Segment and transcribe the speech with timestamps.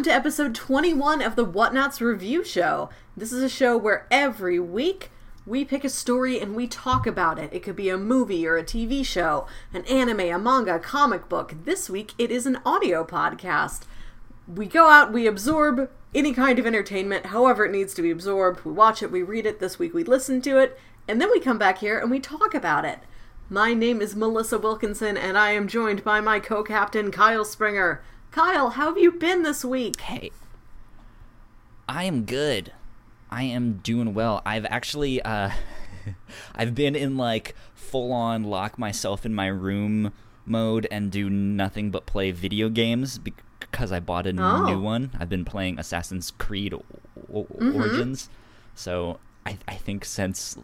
[0.00, 2.88] welcome to episode 21 of the Whatnauts Review Show.
[3.14, 5.10] This is a show where every week
[5.44, 7.52] we pick a story and we talk about it.
[7.52, 11.28] It could be a movie or a TV show, an anime, a manga, a comic
[11.28, 11.54] book.
[11.66, 13.82] This week it is an audio podcast.
[14.48, 18.64] We go out, we absorb any kind of entertainment, however it needs to be absorbed.
[18.64, 19.60] We watch it, we read it.
[19.60, 22.54] This week we listen to it, and then we come back here and we talk
[22.54, 23.00] about it.
[23.50, 28.00] My name is Melissa Wilkinson, and I am joined by my co captain, Kyle Springer.
[28.30, 30.00] Kyle, how have you been this week?
[30.02, 30.30] Hey,
[31.88, 32.72] I am good.
[33.28, 34.40] I am doing well.
[34.46, 35.50] I've actually, uh,
[36.54, 40.12] I've been in like full on lock myself in my room
[40.46, 44.64] mode and do nothing but play video games because I bought a oh.
[44.64, 45.10] new one.
[45.18, 46.84] I've been playing Assassin's Creed o-
[47.32, 47.74] mm-hmm.
[47.74, 48.28] Origins.
[48.76, 50.56] So I, I think since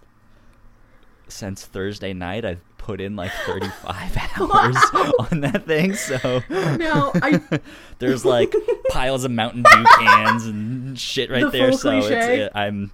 [1.29, 4.77] since Thursday night, I've put in like 35 hours
[5.19, 5.95] on that thing.
[5.95, 7.41] So no, I...
[7.99, 8.55] there's like
[8.91, 11.73] piles of Mountain Dew cans and shit right the there.
[11.73, 12.93] So it's, it, I'm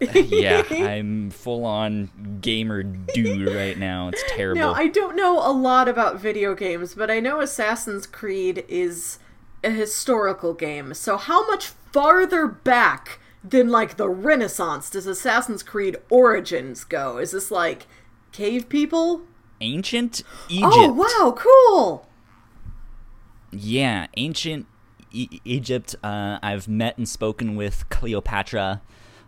[0.00, 4.08] yeah, I'm full on gamer dude right now.
[4.08, 4.60] It's terrible.
[4.60, 9.18] Now, I don't know a lot about video games, but I know Assassin's Creed is
[9.64, 10.94] a historical game.
[10.94, 17.18] So how much farther back than like the Renaissance does Assassin's Creed Origins go?
[17.18, 17.86] Is this like
[18.40, 19.22] cave people?
[19.60, 20.72] Ancient Egypt.
[20.74, 22.06] Oh wow, cool.
[23.50, 24.66] Yeah, ancient
[25.12, 25.94] e- Egypt.
[26.02, 28.80] Uh, I've met and spoken with Cleopatra.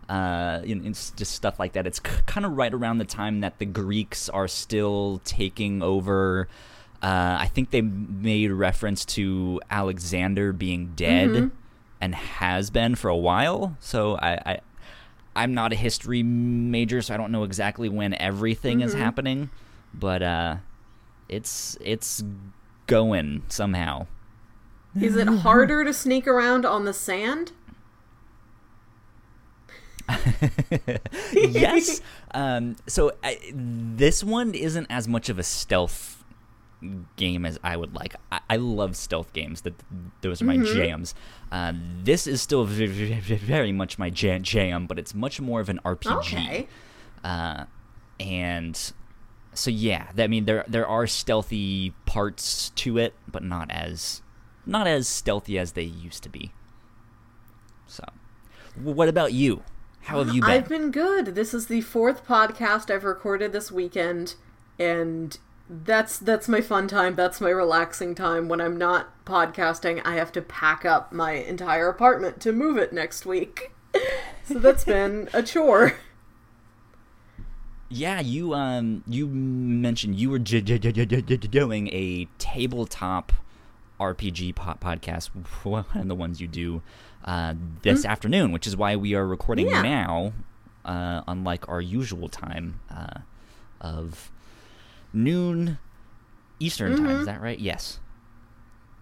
[0.09, 1.85] Uh, you know, it's just stuff like that.
[1.85, 6.47] It's c- kind of right around the time that the Greeks are still taking over.
[7.01, 11.29] Uh, I think they made reference to Alexander being dead.
[11.29, 11.57] Mm-hmm
[12.01, 13.77] and has been for a while.
[13.79, 14.59] So I, I
[15.35, 18.87] I'm not a history major, so I don't know exactly when everything mm-hmm.
[18.87, 19.49] is happening,
[19.93, 20.55] but uh,
[21.29, 22.23] it's it's
[22.87, 24.07] going somehow.
[24.99, 27.51] Is it harder to sneak around on the sand?
[31.33, 32.01] yes.
[32.33, 36.12] Um, so I, this one isn't as much of a stealth
[37.15, 38.15] game as I would like.
[38.31, 39.61] I, I love stealth games.
[39.61, 39.73] That
[40.21, 40.75] those are my mm-hmm.
[40.75, 41.15] jams.
[41.51, 41.73] Uh,
[42.03, 45.79] this is still very, very much my jam, jam, but it's much more of an
[45.85, 46.17] RPG.
[46.17, 46.67] Okay.
[47.23, 47.65] Uh,
[48.19, 48.93] and
[49.53, 54.21] so yeah, I mean there there are stealthy parts to it, but not as
[54.65, 56.51] not as stealthy as they used to be.
[57.87, 58.03] So,
[58.75, 59.63] what about you?
[60.01, 60.49] How have you been?
[60.49, 61.27] I've been good.
[61.35, 64.35] This is the fourth podcast I've recorded this weekend,
[64.77, 65.37] and
[65.69, 67.15] that's that's my fun time.
[67.15, 68.49] That's my relaxing time.
[68.49, 72.93] When I'm not podcasting, I have to pack up my entire apartment to move it
[72.93, 73.71] next week.
[74.43, 75.93] so that's been a chore.
[77.89, 83.31] Yeah, you um you mentioned you were j- j- j- doing a tabletop
[83.99, 85.27] RPG po- podcast,
[85.63, 86.81] one of the ones you do
[87.23, 87.53] uh,
[87.83, 88.11] this mm-hmm.
[88.11, 89.81] afternoon, which is why we are recording yeah.
[89.81, 90.33] now,
[90.83, 93.19] uh, unlike our usual time uh,
[93.79, 94.31] of
[95.13, 95.77] noon
[96.59, 97.05] Eastern mm-hmm.
[97.05, 97.19] time.
[97.19, 97.59] Is that right?
[97.59, 97.99] Yes.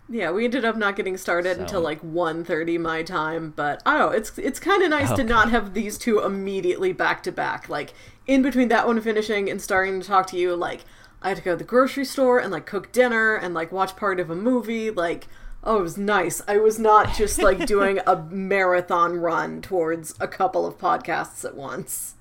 [0.09, 1.61] Yeah, we ended up not getting started so.
[1.61, 5.23] until like 1.30 my time, but I don't know, it's it's kind of nice okay.
[5.23, 7.69] to not have these two immediately back to back.
[7.69, 7.93] Like
[8.27, 10.81] in between that one finishing and starting to talk to you, like
[11.21, 13.95] I had to go to the grocery store and like cook dinner and like watch
[13.95, 15.27] part of a movie, like
[15.63, 16.41] oh, it was nice.
[16.47, 21.55] I was not just like doing a marathon run towards a couple of podcasts at
[21.55, 22.15] once.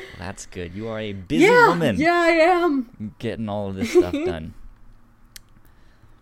[0.18, 0.74] That's good.
[0.74, 1.96] You are a busy yeah, woman.
[1.96, 3.14] Yeah, I am.
[3.18, 4.54] Getting all of this stuff done.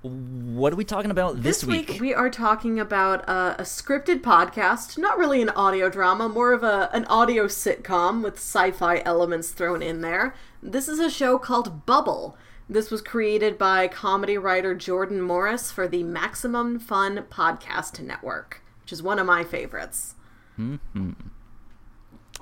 [0.03, 1.89] what are we talking about this, this week?
[1.89, 2.01] week?
[2.01, 6.63] We are talking about uh, a scripted podcast, not really an audio drama, more of
[6.63, 10.35] a an audio sitcom with sci-fi elements thrown in there.
[10.63, 12.37] This is a show called Bubble.
[12.69, 18.93] This was created by comedy writer Jordan Morris for the Maximum Fun Podcast Network, which
[18.93, 20.15] is one of my favorites.
[20.55, 20.77] Hmm.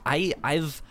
[0.04, 0.82] I I've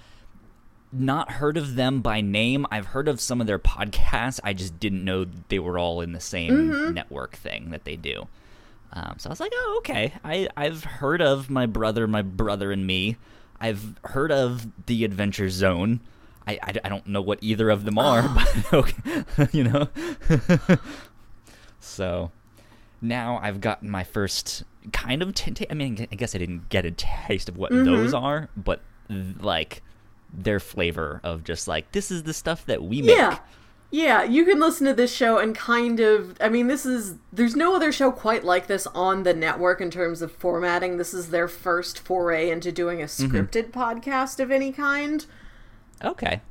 [0.91, 2.65] not heard of them by name.
[2.71, 4.39] I've heard of some of their podcasts.
[4.43, 6.93] I just didn't know they were all in the same mm-hmm.
[6.93, 8.27] network thing that they do.
[8.93, 10.13] Um, so I was like, oh, okay.
[10.23, 13.17] I, I've heard of my brother, my brother and me.
[13.59, 15.99] I've heard of the Adventure Zone.
[16.47, 19.89] I, I, I don't know what either of them are, but okay, you know.
[21.79, 22.31] so
[23.01, 24.63] now I've gotten my first
[24.93, 25.33] kind of.
[25.33, 27.85] T- t- I mean, I guess I didn't get a taste of what mm-hmm.
[27.85, 29.81] those are, but like
[30.33, 33.17] their flavor of just like this is the stuff that we make.
[33.17, 33.39] Yeah.
[33.89, 37.55] Yeah, you can listen to this show and kind of I mean this is there's
[37.55, 40.97] no other show quite like this on the network in terms of formatting.
[40.97, 43.33] This is their first foray into doing a mm-hmm.
[43.33, 43.79] scripted mm-hmm.
[43.79, 45.25] podcast of any kind.
[46.03, 46.41] Okay.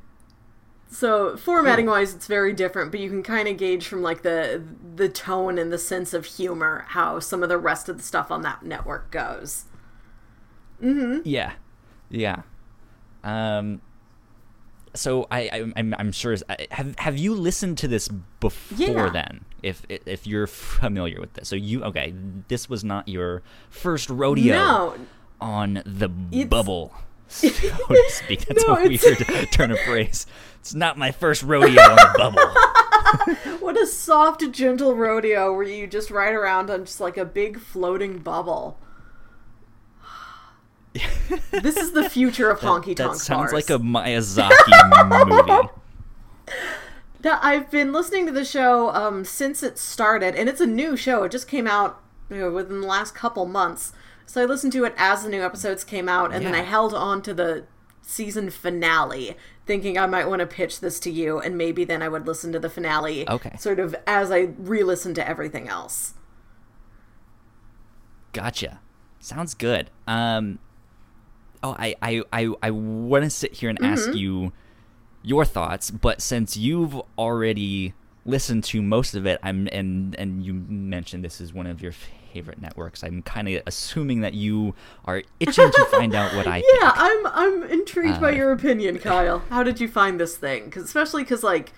[0.89, 4.63] So formatting wise, it's very different, but you can kind of gauge from like the
[4.95, 8.31] the tone and the sense of humor how some of the rest of the stuff
[8.31, 9.65] on that network goes.
[10.79, 11.53] Yeah,
[12.09, 12.41] yeah.
[13.27, 13.81] Um,
[14.93, 16.35] so I, I I'm, I'm sure
[16.71, 18.07] have have you listened to this
[18.39, 19.09] before Yeah.
[19.09, 19.45] then?
[19.61, 22.13] If if you're familiar with this, so you okay?
[22.47, 24.95] This was not your first rodeo No,
[25.41, 26.93] on the It's- bubble,
[27.27, 28.45] so to speak.
[28.45, 30.25] That's No, a weird turn of phrase.
[30.61, 33.57] It's not my first rodeo on the bubble.
[33.59, 37.59] what a soft, gentle rodeo where you just ride around on just like a big
[37.59, 38.77] floating bubble.
[41.51, 43.53] this is the future of honky That tonk sounds bars.
[43.53, 45.69] like a Miyazaki movie.
[47.21, 50.95] That I've been listening to the show um, since it started, and it's a new
[50.95, 51.23] show.
[51.23, 51.99] It just came out
[52.29, 53.91] you know, within the last couple months.
[54.27, 56.93] So I listened to it as the new episodes came out, and then I held
[56.93, 57.65] on to the
[58.03, 59.35] season finale,
[59.65, 62.51] thinking I might want to pitch this to you, and maybe then I would listen
[62.51, 63.55] to the finale, Okay.
[63.57, 66.13] sort of as I re listened to everything else.
[68.31, 68.79] Gotcha.
[69.19, 69.89] Sounds good.
[70.07, 70.59] Um,
[71.63, 74.17] oh, I, I, I, I want to sit here and ask Mm-hmm.
[74.17, 74.53] you
[75.21, 77.93] your thoughts, but since you've already
[78.25, 81.91] listened to most of it, I'm and and you mentioned this is one of your
[81.91, 83.03] favorite networks.
[83.03, 84.75] I'm kind of assuming that you
[85.05, 86.93] are itching to find out what I Yeah, think.
[86.95, 89.39] I'm I'm intrigued by Uh, your opinion, Kyle.
[89.49, 90.69] How did you find this thing?
[90.71, 91.73] Cause especially because like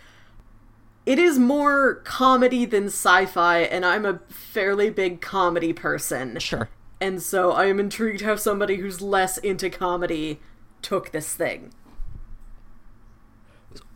[1.05, 6.69] it is more comedy than sci-fi, and I'm a fairly big comedy person, Sure.
[7.01, 10.39] And so I am intrigued how somebody who's less into comedy
[10.81, 11.71] took this thing.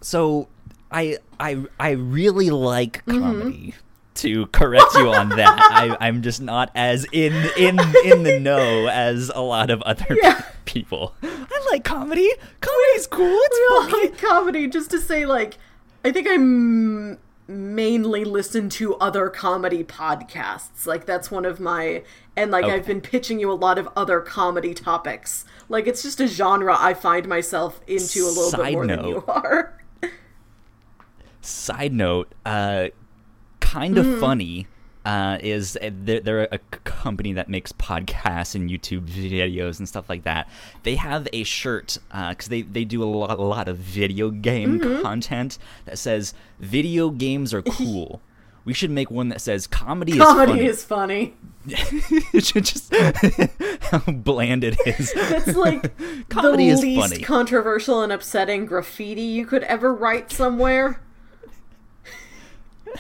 [0.02, 0.48] So
[0.92, 3.20] I I I really like Mm-hmm.
[3.22, 3.74] comedy.
[4.18, 8.88] To correct you on that, I, I'm just not as in in in the know
[8.88, 10.40] as a lot of other Yeah.
[10.66, 11.16] people.
[11.24, 12.30] I like comedy.
[12.62, 13.26] Comedy's cool.
[13.42, 14.68] It's We all like comedy.
[14.68, 15.58] Just to say, like,
[16.06, 17.18] I think I m-
[17.48, 20.86] mainly listen to other comedy podcasts.
[20.86, 22.04] Like, that's one of my.
[22.36, 25.46] And, like, I've been pitching you a lot of other comedy topics.
[25.70, 29.06] Like, it's just a genre I find myself into a little bit Side more than
[29.06, 29.80] you are.
[31.42, 32.88] Side note, uh,
[33.60, 34.14] kind Mm-hmm.
[34.14, 34.68] of funny.
[35.06, 40.08] Uh, is uh, they're, they're a company that makes podcasts and YouTube videos and stuff
[40.08, 40.48] like that.
[40.84, 44.80] They have a shirt because they, they do a lot, a lot of video game
[44.80, 45.02] Mm-hmm.
[45.02, 48.22] content that says "video games are cool."
[48.66, 51.34] we should make one that says "comedy, comedy is funny."
[51.66, 52.30] Comedy is funny.
[52.34, 52.94] it should just
[53.92, 55.12] how bland it is.
[55.16, 55.92] It's like
[56.30, 57.22] Comedy the is least funny.
[57.24, 61.02] controversial and upsetting graffiti you could ever write somewhere.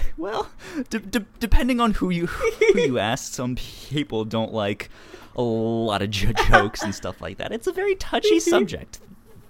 [0.17, 0.49] Well,
[0.89, 4.89] d- d- depending on who you who you ask, some people don't like
[5.35, 7.51] a lot of j- jokes and stuff like that.
[7.51, 8.99] It's a very touchy subject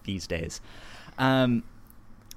[0.06, 0.62] these days.
[1.18, 1.64] Um,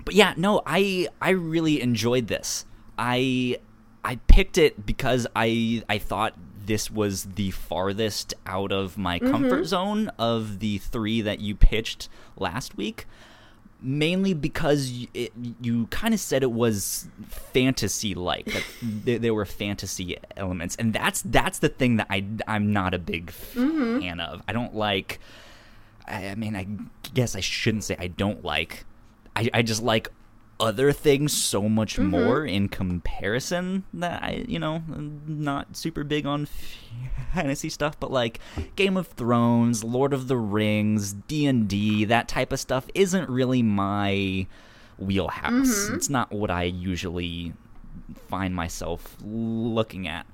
[0.04, 2.64] but yeah, no, I I really enjoyed this.
[2.98, 3.58] I
[4.04, 6.34] I picked it because I I thought
[6.66, 12.08] this was the farthest out of my comfort zone of the three that you pitched
[12.36, 13.06] last week
[13.80, 19.44] mainly because it, you kind of said it was fantasy like that there, there were
[19.44, 24.00] fantasy elements and that's that's the thing that I I'm not a big mm-hmm.
[24.00, 24.42] fan of.
[24.48, 25.20] I don't like
[26.06, 26.66] I, I mean I
[27.14, 28.84] guess I shouldn't say I don't like
[29.34, 30.10] I, I just like
[30.58, 36.24] other things so much more in comparison that I you know I'm not super big
[36.24, 36.46] on
[37.34, 38.40] fantasy stuff but like
[38.74, 44.46] Game of Thrones, Lord of the Rings, D&D, that type of stuff isn't really my
[44.98, 45.90] wheelhouse.
[45.90, 47.52] It's not what I usually
[48.28, 50.26] find myself looking at.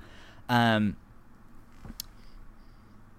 [0.49, 0.97] Um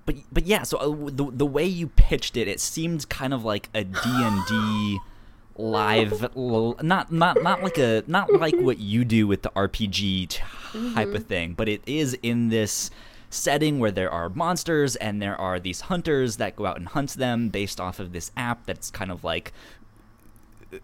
[0.05, 3.43] but but yeah, so uh, the the way you pitched it, it seemed kind of
[3.43, 5.00] like a D&D
[5.55, 10.29] live l- not not not like a not like what you do with the RPG
[10.29, 10.41] type
[10.74, 11.15] mm-hmm.
[11.15, 12.89] of thing, but it is in this
[13.29, 17.12] setting where there are monsters and there are these hunters that go out and hunt
[17.13, 19.51] them based off of this app that's kind of like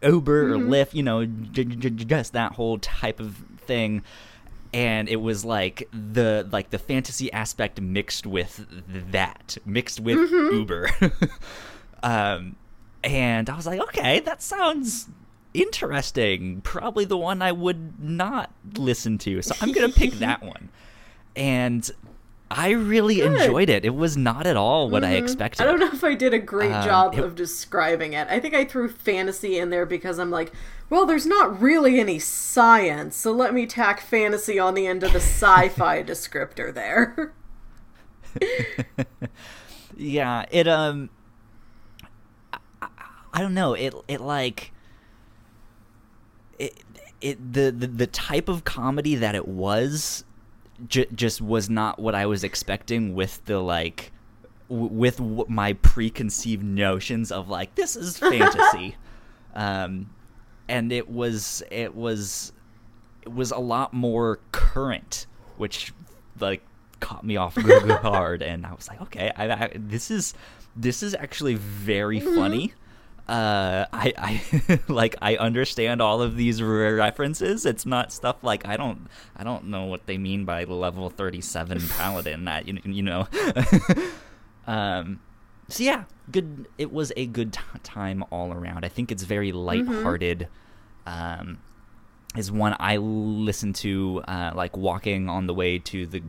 [0.03, 0.71] Uber or mm-hmm.
[0.71, 4.03] Lyft, you know, j- j- just that whole type of thing.
[4.71, 8.65] And it was like the like the fantasy aspect mixed with
[9.11, 10.55] that, mixed with mm-hmm.
[10.55, 10.89] Uber.
[12.03, 12.55] um,
[13.03, 15.07] and I was like, okay, that sounds
[15.53, 16.61] interesting.
[16.61, 19.41] Probably the one I would not listen to.
[19.41, 20.69] So I'm gonna pick that one.
[21.35, 21.89] And
[22.51, 23.33] I really Good.
[23.33, 23.85] enjoyed it.
[23.85, 25.61] It was not at all what I expected.
[25.61, 28.27] I don't know if I did a great Um, job it- of describing it.
[28.29, 30.51] I think I threw fantasy in there because I'm like,
[30.89, 35.13] well, there's not really any science, so let me tack fantasy on the end of
[35.13, 37.33] the sci-fi descriptor there.
[39.97, 41.09] yeah it um
[43.33, 44.71] I, don't know it it like
[46.57, 46.73] it,
[47.21, 50.23] it the, the the type of comedy that it was
[50.87, 54.11] j- just was not what I was expecting with the like
[54.69, 58.95] w- with w- my preconceived notions of like this is fantasy.
[59.53, 60.09] Um
[60.67, 62.53] and it was it was
[63.23, 65.93] it was a lot more current which
[66.39, 66.61] like
[66.99, 70.33] caught me off guard and I was like okay I, I this is
[70.75, 72.73] this is actually very funny
[73.29, 77.63] uh, I, I like I understand all of these references.
[77.63, 81.39] It's not stuff like I don't I don't know what they mean by level thirty
[81.39, 82.45] seven paladin.
[82.45, 83.27] That you, you know.
[84.67, 85.19] um,
[85.67, 86.67] so yeah, good.
[86.79, 88.83] It was a good t- time all around.
[88.83, 90.47] I think it's very lighthearted.
[91.05, 91.41] Mm-hmm.
[91.41, 91.59] Um,
[92.35, 96.21] is one I listen to uh, like walking on the way to the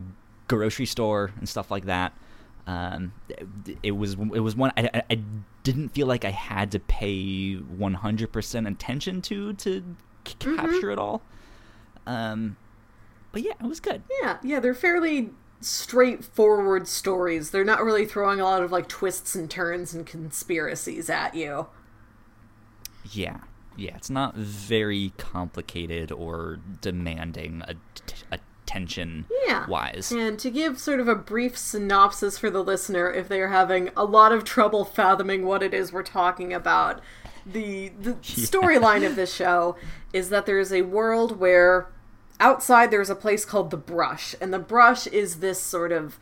[0.47, 2.13] grocery store and stuff like that.
[2.67, 3.13] Um,
[3.81, 5.19] it, was it was one I, I
[5.63, 9.83] didn't feel like I had to pay 100% attention to to
[10.27, 10.55] c- mm-hmm.
[10.55, 11.21] capture it all.
[12.05, 12.57] Um,
[13.31, 14.03] but yeah, it was good.
[14.21, 17.51] Yeah, yeah, they're fairly straightforward stories.
[17.51, 21.67] They're not really throwing a lot of like twists and turns and conspiracies at you.
[23.11, 23.39] Yeah.
[23.77, 27.75] Yeah, it's not very complicated or demanding a,
[28.31, 29.67] a tension yeah.
[29.67, 30.11] wise.
[30.11, 33.89] And to give sort of a brief synopsis for the listener, if they are having
[33.97, 37.01] a lot of trouble fathoming what it is we're talking about,
[37.45, 38.45] the the yeah.
[38.45, 39.75] storyline of this show
[40.13, 41.89] is that there is a world where
[42.39, 46.19] outside there's a place called the Brush, and the Brush is this sort of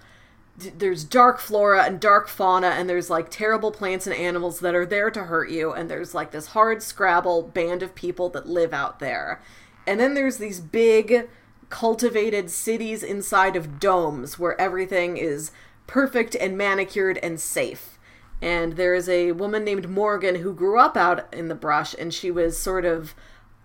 [0.57, 4.85] there's dark flora and dark fauna and there's like terrible plants and animals that are
[4.85, 8.73] there to hurt you and there's like this hard scrabble band of people that live
[8.73, 9.41] out there
[9.87, 11.29] and then there's these big
[11.69, 15.51] cultivated cities inside of domes where everything is
[15.87, 17.97] perfect and manicured and safe.
[18.41, 22.13] And there is a woman named Morgan who grew up out in the brush, and
[22.13, 23.13] she was sort of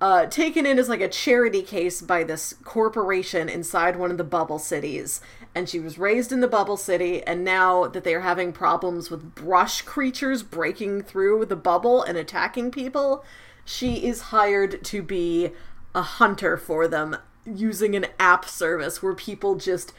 [0.01, 4.25] uh, taken in as like a charity case by this corporation inside one of the
[4.25, 5.21] bubble cities.
[5.55, 9.11] And she was raised in the bubble city, and now that they are having problems
[9.11, 13.25] with brush creatures breaking through the bubble and attacking people,
[13.65, 15.53] she is hired to be
[15.95, 19.93] a hunter for them using an app service where people just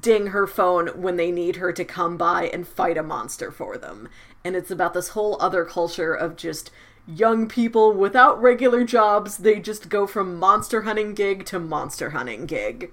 [0.00, 3.76] ding her phone when they need her to come by and fight a monster for
[3.76, 4.08] them.
[4.44, 6.70] And it's about this whole other culture of just
[7.06, 9.38] young people without regular jobs.
[9.38, 12.92] They just go from monster hunting gig to monster hunting gig.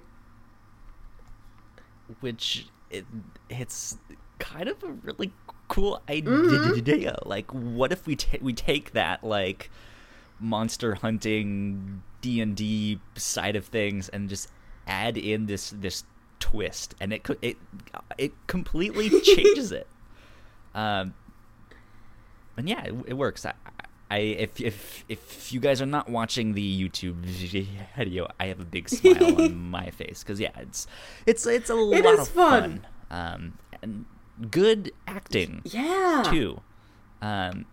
[2.20, 3.04] Which it,
[3.48, 3.96] it's
[4.38, 5.32] kind of a really
[5.68, 6.32] cool idea.
[6.32, 7.28] Mm-hmm.
[7.28, 9.70] Like, what if we ta- we take that like
[10.40, 14.48] monster hunting D and D side of things and just
[14.86, 16.04] add in this this
[16.38, 17.56] twist, and it it
[18.18, 19.86] it completely changes it.
[20.74, 21.14] Um,
[22.56, 23.46] and yeah, it, it works.
[23.46, 23.54] I,
[24.10, 27.14] I if if if you guys are not watching the YouTube
[27.96, 30.86] video, I have a big smile on my face because yeah, it's
[31.26, 32.62] it's it's a it lot of fun.
[32.62, 32.86] fun.
[33.10, 34.04] Um, and
[34.50, 35.62] good acting.
[35.64, 36.60] Yeah, too.
[37.22, 37.66] Um,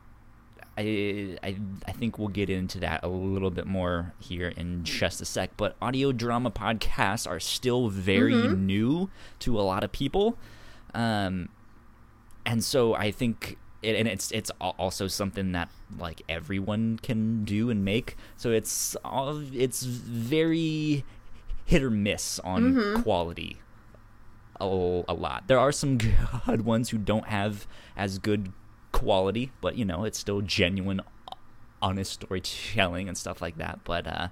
[0.77, 1.57] I, I
[1.87, 5.51] I think we'll get into that a little bit more here in just a sec.
[5.57, 8.65] But audio drama podcasts are still very mm-hmm.
[8.65, 10.37] new to a lot of people,
[10.93, 11.49] um,
[12.45, 17.71] and so I think, it, and it's it's also something that like everyone can do
[17.71, 18.15] and make.
[18.35, 21.03] So it's all it's very
[21.65, 23.01] hit or miss on mm-hmm.
[23.01, 23.57] quality.
[24.59, 24.65] A,
[25.07, 25.47] a lot.
[25.47, 25.97] There are some
[26.45, 28.51] good ones who don't have as good
[28.97, 31.01] quality, but you know, it's still genuine,
[31.81, 33.79] honest storytelling and stuff like that.
[33.83, 34.27] But uh,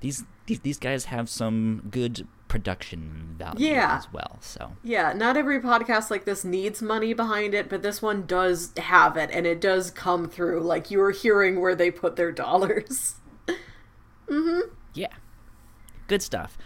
[0.00, 3.96] these, these these guys have some good production value yeah.
[3.96, 4.38] as well.
[4.40, 8.72] So yeah, not every podcast like this needs money behind it, but this one does
[8.76, 10.60] have it, and it does come through.
[10.60, 13.14] Like you are hearing where they put their dollars.
[14.28, 14.68] mm-hmm.
[14.92, 15.14] Yeah,
[16.08, 16.58] good stuff.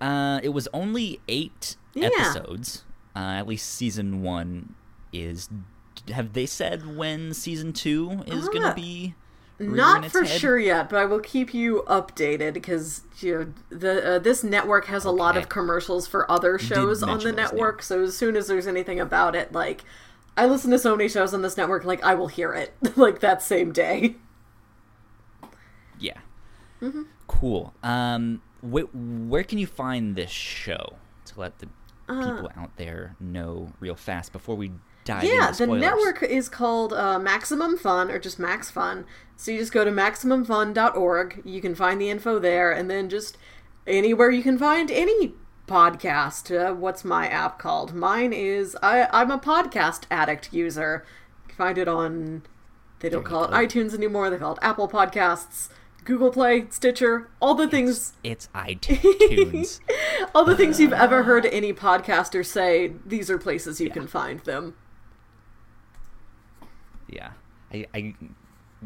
[0.00, 2.06] Uh, it was only eight yeah.
[2.06, 2.84] episodes.
[3.14, 4.74] Uh, at least season one
[5.12, 5.48] is
[6.12, 9.14] have they said when season two is going to be?
[9.58, 10.40] Not for head?
[10.40, 14.86] sure yet, but I will keep you updated because you know the uh, this network
[14.86, 17.82] has a lot of commercials for other shows on the network.
[17.82, 19.84] So as soon as there's anything about it, like
[20.36, 23.20] I listen to so many shows on this network, like I will hear it like
[23.20, 24.16] that same day.
[25.98, 26.18] Yeah.
[26.80, 27.02] Mm-hmm.
[27.26, 27.74] Cool.
[27.82, 31.68] Um, wh- where can you find this show to let the
[32.08, 34.72] uh, people uh, out there know real fast before we
[35.08, 39.04] yeah, the network is called uh, Maximum Fun or just Max Fun.
[39.36, 41.42] So you just go to maximumfun.org.
[41.44, 43.38] You can find the info there, and then just
[43.86, 45.34] anywhere you can find any
[45.66, 46.54] podcast.
[46.54, 47.94] Uh, what's my app called?
[47.94, 51.04] Mine is I, I'm a podcast addict user.
[51.44, 52.42] You can find it on.
[53.00, 54.28] They don't call it iTunes anymore.
[54.28, 55.70] They call it Apple Podcasts,
[56.04, 59.80] Google Play, Stitcher, all the things It's iTunes.
[60.34, 63.94] all the things you've ever heard any podcaster say, these are places you Yeah.
[63.94, 64.74] can find them.
[67.12, 67.30] Yeah.
[67.72, 68.14] I, I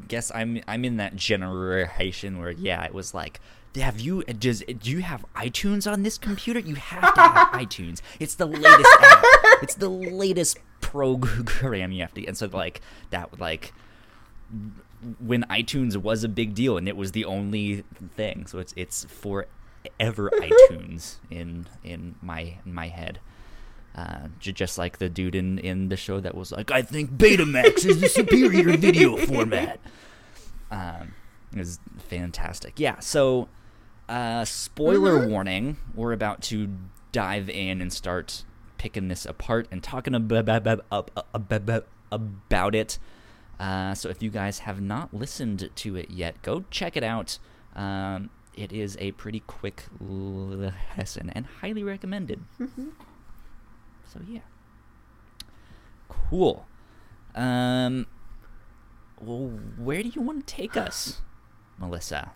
[0.08, 3.40] guess I'm I'm in that generation where yeah, it was like
[3.76, 6.60] have you uh, does do you have iTunes on this computer?
[6.60, 8.00] You have to have iTunes.
[8.20, 9.24] It's the latest app.
[9.62, 13.72] It's the latest program you have to and so like that like
[15.18, 18.46] when iTunes was a big deal and it was the only thing.
[18.46, 19.46] So it's it's forever
[20.40, 23.20] iTunes in in my in my head.
[23.94, 27.86] Uh, just like the dude in, in the show that was like, I think Betamax
[27.86, 29.78] is the superior video format.
[30.70, 31.14] Um,
[31.52, 32.80] it was fantastic.
[32.80, 33.48] Yeah, so
[34.08, 36.70] uh, spoiler warning, we're about to
[37.12, 38.42] dive in and start
[38.78, 40.44] picking this apart and talking about,
[42.74, 42.98] it.
[43.60, 47.38] Uh, so if you guys have not listened to it yet, go check it out.
[47.76, 52.40] Um, it is a pretty quick lesson and highly recommended.
[54.14, 54.40] So yeah,
[56.08, 56.66] cool.
[57.34, 58.06] Um,
[59.20, 61.20] well, where do you want to take us,
[61.78, 62.30] Melissa?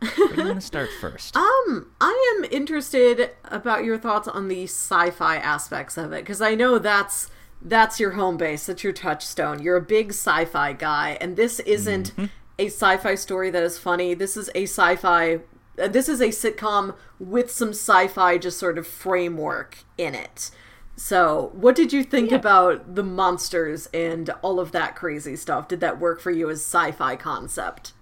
[0.00, 1.34] Where do you want to start first?
[1.34, 6.54] Um, I am interested about your thoughts on the sci-fi aspects of it because I
[6.54, 7.30] know that's
[7.60, 9.62] that's your home base, that's your touchstone.
[9.62, 12.12] You're a big sci-fi guy, and this isn't
[12.58, 14.14] a sci-fi story that is funny.
[14.14, 15.40] This is a sci-fi.
[15.80, 20.50] Uh, This is a sitcom with some sci-fi just sort of framework in it.
[20.96, 22.36] So, what did you think Yeah.
[22.36, 25.68] about the monsters and all of that crazy stuff?
[25.68, 27.92] Did that work for you as sci-fi concept?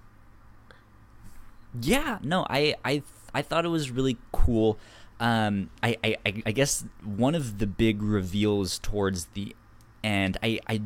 [1.81, 3.03] Yeah, no, I I
[3.35, 4.79] I thought it was really cool.
[5.21, 9.55] Um, I, I I I guess one of the big reveals towards the
[10.03, 10.83] end, I I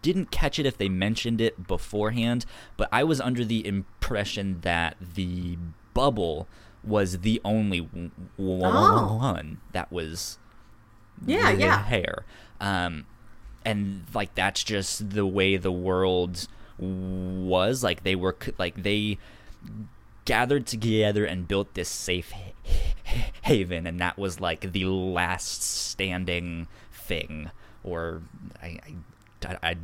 [0.00, 4.96] didn't catch it if they mentioned it beforehand, but I was under the impression that
[5.14, 5.58] the
[5.98, 6.46] bubble
[6.84, 9.16] was the only w- w- Oh.
[9.18, 10.38] one that was
[11.26, 11.82] Yeah, yeah.
[11.84, 12.24] hair.
[12.60, 13.06] Um,
[13.64, 16.46] and like that's just the way the world
[16.78, 17.82] was.
[17.82, 19.18] Like they were like they
[20.24, 22.52] gathered together and built this safe ha-
[23.04, 27.50] ha- haven, and that was like the last standing thing.
[27.82, 28.22] Or
[28.62, 28.78] I,
[29.44, 29.76] I, I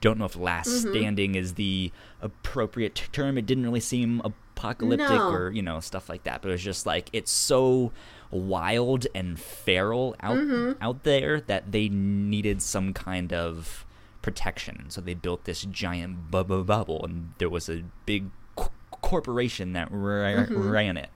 [0.00, 0.90] don't know if last Mm-hmm.
[0.92, 3.38] standing is the appropriate term.
[3.38, 4.20] It didn't really seem
[4.56, 5.30] apocalyptic No.
[5.30, 6.42] or you know stuff like that.
[6.42, 7.92] But it was just like it's so
[8.30, 10.82] wild and feral out Mm-hmm.
[10.82, 13.84] out there that they needed some kind of
[14.22, 14.86] protection.
[14.88, 19.72] So they built this giant bu- bu- bubble, and there was a big c- corporation
[19.74, 20.68] that ra- Mm-hmm.
[20.70, 21.10] ran it.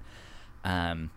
[0.64, 1.10] Um,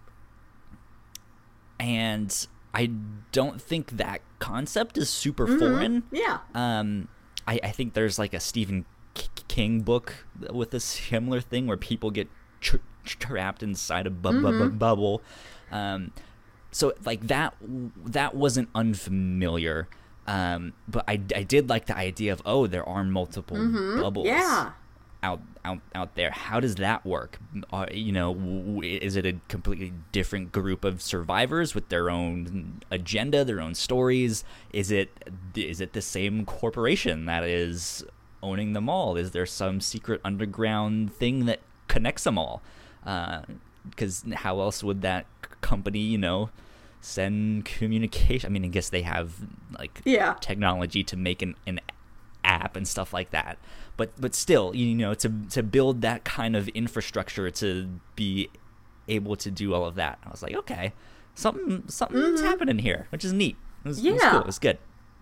[1.79, 2.89] and I
[3.31, 5.59] don't think that concept is super Mm-hmm.
[5.59, 6.03] foreign.
[6.11, 6.39] Yeah.
[6.53, 7.07] Um,
[7.47, 8.85] I, I think there's like a Stephen
[9.47, 12.29] King book with a similar thing where people get
[12.61, 15.21] tra- trapped inside a bu- bu- bu- bubble.
[15.71, 16.11] Um,
[16.71, 17.53] so like that
[18.05, 19.87] that wasn't unfamiliar.
[20.27, 23.57] Um, but I, I did like the idea of oh there are multiple
[23.99, 24.71] bubbles Yeah.
[25.23, 26.31] out out out there.
[26.31, 27.37] How does that work?
[27.73, 32.81] Uh, you know, w- is it a completely different group of survivors with their own
[32.89, 34.43] agenda, their own stories?
[34.71, 35.09] Is it
[35.55, 38.05] is it the same corporation that is
[38.43, 39.15] owning them all?
[39.17, 42.61] Is there some secret underground thing that connects them all?
[43.89, 45.25] Because how else would that
[45.61, 46.49] company, you know,
[47.01, 48.47] send communication?
[48.47, 49.33] I mean, I guess they have
[49.77, 50.35] like Yeah.
[50.39, 51.79] technology to make an, an
[52.43, 53.57] app and stuff like that.
[53.97, 58.49] But but still, you know, to to build that kind of infrastructure to be
[59.07, 60.93] able to do all of that, I was like, okay,
[61.35, 63.57] something something's happening here, which is neat.
[63.83, 64.25] It was, it was Mm-hmm.
[64.25, 64.31] Yeah.
[64.31, 64.41] cool.
[64.41, 64.77] It was good.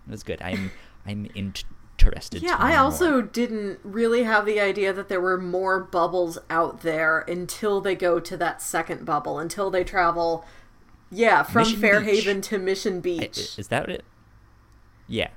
[0.06, 0.40] It was good.
[0.42, 0.70] I'm
[1.06, 1.28] I'm
[2.02, 2.42] interested.
[2.42, 3.22] Yeah, I also more.
[3.22, 8.20] didn't really have the idea that there were more bubbles out there until they go
[8.20, 10.44] to that second bubble, until they travel,
[11.10, 12.48] yeah, from Mission Fairhaven Beach.
[12.48, 13.58] to Mission I- Beach.
[13.58, 14.04] is that it?
[15.06, 15.28] Yeah.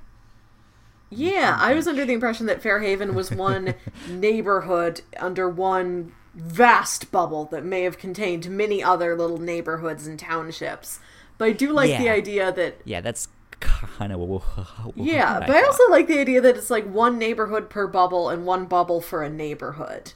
[1.10, 3.74] Yeah, I was under the impression that Fairhaven was one
[4.08, 10.98] neighborhood under one vast bubble that may have contained many other little neighborhoods and townships.
[11.38, 13.28] But I do like the idea that Yeah, that's
[13.64, 14.20] kind of
[14.96, 18.46] yeah, but I also like the idea that it's like one neighborhood per bubble and
[18.46, 20.12] one bubble for a neighborhood.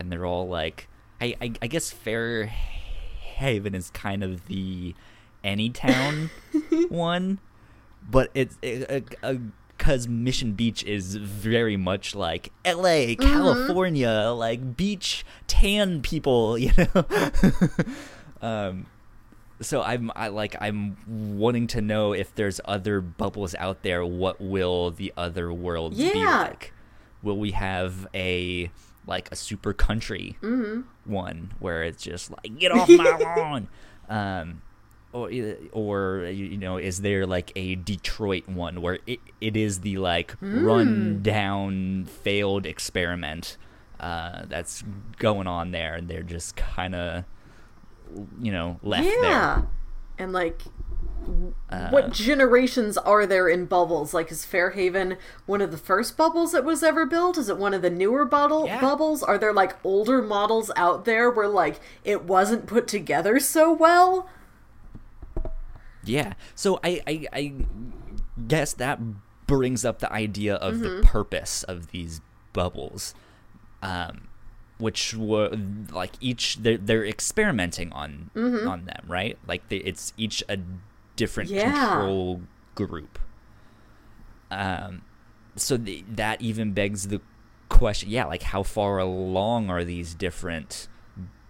[0.00, 0.88] and they're all like
[1.20, 4.94] I, I I guess Fairhaven is kind of the
[5.44, 6.30] Anytown
[6.88, 7.38] one,
[8.10, 8.56] but it's
[9.76, 17.04] because Mission Beach is very much like L.A., California, like beach tan people, you know.
[18.42, 18.86] um,
[19.60, 20.96] so I'm I like I'm
[21.36, 24.04] wanting to know if there's other bubbles out there.
[24.04, 26.12] What will the other worlds be
[26.48, 26.72] like?
[27.22, 28.70] Will we have a
[29.06, 30.82] like a super country Mm-hmm.
[31.12, 33.04] one where it's just like get off my
[33.36, 33.68] lawn?
[34.08, 34.62] Um,
[35.12, 35.28] or
[35.72, 40.32] or you know, is there like a Detroit one where it, it is the like
[40.38, 40.64] Hmm.
[40.64, 43.56] run down failed experiment
[43.98, 44.82] uh, that's
[45.18, 47.24] going on there, and they're just kind of
[48.40, 49.20] you know left yeah.
[49.20, 49.68] there.
[50.18, 50.62] And like
[51.68, 54.12] Uh, what generations are there in bubbles?
[54.14, 57.36] Like, is Fairhaven one of the first bubbles that was ever built?
[57.38, 58.80] Is it one of the newer bubble Yeah.
[58.80, 59.22] bubbles?
[59.22, 64.28] Are there like older models out there where like it wasn't put together so well?
[66.04, 66.32] Yeah.
[66.54, 67.52] So I, I, I
[68.48, 68.98] guess that
[69.46, 71.00] brings up the idea of Mm-hmm.
[71.02, 72.20] the purpose of these
[72.52, 73.14] bubbles,
[73.82, 74.22] um,
[74.80, 75.50] which were
[75.92, 79.38] like each they're, they're experimenting on on them, right?
[79.46, 80.58] Like they, it's each a
[81.16, 81.70] different Yeah.
[81.72, 82.42] control
[82.74, 83.18] group.
[84.50, 85.02] Um,
[85.56, 87.20] so the, that even begs the
[87.68, 90.88] question, yeah, like how far along are these different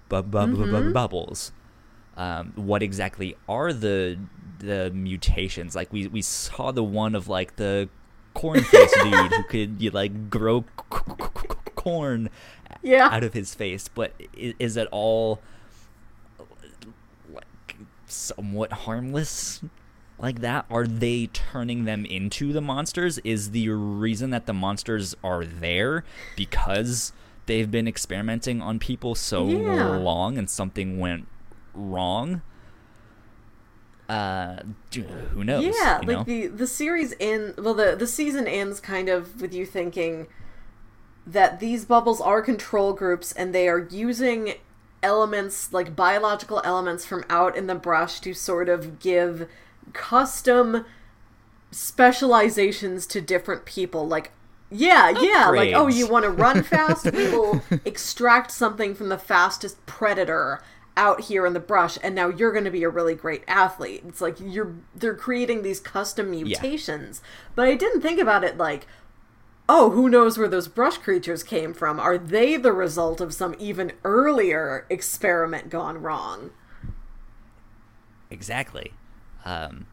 [0.08, 0.92] bu- bu- bu- bu- Mm-hmm.
[0.92, 1.52] bubbles?
[2.16, 4.18] um, what exactly are the
[4.58, 5.74] the mutations?
[5.74, 7.88] Like we we saw the one of like the
[8.34, 12.28] corn face dude who could you like grow c- c- corn
[12.82, 13.08] Yeah.
[13.10, 15.40] out of his face, but is, it all
[17.32, 19.62] like somewhat harmless?
[20.18, 20.66] Like that?
[20.70, 23.18] Are they turning them into the monsters?
[23.24, 26.04] Is the reason that the monsters are there
[26.36, 27.12] because
[27.46, 29.96] they've been experimenting on people so Yeah.
[29.96, 31.26] long and something went
[31.74, 32.42] wrong?
[34.10, 34.56] Uh,
[34.94, 35.64] who knows?
[35.80, 36.24] Yeah, like know?
[36.24, 40.26] the the series in well the the season ends kind of with you thinking
[41.32, 44.54] that these bubbles are control groups and they are using
[45.02, 49.48] elements like biological elements from out in the brush to sort of give
[49.92, 50.84] custom
[51.70, 54.32] specializations to different people like
[54.72, 57.10] yeah, yeah, like oh, you want to run fast?
[57.12, 60.62] we will extract something from the fastest predator
[60.96, 64.02] out here in the brush and now you're going to be a really great athlete.
[64.06, 67.20] It's like you're they're creating these custom mutations.
[67.56, 68.86] But I didn't think about it like
[69.72, 72.00] oh, who knows where those brush creatures came from?
[72.00, 76.50] Are they the result of some even earlier experiment gone wrong?
[78.30, 78.92] Exactly.
[79.44, 79.87] Um,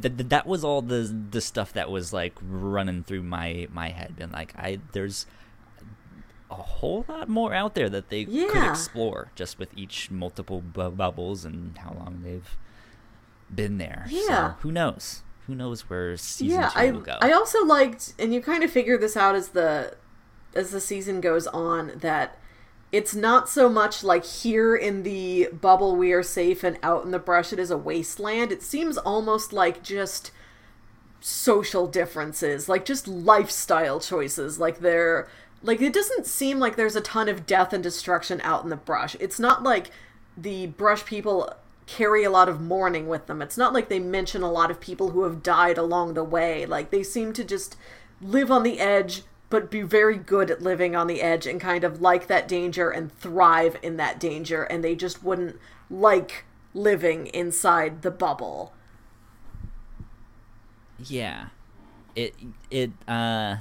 [0.00, 3.90] th- th- that was all the the stuff that was like running through my my
[3.90, 5.26] head, and like I there's
[6.50, 10.90] a whole lot more out there that they could explore just with each multiple bu-
[10.90, 12.56] bubbles and how long they've
[13.54, 14.06] been there.
[14.08, 14.54] Yeah.
[14.54, 15.22] So who knows?
[15.48, 17.16] Who knows where season yeah, two I will go?
[17.22, 19.96] I also liked, and you kind of figure this out as the
[20.54, 22.38] as the season goes on that
[22.92, 27.10] it's not so much like here in the bubble we are safe and out in
[27.10, 28.52] the brush it is a wasteland.
[28.52, 30.32] It seems almost like just
[31.20, 34.58] social differences, like just lifestyle choices.
[34.58, 35.28] Like they're
[35.62, 38.76] like it doesn't seem like there's a ton of death and destruction out in the
[38.76, 39.16] brush.
[39.18, 39.90] It's not like
[40.36, 41.54] the brush people
[41.88, 43.42] carry a lot of mourning with them.
[43.42, 46.66] It's not like they mention a lot of people who have died along the way.
[46.66, 47.76] Like they seem to just
[48.20, 51.82] live on the edge but be very good at living on the edge and kind
[51.82, 57.28] of like that danger and thrive in that danger and they just wouldn't like living
[57.28, 58.74] inside the bubble.
[61.02, 61.48] Yeah.
[62.14, 62.34] It
[62.70, 63.56] it uh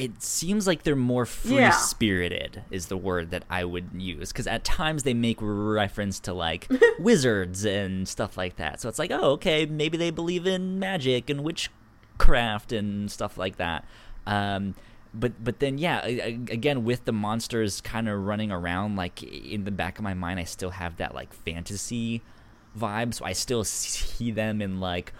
[0.00, 4.46] it seems like they're more free spirited is the word that I would use because
[4.46, 6.66] at times they make reference to like
[6.98, 8.80] wizards and stuff like that.
[8.80, 13.58] So it's like, oh, okay, maybe they believe in magic and witchcraft and stuff like
[13.58, 13.84] that.
[14.26, 14.74] Um,
[15.12, 19.70] but but then yeah, again with the monsters kind of running around, like in the
[19.70, 22.22] back of my mind, I still have that like fantasy
[22.78, 23.12] vibe.
[23.12, 25.12] So I still see them in like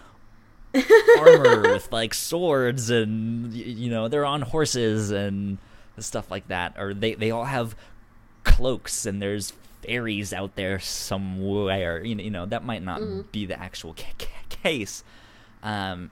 [1.19, 5.59] armor with like swords and you know they're on horses and
[5.99, 7.75] stuff like that or they they all have
[8.45, 9.53] cloaks and there's
[9.83, 13.01] fairies out there somewhere you know, you know that might not
[13.33, 14.29] be the actual ca- ca-
[14.63, 15.03] case.
[15.63, 16.11] Um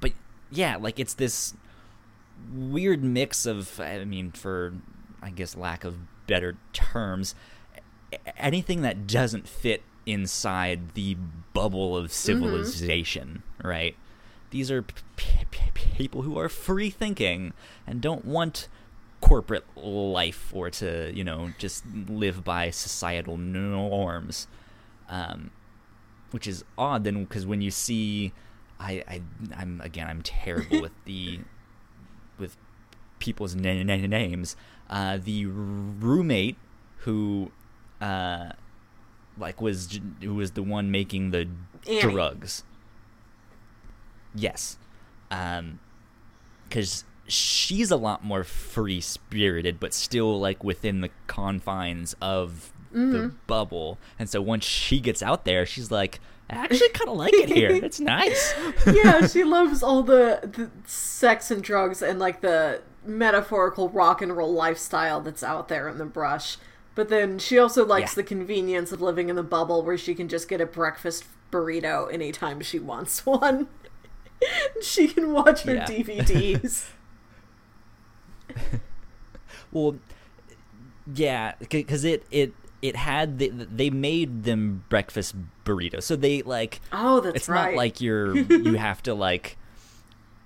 [0.00, 0.12] but
[0.50, 1.54] yeah like it's this
[2.52, 4.74] weird mix of i mean for
[5.22, 7.34] i guess lack of better terms
[8.36, 11.16] anything that doesn't fit inside the
[11.52, 13.96] bubble of civilization, right?
[14.50, 17.52] These are p- p- p- people who are free thinking
[17.86, 18.68] and don't want
[19.20, 24.46] corporate life or to, you know, just live by societal norms.
[25.08, 25.50] Um,
[26.30, 28.32] which is odd then because when you see
[28.80, 29.22] I, I
[29.56, 31.40] I'm again I'm terrible with the
[32.38, 32.56] with
[33.18, 34.56] people's na- na- names.
[34.90, 36.56] Uh, the roommate
[36.98, 37.50] who
[38.00, 38.52] uh,
[39.38, 41.48] like was who was the one making the
[41.88, 42.00] Annie.
[42.00, 42.64] drugs.
[44.34, 44.78] Yes,
[45.30, 45.78] um,
[46.68, 53.12] because she's a lot more free spirited, but still like within the confines of Mm-hmm.
[53.12, 53.96] the bubble.
[54.18, 57.48] And so once she gets out there, she's like, I actually kind of like it
[57.48, 57.70] here.
[57.70, 58.54] It's nice.
[58.86, 64.36] yeah, she loves all the, the sex and drugs and like the metaphorical rock and
[64.36, 66.58] roll lifestyle that's out there in the brush.
[66.94, 68.16] But then she also likes Yeah.
[68.16, 72.12] the convenience of living in the bubble where she can just get a breakfast burrito
[72.12, 73.68] anytime she wants one.
[74.82, 75.86] she can watch her Yeah.
[75.86, 76.86] DVDs.
[79.70, 79.96] Well,
[81.14, 82.52] yeah, because it it
[82.82, 87.70] it had the, they made them breakfast burritos, so they like oh, that's it's right.
[87.72, 89.56] not like you're you have to like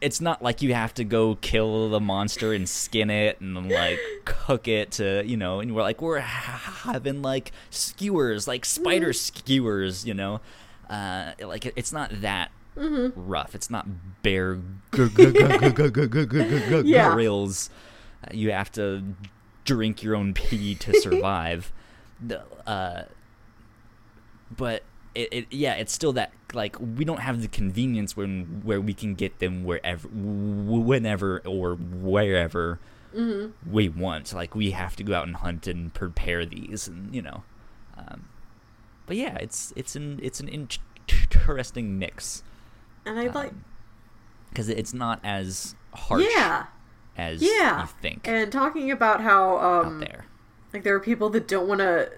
[0.01, 3.99] it's not like you have to go kill the monster and skin it and like
[4.25, 10.07] cook it to you know and we're like we're having like skewers like spider skewers
[10.07, 10.41] you know
[10.91, 13.09] uh like it's not that mm-hmm.
[13.29, 13.87] rough it's not
[14.23, 14.61] Bear
[17.15, 17.71] Grylls
[18.33, 19.03] you have to
[19.65, 21.73] drink your own pee to survive
[22.67, 23.03] uh
[24.55, 24.83] but
[25.17, 28.95] it, it yeah it's still that like we don't have the convenience when where we
[28.95, 32.79] can get them wherever whenever or wherever
[33.71, 37.23] we want like we have to go out and hunt and prepare these and you
[37.23, 37.43] know
[37.97, 38.29] um,
[39.07, 42.43] but yeah it's it's an it's an interesting mix
[43.07, 43.53] and I like
[44.51, 46.67] because it's not as harsh Yeah.
[47.17, 47.83] as Yeah.
[47.83, 50.25] you think And talking about how um out there
[50.75, 52.13] Like there are people that don't want to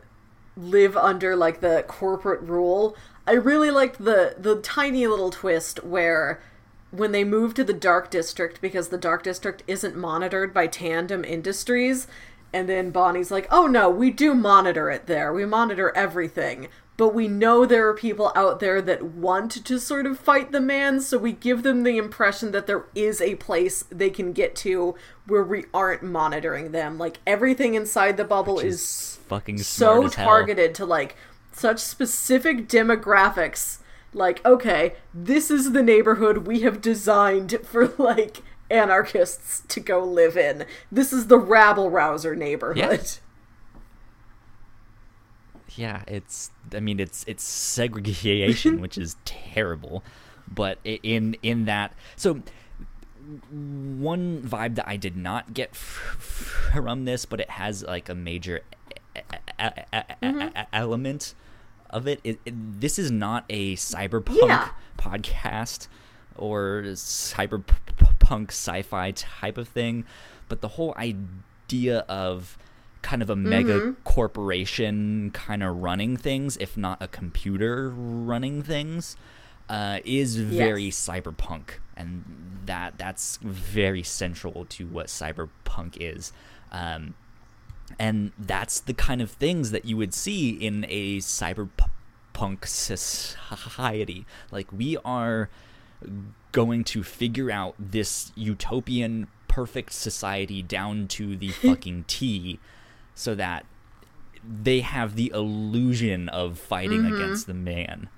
[0.58, 2.96] live under like the corporate rule.
[3.26, 6.40] I really liked the the tiny little twist where
[6.90, 11.24] when they move to the dark district because the dark district isn't monitored by Tandem
[11.24, 12.06] Industries
[12.52, 15.32] and then Bonnie's like, "Oh no, we do monitor it there.
[15.32, 16.68] We monitor everything."
[16.98, 20.60] But we know there are people out there that want to sort of fight the
[20.60, 24.56] man, so we give them the impression that there is a place they can get
[24.56, 24.96] to
[25.28, 26.98] where we aren't monitoring them.
[26.98, 31.14] Like everything inside the bubble is is fucking so targeted to like
[31.52, 33.78] such specific demographics.
[34.12, 40.36] Like okay this is the neighborhood we have designed for like anarchists to go live
[40.36, 40.66] in.
[40.90, 42.76] This is the rabble rouser neighborhood.
[42.76, 43.27] Yeah
[46.06, 50.02] it's i mean it's it's segregation which is terrible
[50.52, 52.42] but in in that so
[53.50, 58.62] one vibe that i did not get from this but it has like a major
[60.22, 60.48] mm-hmm.
[60.58, 61.34] e- element
[61.90, 62.20] of it.
[62.24, 64.70] It, it this is not a cyberpunk Yeah.
[64.98, 65.88] podcast
[66.36, 70.04] or cyberpunk sci-fi type of thing
[70.48, 72.58] but the whole idea of
[73.02, 79.16] kind of a mega corporation kind of running things, if not a computer running things,
[79.68, 81.08] uh, is very Yes.
[81.08, 82.24] cyberpunk, and
[82.66, 86.32] that that's very central to what cyberpunk is.
[86.72, 87.14] Um,
[87.98, 94.26] and that's the kind of things that you would see in a cyberpunk society.
[94.50, 95.48] Like we are
[96.52, 102.58] going to figure out this utopian perfect society down to the fucking T
[103.18, 103.66] so that
[104.48, 108.08] they have the illusion of fighting against the man.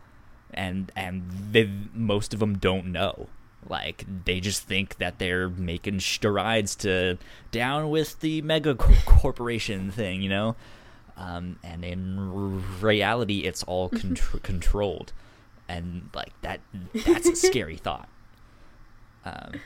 [0.53, 3.29] And and they most of them don't know.
[3.67, 7.17] Like they just think that they're making strides to
[7.51, 10.55] down with the mega co- corporation thing you know?
[11.17, 15.15] Um, and in r- reality it's all contr- controlled.
[15.67, 16.61] And like that
[17.07, 18.09] that's a scary thought.
[19.25, 19.61] Um,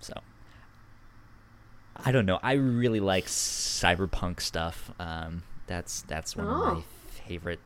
[0.00, 0.14] so
[1.96, 2.38] I don't know.
[2.42, 4.90] I really like cyberpunk stuff.
[4.98, 6.84] Um, that's that's one of my Oh.
[7.26, 7.60] favorite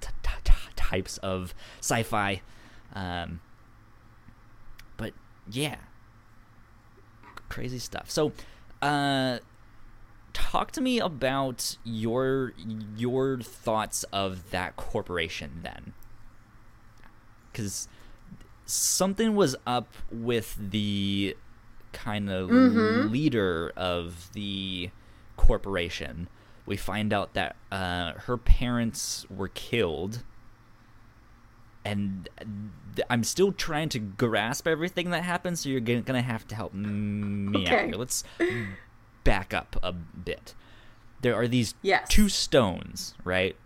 [0.00, 2.42] t- t- t- types of sci-fi.
[2.94, 3.40] Um,
[4.96, 5.12] but
[5.50, 5.76] yeah,
[7.48, 8.10] crazy stuff.
[8.10, 8.32] So,
[8.82, 9.38] uh,
[10.32, 12.52] talk to me about your
[12.96, 15.92] your thoughts of that corporation then,
[17.50, 17.88] because
[18.66, 21.36] something was up with the
[21.96, 23.10] kind of Mhm.
[23.10, 24.90] leader of the
[25.36, 26.28] corporation.
[26.66, 30.22] We find out that uh, her parents were killed,
[31.84, 32.28] and
[32.96, 35.58] th- I'm still trying to grasp everything that happened.
[35.58, 37.86] So you're gonna, gonna have to help me out Okay.
[37.86, 37.96] here.
[37.96, 38.24] Let's
[39.24, 40.54] back up a bit.
[41.22, 42.08] There are these Yes.
[42.08, 43.56] two stones, right?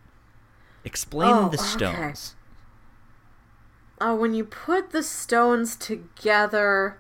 [0.85, 1.67] Explain Oh, the okay.
[1.67, 2.37] stones.
[4.01, 7.00] Uh, when you put the stones together.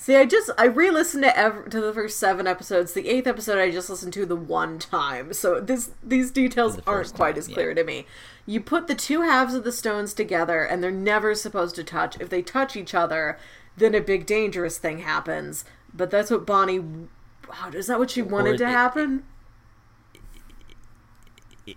[0.00, 2.92] See, I just I re-listened to ev- to the first seven episodes.
[2.92, 6.82] The eighth episode I just listened to the one time, so this these details the
[6.86, 7.74] aren't quite time, as clear yeah.
[7.74, 8.06] to me.
[8.46, 12.16] You put the two halves of the stones together, and they're never supposed to touch.
[12.20, 13.38] If they touch each other,
[13.76, 15.64] then a big dangerous thing happens.
[15.92, 16.78] but that's what Bonnie.
[16.78, 19.24] Wow, is that what she wanted Or to it- happen?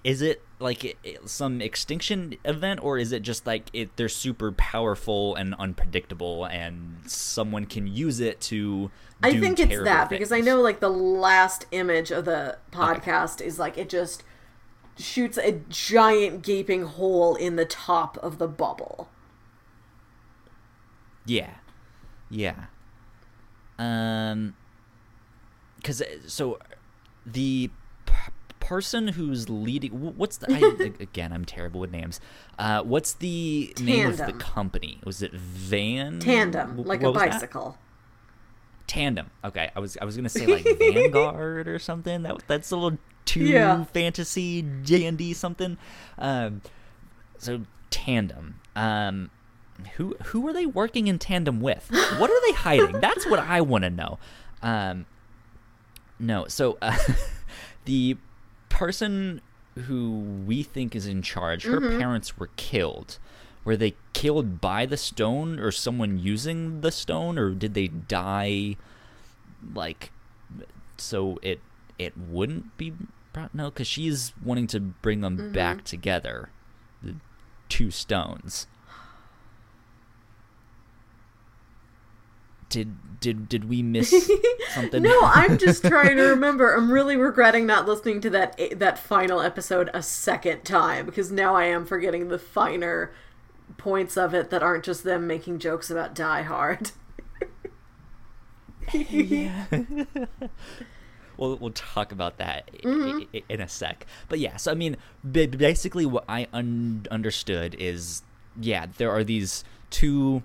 [0.03, 5.35] Is it like some extinction event or is it just like it they're super powerful
[5.35, 8.91] and unpredictable and someone can use it to
[9.23, 13.59] I think it's that because I know like the last image of the podcast is
[13.59, 14.23] like it just
[14.97, 19.09] shoots a giant gaping hole in the top of the bubble.
[21.25, 21.55] yeah.
[22.29, 22.65] Yeah.
[23.77, 24.55] Um
[25.77, 26.59] because so
[27.25, 27.71] the
[28.61, 32.21] person who's leading what's the I, again i'm terrible with names
[32.57, 37.77] uh what's the name of the company was it van Tandem, like what a bicycle.
[38.87, 39.29] Tandem.
[39.45, 42.23] Okay, I was I was gonna say like Vanguard or something.
[42.23, 43.85] That that's a little too Yeah.
[43.85, 45.77] fantasy J and D something.
[46.17, 46.61] Um,
[47.37, 48.59] so Tandem.
[48.75, 49.29] Um,
[49.95, 51.89] who who are they working in tandem with?
[52.17, 52.99] What are they hiding?
[52.99, 54.19] That's what I want to know.
[54.61, 55.05] Um,
[56.19, 56.97] no, so uh,
[57.85, 58.17] the
[58.81, 59.41] person
[59.85, 61.99] who we think is in charge, her mm-hmm.
[61.99, 63.19] parents were killed.
[63.63, 68.77] Were they killed by the stone or someone using the stone, or did they die
[69.75, 70.11] like
[70.97, 71.59] so it
[71.99, 72.93] it wouldn't be
[73.33, 73.53] brought?
[73.53, 75.53] No, because she's wanting to bring them mm-hmm.
[75.53, 76.49] back together,
[77.03, 77.17] the
[77.69, 78.65] two stones.
[82.71, 84.09] Did did did we miss
[84.73, 85.03] something?
[85.03, 86.73] No, I'm just trying to remember.
[86.73, 91.55] I'm really regretting not listening to that that final episode a second time because now
[91.55, 93.11] I am forgetting the finer
[93.77, 96.89] points of it that aren't just them making jokes about Die Hard.
[98.93, 99.65] yeah.
[101.37, 103.19] we'll we'll talk about that Mm-hmm.
[103.33, 104.05] i- i- in a sec.
[104.29, 104.97] But yeah, so I mean,
[105.29, 108.23] basically, what I un- understood is,
[108.59, 110.41] yeah, there are these two,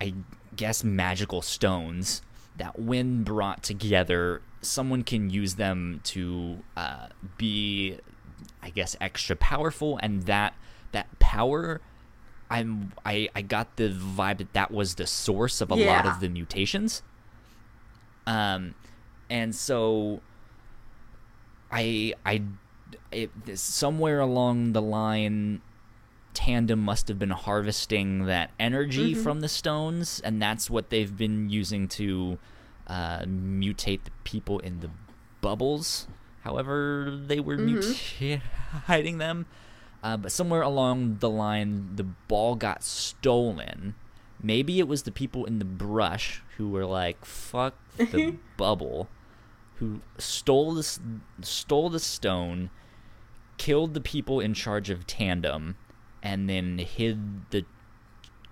[0.00, 0.14] I
[0.60, 2.20] guess, magical stones
[2.58, 7.06] that, when brought together, someone can use them to uh,
[7.38, 7.96] be,
[8.62, 10.52] I guess, extra powerful, and that
[10.92, 11.80] that power.
[12.50, 16.20] I'm I, I got the vibe that that was the source of a lot of
[16.20, 17.02] the mutations.
[18.26, 18.74] Um,
[19.30, 20.20] and so
[21.72, 22.42] I I
[23.10, 25.62] it, somewhere along the line,
[26.34, 31.50] Tandem must have been harvesting that energy from the stones, and that's what they've been
[31.50, 32.38] using to
[32.86, 34.90] uh, mutate the people in the
[35.40, 36.06] bubbles.
[36.42, 39.46] However, they were mutating them.
[40.02, 43.94] Uh, but somewhere along the line, the ball got stolen.
[44.42, 49.08] Maybe it was the people in the brush who were like, "Fuck the bubble,"
[49.76, 50.98] who stole this,
[51.42, 52.70] stole the stone,
[53.58, 55.76] killed the people in charge of Tandem,
[56.22, 57.64] and then hid the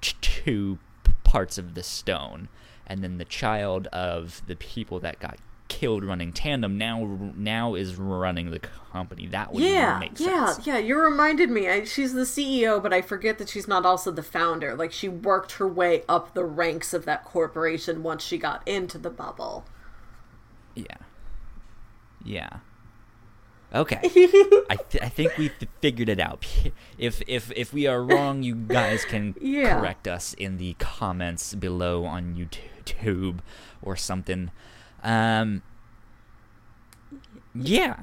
[0.01, 2.49] t- two p- parts of the stone.
[2.87, 7.97] And then the child of the people that got killed running Tandem now now is
[7.97, 9.27] running the company.
[9.27, 10.79] That would Yeah, make yeah, yeah.
[10.79, 11.69] You reminded me.
[11.69, 14.75] I, she's the CEO, but I forget that she's not also the founder.
[14.75, 18.97] Like she worked her way up the ranks of that corporation once she got into
[18.99, 19.67] the bubble.
[20.75, 20.97] Yeah.
[22.25, 22.59] Yeah.
[23.75, 24.01] Okay.
[24.71, 26.47] I, th- I think we f- figured it out.
[26.99, 29.79] If if if we are wrong, you guys can Yeah.
[29.79, 33.39] correct us in the comments below on YouTube
[33.83, 34.51] or something.
[35.05, 35.63] Um.
[37.55, 38.03] Yeah.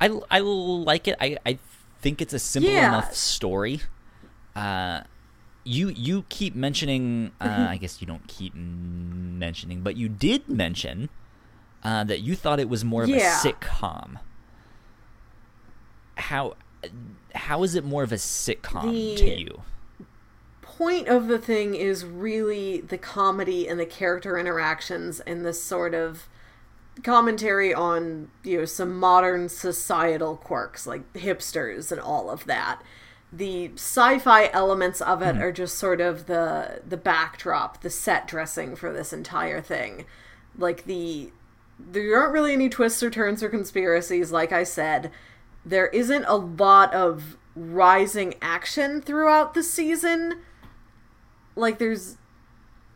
[0.00, 1.16] I, I like it.
[1.20, 1.58] I, I
[2.00, 2.88] think it's a simple Yeah.
[2.88, 3.80] enough story.
[4.54, 5.02] Uh,
[5.64, 7.32] you you keep mentioning.
[7.40, 11.08] Uh, I guess you don't keep m- mentioning, but you did mention
[11.82, 13.40] uh, that you thought it was more of Yeah.
[13.40, 14.18] a sitcom.
[16.16, 16.54] How
[17.34, 19.62] how is it more of a sitcom The- to you?
[20.76, 25.94] point of the thing is really the comedy and the character interactions and this sort
[25.94, 26.28] of
[27.02, 32.82] commentary on you know some modern societal quirks like hipsters and all of that.
[33.32, 35.42] The sci-fi elements of it hmm.
[35.42, 40.04] are just sort of the the backdrop the set dressing for this entire thing.
[40.58, 41.32] Like the
[41.78, 45.10] there aren't really any twists or turns or conspiracies like i said
[45.66, 50.40] there isn't a lot of rising action throughout the season.
[51.56, 52.16] Like there's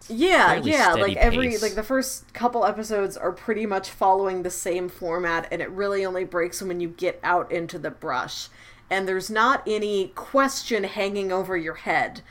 [0.08, 4.88] yeah yeah like every like the first couple episodes are pretty much following the same
[4.88, 8.48] format and it really only breaks when you get out into the brush.
[8.88, 12.22] And there's not any question hanging over your head.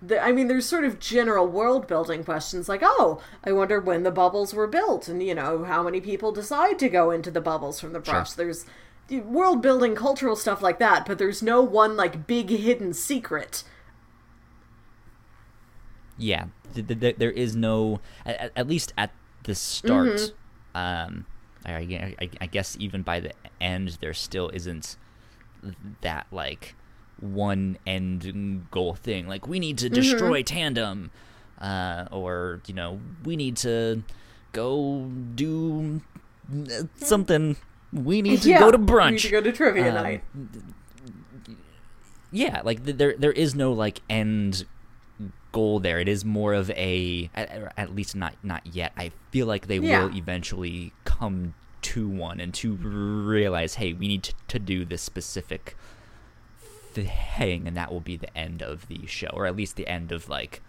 [0.00, 4.02] The, I mean, there's sort of general world building questions like, oh, I wonder when
[4.02, 7.40] the bubbles were built, and you know, how many people decide to go into the
[7.40, 8.32] bubbles from the brush.
[8.32, 8.70] There's the
[9.10, 13.64] world building, cultural stuff like that, but there's no one like big hidden secret.
[16.18, 19.12] yeah th- th- th- there is no at, least at
[19.44, 20.32] the start.
[20.74, 21.26] Um,
[21.64, 24.96] I, I, I guess even by the end, there still isn't
[26.02, 26.74] that like
[27.18, 29.26] one end goal thing.
[29.26, 31.10] Like we need to destroy Tandem,
[31.60, 34.02] uh, or you know we need to
[34.52, 36.02] go do
[36.52, 37.56] uh, something.
[37.92, 39.04] We need to yeah, go to brunch.
[39.06, 40.24] we need to go to trivia Um, night.
[42.32, 44.64] yeah like there there is no like end
[45.52, 49.46] goal there it is more of a at, at least not not yet i feel
[49.46, 50.04] like they Yeah.
[50.04, 55.02] will eventually come to one and to realize hey we need to, to do this
[55.02, 55.76] specific
[56.92, 60.10] thing and that will be the end of the show or at least the end
[60.12, 60.62] of like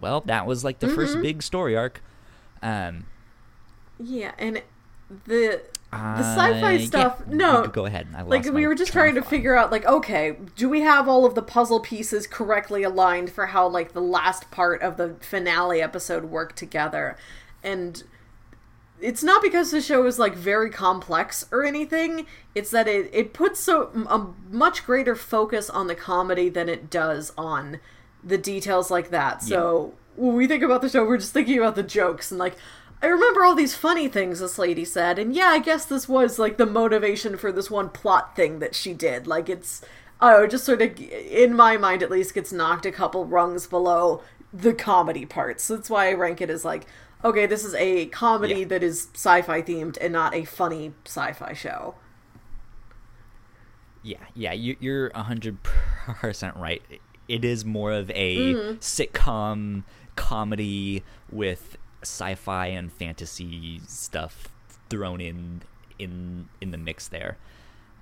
[0.00, 0.96] well that was like the Mm-hmm.
[0.96, 2.02] first big story arc
[2.62, 3.04] um
[3.98, 4.62] Yeah, and
[5.26, 5.62] the
[5.94, 7.22] the uh, sci-fi yeah, stuff.
[7.28, 8.08] you no, go ahead.
[8.16, 11.24] I like we were just trying to figure out like okay do we have all
[11.24, 15.80] of the puzzle pieces correctly aligned for how like the last part of the finale
[15.80, 17.16] episode worked together?
[17.62, 18.02] And
[19.00, 22.26] it's not because the show is like very complex or anything.
[22.54, 26.90] It's that it, it puts so a much greater focus on the comedy than it
[26.90, 27.80] does on
[28.22, 29.42] the details like that.
[29.42, 32.56] So when we think about the show we're just thinking about the jokes and like
[33.04, 36.38] I remember all these funny things this lady said, and yeah, I guess this was
[36.38, 39.26] like the motivation for this one plot thing that she did.
[39.26, 39.82] Like it's,
[40.22, 44.22] oh, just sort of in my mind at least gets knocked a couple rungs below
[44.54, 45.68] the comedy parts.
[45.68, 46.86] That's why I rank it as like,
[47.22, 48.66] okay, this is a comedy Yeah.
[48.68, 51.96] that is sci-fi themed and not a funny sci-fi show.
[54.02, 55.58] Yeah, yeah, you, you're hundred
[56.06, 56.82] percent right.
[57.28, 58.78] It is more of a Mm-hmm.
[58.78, 59.82] sitcom
[60.16, 64.48] comedy with sci-fi and fantasy stuff
[64.90, 65.62] thrown in
[65.98, 67.36] in in the mix there.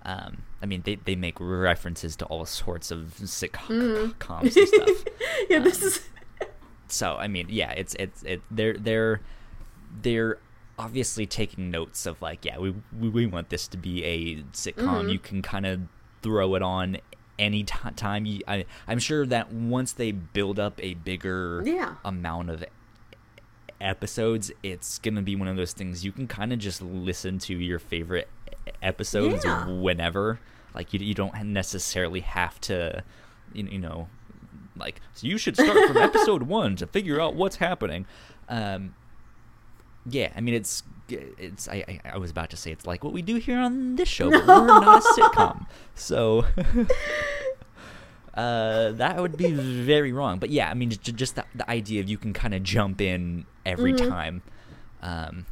[0.05, 4.33] Um, I mean, they, they make references to all sorts of sitcoms Mm-hmm.
[4.47, 5.05] and stuff.
[5.49, 6.01] yeah, this is
[6.89, 9.21] so I mean, yeah, it's it's it they're they're
[10.03, 10.39] they're
[10.79, 14.75] obviously taking notes of like, yeah, we we, we want this to be a sitcom.
[15.03, 15.09] Mm-hmm.
[15.11, 15.81] You can kind of
[16.23, 16.97] throw it on
[17.39, 18.27] any ti time.
[18.27, 21.95] You, I I'm sure that once they build up a bigger Yeah.
[22.05, 22.65] amount of
[23.83, 27.55] episodes, it's gonna be one of those things you can kind of just listen to
[27.55, 28.29] your favorite
[28.83, 29.67] episodes Yeah.
[29.69, 30.39] whenever.
[30.75, 33.03] Like you you don't necessarily have to,
[33.53, 34.09] you, you know,
[34.77, 38.07] like so you should start from episode one to figure out what's happening.
[38.49, 38.95] Um,
[40.09, 43.13] yeah, I mean it's it's I, I I was about to say it's like what
[43.13, 46.45] we do here on this show, but we're not a sitcom, so.
[48.35, 52.01] Uh, that would be very wrong, but yeah, I mean, j- just the, the idea
[52.01, 54.09] of you can kind of jump in every Mm-hmm.
[54.09, 54.43] time.
[55.03, 55.47] Um,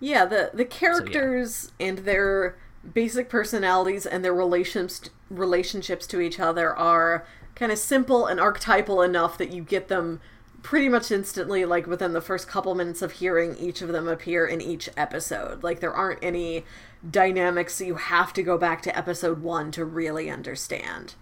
[0.00, 2.56] Yeah, the the characters and their
[2.94, 9.02] basic personalities and their relations relationships to each other are kind of simple and archetypal
[9.02, 10.20] enough that you get them
[10.62, 14.46] pretty much instantly like within the first couple minutes of hearing each of them appear
[14.46, 15.62] in each episode.
[15.62, 16.64] Like there aren't any
[17.08, 21.14] dynamics that you have to go back to episode 1 to really understand.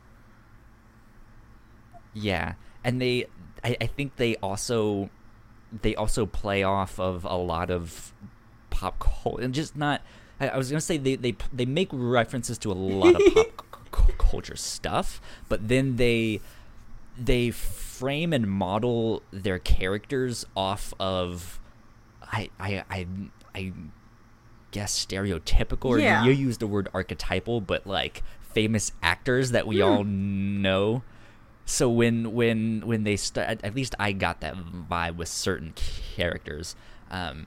[2.14, 2.54] Yeah,
[2.84, 3.26] and they,
[3.62, 5.10] I, I think they also,
[5.82, 8.12] they also play off of a lot of
[8.70, 10.02] pop culture, and just not.
[10.40, 13.66] I, I was gonna say they they they make references to a lot of pop
[13.92, 16.40] cu- culture stuff, but then they
[17.18, 21.60] they frame and model their characters off of,
[22.22, 23.06] I I I
[23.54, 23.72] I
[24.72, 25.86] guess stereotypical.
[25.90, 26.24] Or Yeah.
[26.24, 29.82] you, used the word archetypal, but like famous actors that we Hmm.
[29.82, 31.02] all know.
[31.70, 35.72] So when when when they start, at, least I got that vibe with certain
[36.16, 36.74] characters,
[37.12, 37.46] um,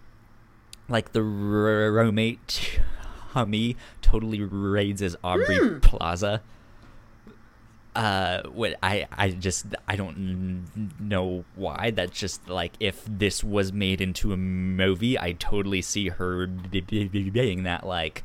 [0.87, 2.79] like the r- roommate
[3.31, 5.79] Hummy totally raids as Aubrey Hmm.
[5.79, 6.41] Plaza.
[7.93, 11.91] Uh, what I I just I don't n- know why.
[11.91, 17.63] That's just like if this was made into a movie, I totally see her being
[17.63, 18.23] that like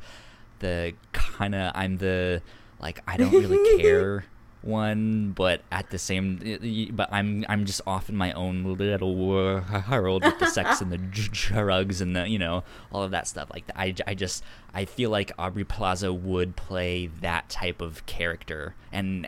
[0.59, 2.41] the kind of I'm the
[2.79, 4.23] like I don't really care
[4.61, 10.23] one, but at the same, but I'm I'm just off in my own little world
[10.23, 13.49] with the sex and the drugs and the you know all of that stuff.
[13.51, 14.43] Like I, I just
[14.73, 19.27] I feel like Aubrey Plaza would play that type of character and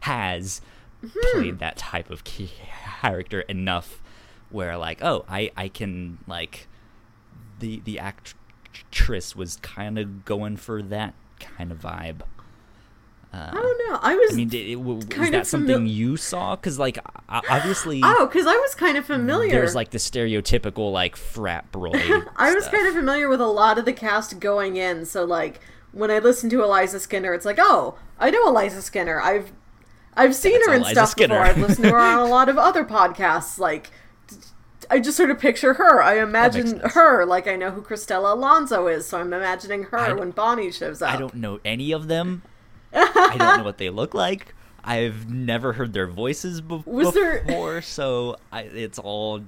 [0.00, 0.60] has
[1.32, 4.02] played that type of character enough
[4.50, 6.68] where like oh I I can like
[7.60, 12.20] the the actress was kind of going for that kind of vibe.
[13.32, 13.98] Uh, I don't know.
[14.02, 16.56] I was I mean, did it, was that something famil- you saw?
[16.56, 19.52] Because like obviously Oh, cuz I was kind of familiar.
[19.52, 21.92] there's like the stereotypical like frat bro.
[22.36, 22.74] I was stuff.
[22.74, 25.60] kind of familiar with a lot of the cast going in, so like
[25.92, 29.20] when I listen to Eliza Skinner, it's like, oh, I know Eliza Skinner.
[29.20, 29.52] I've
[30.16, 31.34] I've seen That's her in Eliza stuff Skinner.
[31.36, 31.46] before.
[31.46, 33.58] I've listened to her on a lot of other podcasts.
[33.58, 33.90] Like,
[34.90, 36.02] I just sort of picture her.
[36.02, 40.32] I imagine her like I know who Cristela Alonzo is, so I'm imagining her when
[40.32, 41.12] Bonnie shows up.
[41.12, 42.42] I don't know any of them.
[42.92, 44.54] I don't know what they look like.
[44.82, 49.42] I've never heard their voices be- Was there- before, so I, it's all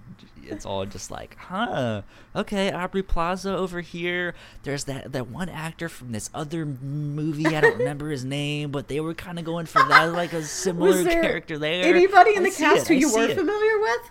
[0.45, 2.03] it's all just like, huh?
[2.37, 4.35] Okay, Aubrey Plaza over here.
[4.65, 7.47] There's that that one actor from this other movie.
[7.47, 10.43] I don't remember his name, but they were kind of going for that like a
[10.45, 11.85] similar there character there.
[11.85, 13.37] Anybody in I the cast it, who I you were it.
[13.37, 14.11] familiar with?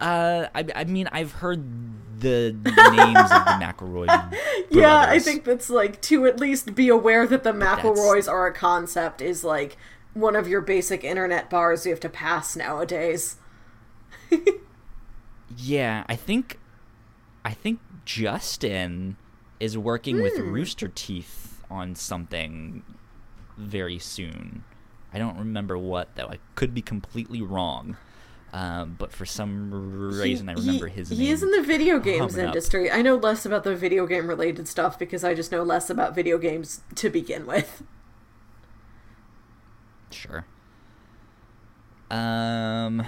[0.00, 1.64] Uh, I, I mean, I've heard
[2.18, 4.34] the names of the McElroy.
[4.70, 8.52] Yeah, I think that's like to at least be aware that the McElroys are a
[8.52, 9.76] concept is like
[10.14, 13.36] one of your basic internet bars you have to pass nowadays.
[15.56, 16.58] Yeah, I think
[17.44, 19.16] I think Justin
[19.60, 20.52] is working with Hmm.
[20.52, 22.82] Rooster Teeth on something
[23.56, 24.64] very soon.
[25.12, 26.26] I don't remember what though.
[26.28, 27.96] I could be completely wrong.
[28.56, 29.70] Um, but for some
[30.18, 31.20] reason, I He- remember his name.
[31.20, 32.54] He is in the video games coming up.
[32.54, 32.90] industry.
[32.90, 36.14] I know less about the video game related stuff because I just know less about
[36.14, 37.82] video games to begin with.
[40.10, 40.46] Sure.
[42.10, 43.04] Um,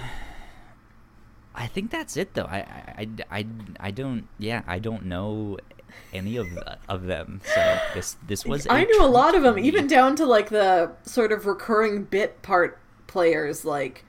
[1.55, 2.45] I think that's it though.
[2.45, 3.47] I, I, I, I,
[3.81, 4.29] I don't.
[4.39, 5.57] Yeah, I don't know
[6.13, 6.47] any of
[6.89, 7.41] of them.
[7.55, 8.67] So this this was.
[8.69, 12.43] I knew a lot of them, even down to like the sort of recurring bit
[12.43, 13.65] part players.
[13.65, 14.05] Like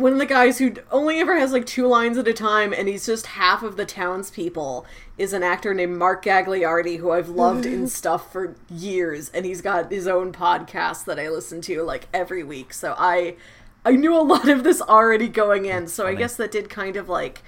[0.00, 2.88] one of the guys who only ever has like two lines at a time, and
[2.88, 4.86] he's just half of the townspeople,
[5.18, 7.86] is an actor named Mark Gagliardi, who I've loved in mm-hmm.
[7.86, 12.42] stuff for years, and he's got his own podcast that I listen to like every
[12.42, 12.72] week.
[12.72, 13.36] So I,
[13.84, 15.86] I knew a lot of this already going in.
[15.88, 17.42] So I guess that did kind of like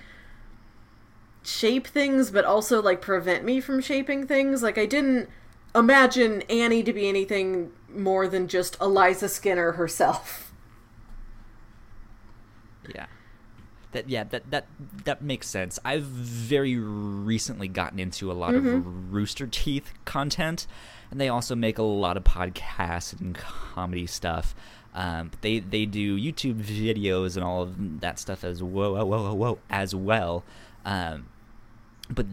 [1.43, 5.29] shape things but also like prevent me from shaping things like i didn't
[5.75, 10.52] imagine annie to be anything more than just eliza skinner herself
[12.95, 13.07] Yeah.
[13.93, 14.67] That yeah, that that
[15.05, 15.79] that makes sense.
[15.85, 18.69] I've very recently gotten into a lot Mm-hmm.
[18.69, 20.67] of Rooster Teeth content,
[21.11, 24.55] and they also make a lot of podcasts and comedy stuff.
[24.95, 29.05] Um, but they they do YouTube videos and all of that stuff as whoa whoa
[29.05, 30.43] whoa whoa, whoa as well.
[30.87, 31.27] Um,
[32.11, 32.27] but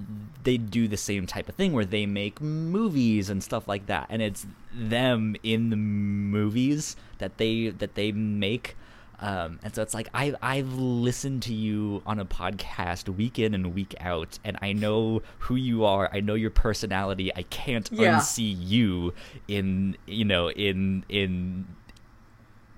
[0.43, 4.07] they do the same type of thing where they make movies and stuff like that
[4.09, 8.75] and it's them in the movies that they that they make
[9.21, 13.53] um, and so it's like I I've listened to you on a podcast week in
[13.53, 16.09] and week out, and I know who you are.
[16.13, 17.29] I know your personality.
[17.35, 18.19] I can't Yeah.
[18.19, 19.13] unsee you
[19.47, 21.67] in you know in in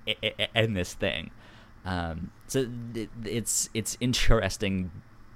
[0.08, 1.32] i- i- in this thing.
[1.86, 4.92] Um, so it, it's it's interesting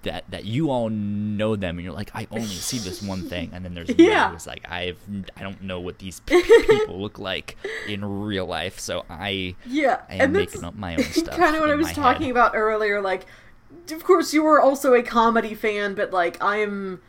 [0.05, 3.51] that that you all know them and you're like I only see this one thing
[3.53, 4.31] and then there's Yeah.
[4.31, 4.97] who's like I've
[5.37, 10.01] I don't know what these p- people look like in real life so I yeah
[10.09, 12.31] I am and making up my own stuff kind of what i was talking head.
[12.31, 13.25] about earlier like
[13.91, 17.01] of course you were also a comedy fan but like i'm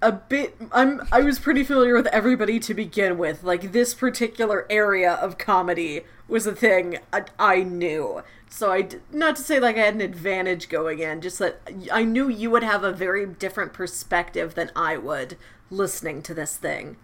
[0.00, 4.66] a bit i'm i was pretty familiar with everybody to begin with like this particular
[4.70, 8.22] area of comedy was a thing i, I knew
[8.54, 12.04] so i not to say like i had an advantage going in just that i
[12.04, 15.36] knew you would have a very different perspective than i would
[15.70, 16.96] listening to this thing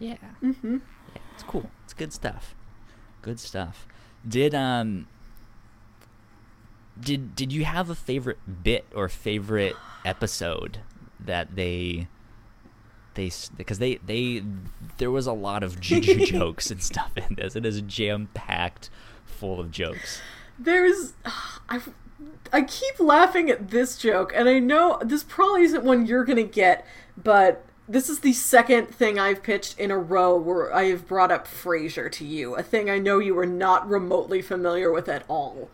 [0.00, 0.16] Yeah.
[0.42, 0.78] Mm-hmm.
[1.14, 1.70] Yeah, it's cool.
[1.84, 2.54] It's good stuff.
[3.22, 3.86] Good stuff.
[4.26, 5.06] Did um
[7.00, 10.78] did did you have a favorite bit or favorite episode
[11.20, 12.06] that they
[13.14, 14.42] they because they they
[14.98, 17.56] there was a lot of j- j- jokes and stuff in this.
[17.56, 18.90] It is jam packed
[19.28, 20.20] full of jokes.
[20.58, 21.12] There's,
[21.68, 21.80] I,
[22.52, 26.42] I keep laughing at this joke, and I know this probably isn't one you're gonna
[26.42, 31.08] get, but this is the second thing I've pitched in a row where I have
[31.08, 35.08] brought up Frasier to you, a thing I know you were not remotely familiar with
[35.08, 35.70] at all.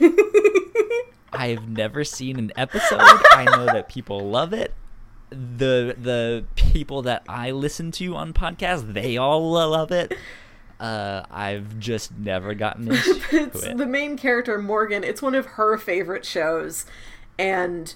[1.32, 3.00] I've never seen an episode.
[3.00, 4.74] I know that people love it.
[5.30, 10.14] The the people that I listen to on podcasts, they all love it.
[10.78, 13.76] Uh, I've just never gotten into it's it.
[13.76, 15.04] the main character Morgan.
[15.04, 16.84] It's one of her favorite shows,
[17.38, 17.94] and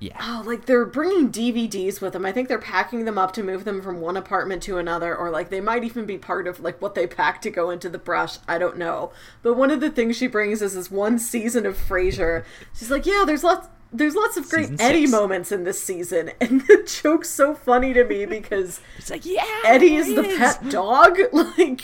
[0.00, 2.24] yeah, oh, like they're bringing DVDs with them.
[2.24, 5.30] I think they're packing them up to move them from one apartment to another, or
[5.30, 7.98] like they might even be part of like what they pack to go into the
[7.98, 8.38] brush.
[8.46, 9.12] I don't know.
[9.42, 12.44] But one of the things she brings is this one season of Frasier.
[12.74, 13.68] She's like, yeah, there's lots.
[13.90, 15.12] There's lots of great Season Eddie six.
[15.12, 19.44] moments in this season, and the joke's so funny to me because it's like yeah,
[19.64, 21.18] Eddie is there the pet dog.
[21.32, 21.80] Like,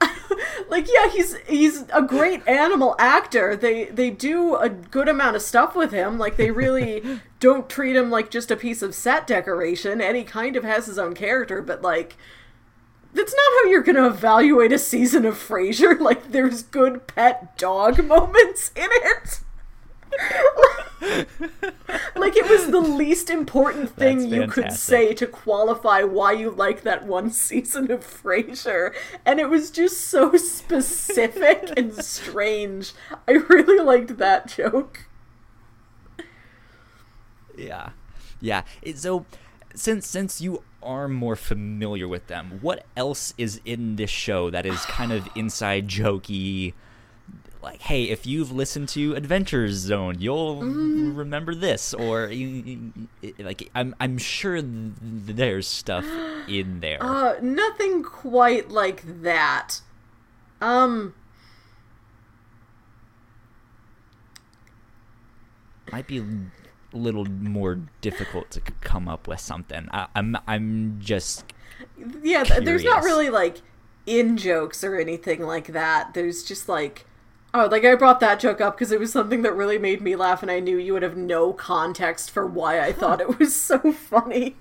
[0.68, 3.56] like yeah, he's he's a great animal actor.
[3.56, 6.18] They they do a good amount of stuff with him.
[6.18, 10.00] Like they really don't treat him like just a piece of set decoration.
[10.00, 12.16] Eddie kind of has his own character, but like
[13.12, 15.98] that's not how you're gonna evaluate a season of Frasier.
[15.98, 19.40] Like, there's good pet dog moments in it.
[22.16, 26.82] like it was the least important thing you could say to qualify why you like
[26.82, 28.92] that one season of Frasier,
[29.24, 32.92] and it was just so specific and strange.
[33.26, 35.06] I really liked that joke.
[37.56, 37.90] Yeah,
[38.40, 38.62] yeah.
[38.82, 39.26] It- So,
[39.74, 44.66] since since you are more familiar with them, what else is in this show that
[44.66, 46.74] is kind of inside jokey?
[47.60, 51.16] Like, hey, if you've listened to Adventure Zone, you'll Mm-hmm.
[51.16, 52.30] remember this, or
[53.38, 54.64] like, I'm I'm sure th-
[55.00, 56.04] there's stuff
[56.48, 56.98] in there.
[57.02, 59.80] Uh, nothing quite like that.
[60.60, 61.14] Um,
[65.90, 69.88] Might be a little more difficult to come up with something.
[69.90, 71.44] I, I'm I'm just
[72.22, 73.58] yeah, th- there's not really like
[74.06, 76.12] in jokes or anything like that.
[76.14, 77.06] There's just like,
[77.54, 80.16] oh, like I brought that joke up because it was something that really made me
[80.16, 83.54] laugh, and I knew you would have no context for why I thought it was
[83.60, 84.56] so funny.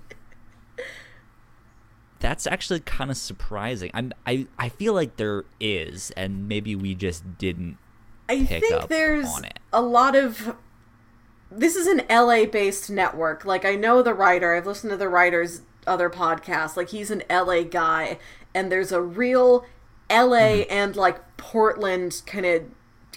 [2.20, 3.92] That's actually kind of surprising.
[3.94, 7.78] I'm I I feel like there is, and maybe we just didn't.
[8.28, 9.60] I Pick think up there's on it.
[9.72, 10.56] a lot of.
[11.52, 13.46] This is an LA based network.
[13.46, 16.76] Like, I know the writer, I've listened to the writer's other podcasts.
[16.76, 18.18] Like, he's an LA guy,
[18.54, 19.66] and there's a real
[20.10, 20.72] LA Mm-hmm.
[20.72, 22.64] and, like, Portland kind of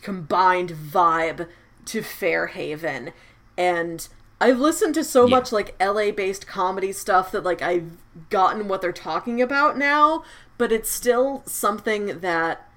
[0.02, 1.46] combined vibe
[1.86, 3.12] to Fairhaven.
[3.56, 4.08] And
[4.40, 5.36] I've listened to so Yeah.
[5.36, 7.90] much, like, LA based comedy stuff that, like, I've
[8.30, 10.24] gotten what they're talking about now,
[10.56, 12.69] but it's still something that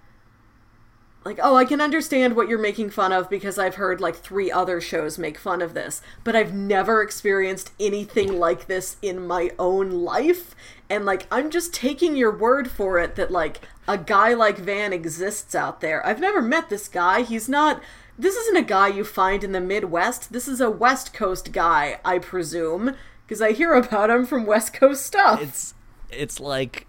[1.26, 4.52] like oh i can understand what you're making fun of because i've heard like three
[4.52, 9.52] other shows make fun of this but i've never experienced anything like this in my
[9.58, 10.56] own life.
[10.90, 14.94] And like i'm just taking your word for it that like a guy like van
[14.94, 16.06] exists out there.
[16.06, 17.24] I've never met this guy.
[17.24, 17.82] He's not
[18.18, 20.32] this isn't a guy you find in the midwest.
[20.32, 22.96] This is a west coast guy i presume
[23.26, 25.42] because i hear about him from west coast stuff.
[25.42, 25.74] It's
[26.12, 26.88] it's like,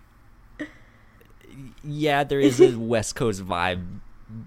[1.82, 4.01] yeah, there is a West Coast vibe,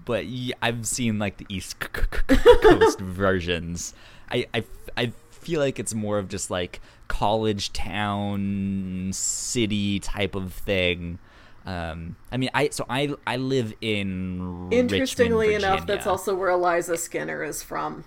[0.04, 0.26] but
[0.62, 3.94] I've seen like the East Coast versions.
[4.30, 10.34] I, I f- I feel like it's more of just like college town city type
[10.34, 11.18] of thing.
[11.64, 16.50] Um, I mean, I so I I live in Interestingly Richmond, enough, that's also where
[16.50, 18.04] Eliza Skinner is from.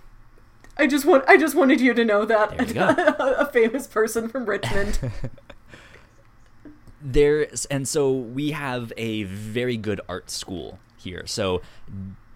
[0.77, 2.87] I just want I just wanted you to know that There you go.
[3.37, 4.99] a famous person from Richmond.
[7.01, 11.61] there's and so we have a very good art school here so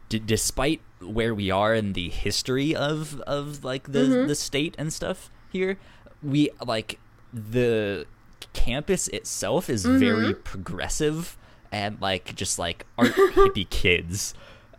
[0.09, 4.27] d- despite where we are in the history of of like the Mm-hmm.
[4.27, 5.77] the state and stuff here
[6.23, 6.99] we like
[7.33, 8.05] the
[8.53, 10.41] campus itself is very Mm-hmm.
[10.43, 11.37] progressive
[11.71, 14.33] and like just like art hippie kids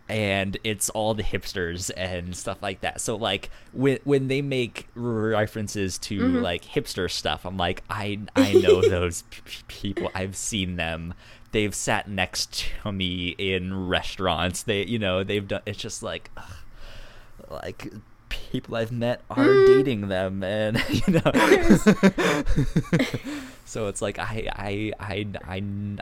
[0.09, 3.01] and it's all the hipsters and stuff like that.
[3.01, 6.37] So like when when they make references to Mm-hmm.
[6.43, 10.09] like hipster stuff, I'm like I I know those p- people.
[10.15, 11.13] I've seen them.
[11.57, 14.61] They've sat next to me in restaurants.
[14.61, 15.63] They you know they've done.
[15.65, 16.53] It's just like ugh,
[17.49, 17.91] like
[18.29, 19.65] people I've met are Mm.
[19.67, 21.31] dating them, and you know.
[23.65, 25.25] so it's like I I I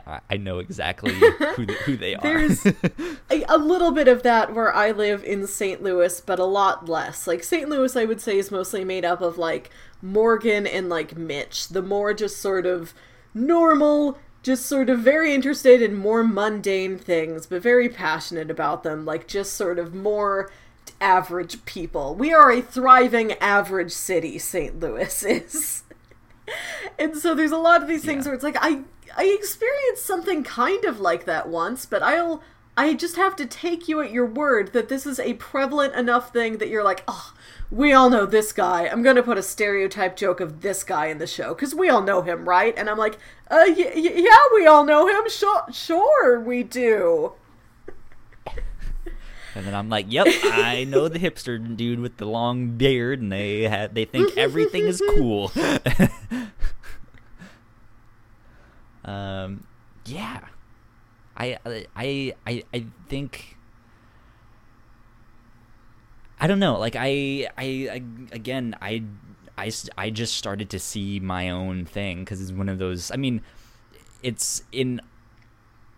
[0.06, 2.22] I, I know exactly who who they are.
[2.22, 5.82] There's a, a little bit of that where I live in St.
[5.82, 7.26] Louis, but a lot less.
[7.26, 7.66] Like St.
[7.68, 9.70] Louis, I would say is mostly made up of like
[10.02, 12.92] Morgan and like Mitch, the more just sort of
[13.34, 19.04] normal, just sort of very interested in more mundane things, but very passionate about them.
[19.04, 20.52] Like just sort of more
[21.00, 22.14] average people.
[22.14, 24.38] We are a thriving average city.
[24.38, 24.78] St.
[24.78, 25.82] Louis is.
[26.98, 28.28] and so there's a lot of these things Yeah.
[28.30, 28.82] where it's like I
[29.16, 32.40] I experienced something kind of like that once, but I'll
[32.76, 36.32] I just have to take you at your word that this is a prevalent enough
[36.32, 37.32] thing that you're like, oh,
[37.70, 38.86] we all know this guy.
[38.88, 42.02] I'm gonna put a stereotype joke of this guy in the show because we all
[42.02, 42.74] know him, right?
[42.76, 43.14] And I'm like,
[43.50, 45.28] uh, y- y- yeah, we all know him.
[45.28, 47.32] Sure, sure, we do.
[49.54, 53.32] And then I'm like, "Yep, I know the hipster dude with the long beard, and
[53.32, 55.50] they ha- they think everything is cool."
[59.04, 59.66] um,
[60.04, 60.40] yeah,
[61.36, 61.58] I
[61.96, 63.55] I I I think
[66.40, 66.78] I don't know.
[66.78, 69.02] Like I I, again I I, I.
[69.58, 73.10] I, I just started to see my own thing because it's one of those.
[73.10, 73.40] I mean,
[74.22, 75.00] it's in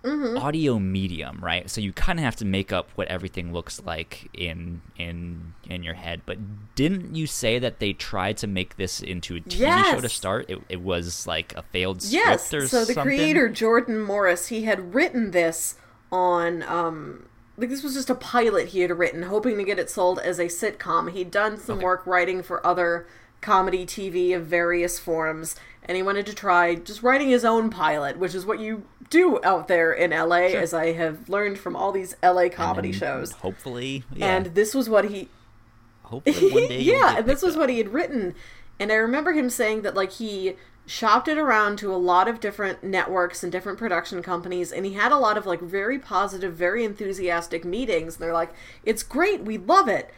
[0.05, 1.69] audio medium, right?
[1.69, 5.83] So you kind of have to make up what everything looks like in in in
[5.83, 6.23] your head.
[6.25, 6.39] But
[6.77, 10.49] didn't you say that they tried to make this into a TV show to start?
[10.49, 12.55] It, it was like a failed script Yes.
[12.55, 13.03] or So the something?
[13.03, 15.75] creator Jordan Morris, he had written this
[16.13, 17.27] on um
[17.59, 20.39] like this was just a pilot he had written, hoping to get it sold as
[20.39, 21.11] a sitcom.
[21.11, 23.07] He'd done some work writing for other
[23.41, 28.17] comedy TV of various forms, and he wanted to try just writing his own pilot,
[28.17, 31.91] which is what you do out there in LA, as I have learned from all
[31.91, 33.33] these LA comedy shows.
[33.33, 34.37] Hopefully, yeah.
[34.37, 35.29] And this was what he
[36.05, 36.81] hopefully one day.
[36.83, 37.61] yeah, and this was up.
[37.61, 38.37] what he had written.
[38.79, 40.55] And I remember him saying that like he
[40.89, 44.95] shopped it around to a lot of different networks and different production companies and he
[44.95, 48.17] had a lot of like very positive, very enthusiastic meetings.
[48.17, 48.53] And they're like,
[48.85, 49.43] "It's great.
[49.43, 50.11] We love it."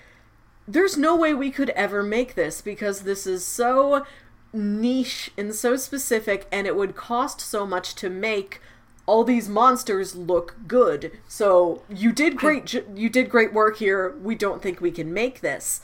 [0.69, 4.07] There's no way we could ever make this because this is so
[4.53, 8.61] niche and so specific and it would cost so much to make
[9.07, 11.19] all these monsters look good.
[11.27, 14.17] So you did great you did great work here.
[14.23, 15.81] We don't think we can make this.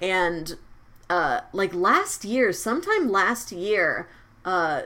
[0.00, 0.56] And
[1.10, 4.08] uh like last year, sometime last year,
[4.48, 4.82] uh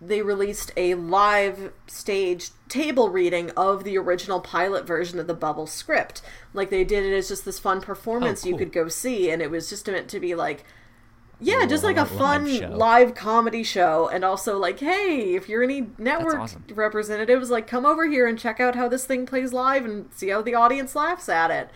[0.00, 5.66] they released a live stage table reading of the original pilot version of the Bubble
[5.66, 6.22] script.
[6.54, 8.58] Like they did it as just this fun performance you cool.
[8.60, 10.64] could go see and it was just meant to be like
[11.42, 12.68] yeah, just like a fun show.
[12.68, 16.64] live comedy show, and also like, hey, if you're any network awesome.
[16.74, 20.28] representatives, like, come over here and check out how this thing plays live and see
[20.28, 21.70] how the audience laughs at it.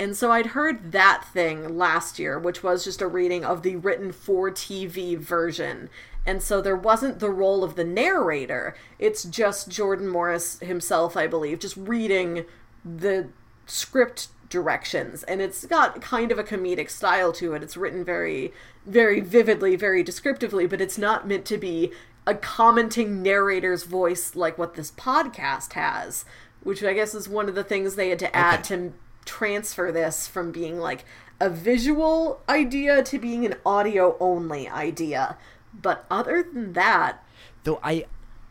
[0.00, 3.76] And so I'd heard that thing last year, which was just a reading of the
[3.76, 5.88] written for TV version.
[6.26, 8.74] And so there wasn't the role of the narrator.
[8.98, 12.46] It's just Jordan Morris himself, I believe, just reading
[12.84, 13.28] the
[13.66, 15.22] script directions.
[15.24, 17.62] And it's got kind of a comedic style to it.
[17.62, 18.52] It's written very
[18.86, 21.90] very vividly very descriptively but it's not meant to be
[22.26, 26.24] a commenting narrator's voice like what this podcast has
[26.62, 28.92] which i guess is one of the things they had to add to
[29.24, 31.04] transfer this from being like
[31.40, 35.36] a visual idea to being an audio only idea
[35.82, 37.24] but other than that
[37.64, 38.04] though i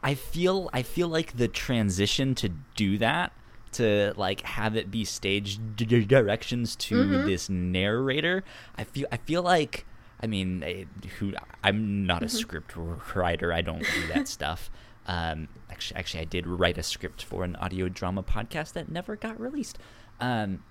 [0.04, 3.32] i feel i feel like the transition to do that
[3.72, 7.26] to like have it be stage d- directions to Mm-hmm.
[7.28, 8.44] this narrator
[8.78, 9.86] i feel i feel like
[10.22, 10.86] i mean I,
[11.20, 12.26] who i'm not Mm-hmm.
[12.26, 12.74] a script
[13.16, 14.70] writer i don't do that stuff
[15.08, 19.16] um actually actually i did write a script for an audio drama podcast that never
[19.16, 19.78] got released
[20.20, 20.64] um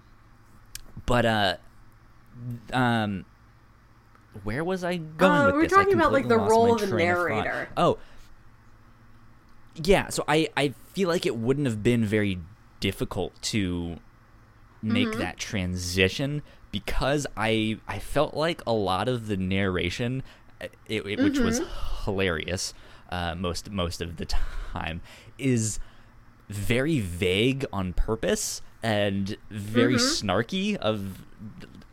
[1.06, 1.56] but uh
[2.72, 3.24] um
[4.32, 5.72] where was i going Uh, with we were this?
[5.72, 7.68] Talking about, like, the role of the narrator.
[7.76, 7.98] oh
[9.74, 12.40] yeah so i i feel like it wouldn't have been very
[12.80, 13.96] difficult to
[14.82, 15.20] make Mm-hmm.
[15.20, 20.22] that transition because i i felt like a lot of the narration
[20.60, 22.04] uh, it, it- which was Mm-hmm.
[22.04, 22.74] hilarious
[23.10, 25.00] uh, most most of the time
[25.38, 25.78] is
[26.48, 30.28] very vague on purpose and very Mm-hmm.
[30.28, 31.24] snarky of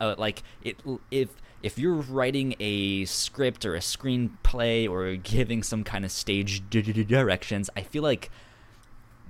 [0.02, 0.82] uh, like it
[1.12, 1.30] if
[1.62, 7.70] if you're writing a script or a screenplay or giving some kind of stage directions
[7.76, 8.30] i feel like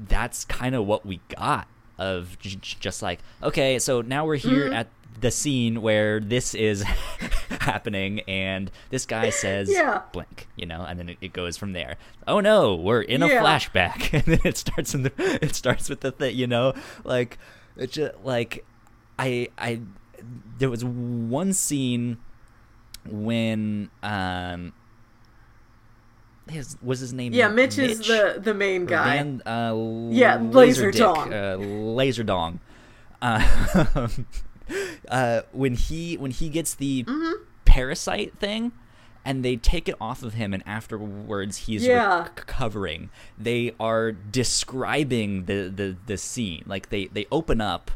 [0.08, 1.68] that's kind of what we got
[1.98, 4.74] of j- j- just like okay so now we're here Mm-hmm.
[4.74, 4.88] at
[5.20, 6.82] the scene where this is
[7.62, 10.04] happening and this guy says Yeah.
[10.14, 13.28] blank you know and then it, it goes from there oh no we're in a
[13.28, 13.44] Yeah.
[13.44, 15.12] flashback and then it starts in the
[15.44, 16.74] it starts with the thing you know
[17.04, 17.38] like
[17.76, 18.64] it just like
[19.18, 19.82] i i
[20.58, 22.18] there was one scene
[23.08, 24.74] when um
[26.50, 29.74] his was his name yeah mitch, is the the main guy Van, uh,
[30.12, 31.34] Yeah, Laser Laser Dong.
[31.34, 32.60] Uh, Laser Dong.
[33.22, 34.08] Uh,
[35.10, 37.44] uh, when he when he gets the Mm-hmm.
[37.66, 38.72] parasite thing,
[39.24, 42.24] and they take it off of him, and afterwards he's Yeah.
[42.24, 43.10] recovering.
[43.38, 46.64] They are describing the, the, the scene.
[46.66, 47.92] Like they they open up.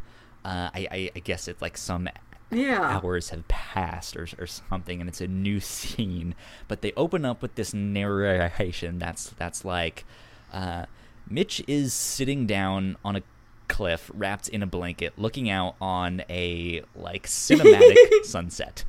[0.45, 2.09] Uh, I, I I guess it's like some
[2.51, 6.35] yeah hours have passed or, or something and it's a new scene
[6.67, 10.05] but they open up with this narration that's that's like
[10.51, 10.85] uh,
[11.27, 13.23] mitch is sitting down on a
[13.69, 18.83] cliff wrapped in a blanket looking out on a like cinematic sunset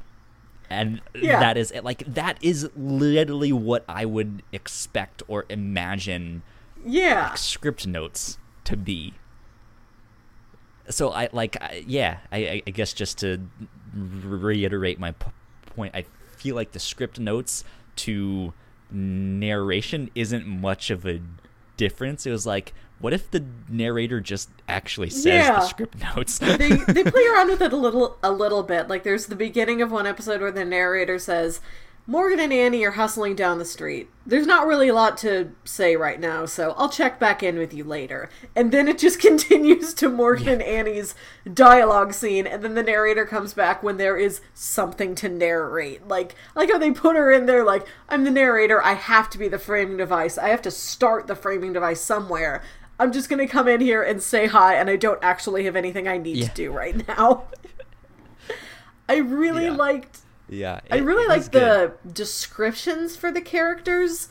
[0.69, 1.41] and Yeah.
[1.41, 6.43] that is like that is literally what i would expect or imagine
[6.85, 9.15] yeah script notes to be.
[10.91, 13.41] So I like I, yeah, I, I- guess just to
[13.95, 15.31] reiterate my p-
[15.75, 16.05] point, I
[16.37, 17.65] feel like the script notes
[17.97, 18.53] to
[18.91, 21.21] narration isn't much of a
[21.77, 22.27] difference.
[22.27, 25.53] It was like, what if the narrator just actually says Yeah.
[25.61, 26.39] the script notes?
[26.39, 28.89] they they play around with it a little a little bit.
[28.89, 31.61] Like there's the beginning of one episode where the narrator says,
[32.07, 34.11] Morgan and Annie are hustling down the street.
[34.27, 37.73] There's not really a lot to say right now, so I'll check back in with
[37.73, 38.29] you later.
[38.55, 41.15] And then it just continues to Morgan and Annie's
[41.51, 46.07] dialogue scene, and then the narrator comes back when there is something to narrate.
[46.07, 49.39] Like like how they put her in there like, I'm the narrator, I have to
[49.39, 50.37] be the framing device.
[50.37, 52.63] I have to start the framing device somewhere.
[53.01, 56.07] I'm just gonna come in here and say hi, and I don't actually have anything
[56.07, 56.49] I need Yeah.
[56.49, 57.45] to do right now.
[59.09, 59.73] I really Yeah.
[59.77, 61.93] liked Yeah, I really like was good.
[62.05, 64.29] the descriptions for the characters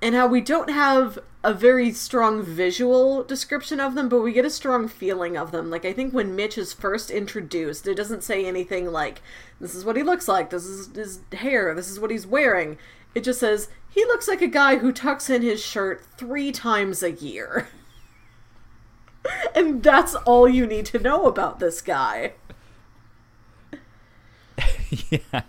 [0.00, 4.44] and how we don't have a very strong visual description of them, but we get
[4.44, 5.70] a strong feeling of them.
[5.70, 9.22] Like I think when Mitch is first introduced, it doesn't say anything like
[9.60, 12.78] this is what he looks like, this is his hair, this is what he's wearing.
[13.14, 17.02] It just says he looks like a guy who tucks in his shirt 3 times
[17.02, 17.68] a year.
[19.54, 22.32] and that's all you need to know about this guy.
[25.10, 25.42] yeah.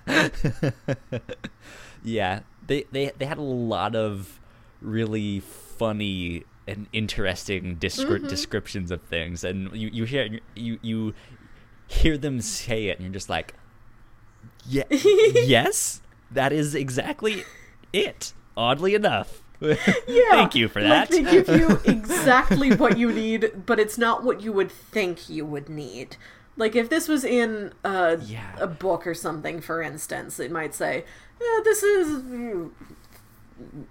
[2.04, 2.40] yeah.
[2.66, 4.40] They, they they had a lot of
[4.82, 8.28] really funny and interesting descri- Mm-hmm.
[8.28, 11.14] descriptions of things, and you you hear you you
[11.88, 13.54] hear them say it, and you're just like,
[14.66, 17.44] yeah, yes, that is exactly
[17.92, 18.34] it.
[18.56, 19.42] Oddly enough.
[19.62, 20.30] Yeah.
[20.32, 21.10] Thank you for that.
[21.10, 25.30] Like they give you exactly what you need, but it's not what you would think
[25.30, 26.18] you would need.
[26.56, 28.56] Like if this was in a, Yeah.
[28.60, 31.04] a book or something, for instance, it might say,
[31.42, 32.24] "Yeah, "This is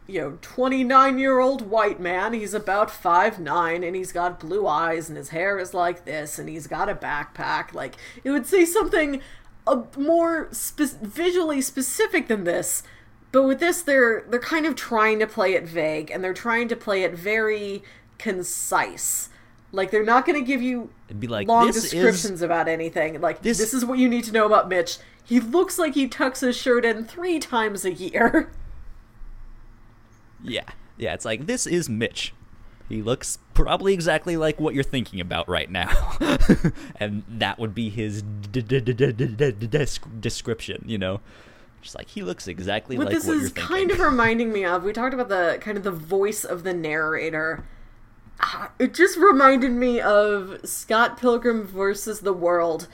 [0.07, 2.33] you know, twenty-nine-year-old white man.
[2.35, 6.39] He's about five nine, and he's got blue eyes, and his hair is like this,
[6.39, 9.21] and he's got a backpack." Like it would say something
[9.67, 12.83] uh, more spe- visually specific than this.
[13.33, 16.69] But with this, they're they're kind of trying to play it vague, and they're trying
[16.69, 17.83] to play it very
[18.19, 19.29] concise.
[19.73, 23.21] Like they're not going to give you It'd be like long descriptions is about anything.
[23.21, 23.59] Like this...
[23.59, 24.99] this- is what you need to know about Mitch.
[25.25, 28.51] He looks like he tucks his shirt in three times a year.
[30.45, 30.65] Yeah,
[30.97, 31.15] yeah.
[31.15, 32.35] It's like this is Mitch.
[32.89, 36.17] He looks probably exactly like what you're thinking about right now,
[36.97, 38.23] and that would be his
[40.21, 40.85] description.
[40.85, 41.21] You know,
[41.81, 44.65] just like he looks exactly what like this what you're is kind of reminding me
[44.65, 47.65] of, we talked about the kind of the voice of the narrator.
[48.79, 52.89] It just reminded me of Scott Pilgrim versus the World,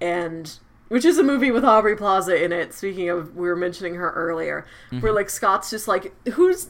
[0.00, 0.58] and
[0.88, 2.72] which is a movie with Aubrey Plaza in it.
[2.72, 5.00] Speaking of, we were mentioning her earlier, Mm-hmm.
[5.00, 6.68] where like Scott's just like, "Who's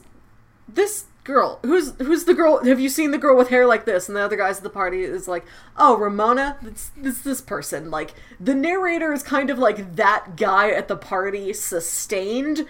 [0.67, 1.59] this girl?
[1.63, 2.63] Who's who's the girl?
[2.65, 4.69] Have you seen the girl with hair like this?" And the other guys at the
[4.71, 5.45] party is like,
[5.77, 6.57] "Oh, Ramona.
[6.63, 10.97] It's this this person." Like the narrator is kind of like that guy at the
[10.97, 12.65] party, sustained.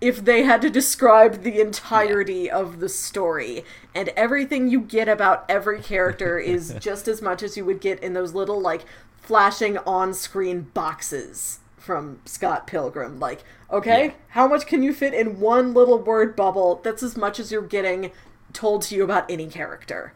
[0.00, 5.44] If they had to describe the entirety of the story, and everything you get about
[5.48, 8.84] every character is just as much as you would get in those little like
[9.20, 13.18] flashing on-screen boxes from Scott Pilgrim.
[13.20, 14.12] Like, okay, Yeah.
[14.28, 16.80] how much can you fit in one little word bubble?
[16.82, 18.10] That's as much as you're getting
[18.52, 20.12] told to you about any character.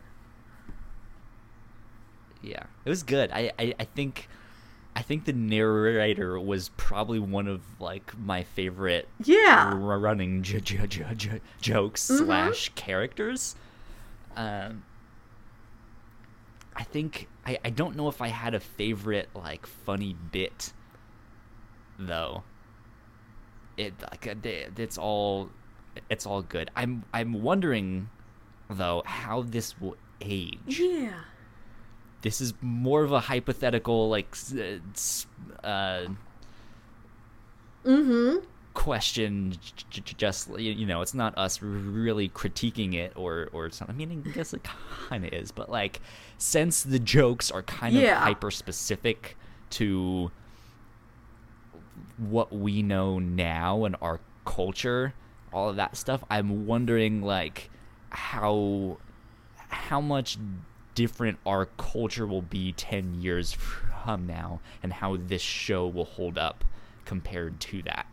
[2.42, 3.30] Yeah, it was good.
[3.32, 4.28] I, I, I think,
[4.96, 9.72] I think the narrator was probably one of like my favorite Yeah.
[9.74, 13.56] r- running j- j- j- jokes slash characters.
[14.36, 14.84] Um,
[16.76, 20.72] I think I, I don't know if I had a favorite like funny bit
[21.98, 22.42] though.
[23.76, 24.26] It like
[24.78, 25.50] it's all
[26.08, 26.70] it's all good.
[26.76, 28.08] I'm I'm wondering
[28.70, 31.20] though how this will age Yeah.
[32.24, 34.34] This is more of a hypothetical like
[35.62, 36.06] uh, uh
[37.86, 38.38] Mm-hmm.
[38.72, 43.68] question j- j- just you you know it's not us really critiquing it or or
[43.70, 44.62] something i mean i guess it
[45.08, 46.00] kind of is but like
[46.38, 48.12] since the jokes are kind Yeah.
[48.16, 49.36] of hyper specific
[49.70, 50.30] to
[52.16, 55.12] what we know now and our culture
[55.52, 57.70] all of that stuff i'm wondering like
[58.10, 58.96] how
[59.68, 60.38] how much
[60.94, 66.38] different our culture will be 10 years from now and how this show will hold
[66.38, 66.64] up
[67.04, 68.06] compared to that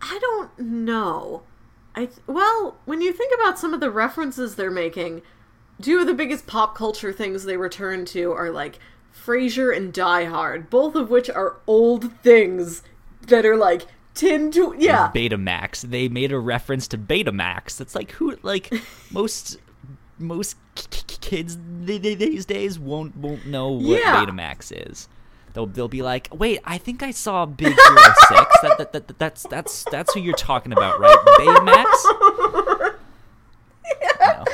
[0.00, 1.42] I don't know.
[1.94, 5.22] I th- well, when you think about some of the references they're making,
[5.82, 8.78] two of the biggest pop culture things they return to are like
[9.12, 12.82] Frasier and Die Hard, both of which are old things
[13.22, 15.10] that are like 10 to yeah.
[15.12, 15.82] Betamax.
[15.82, 17.80] They made a reference to Betamax.
[17.80, 18.72] It's like who like
[19.10, 19.58] most
[20.18, 20.56] most
[21.20, 24.24] kids th- th- these days won't won't know what Yeah.
[24.24, 25.08] Betamax is.
[25.54, 27.76] They'll they'll be like, "Wait, I think I saw Big Hero
[28.28, 28.44] 6.
[28.62, 31.16] That, that, that that's that's that's who you're talking about, right?
[31.38, 32.94] Betamax?"
[34.20, 34.44] No.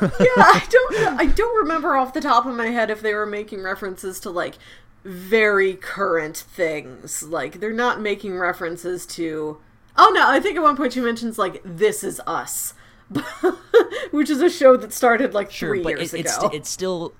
[0.02, 1.20] yeah, I don't.
[1.20, 4.30] I don't remember off the top of my head if they were making references to
[4.30, 4.56] like
[5.04, 7.22] very current things.
[7.22, 9.58] Like they're not making references to
[9.96, 12.74] Oh no, I think at one point she mentions like "This Is Us,"
[14.10, 16.50] which is a show that started like Sure, three years it, it's ago.
[16.52, 17.12] it's still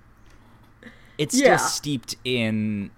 [1.18, 1.56] it's Yeah.
[1.56, 2.90] still steeped in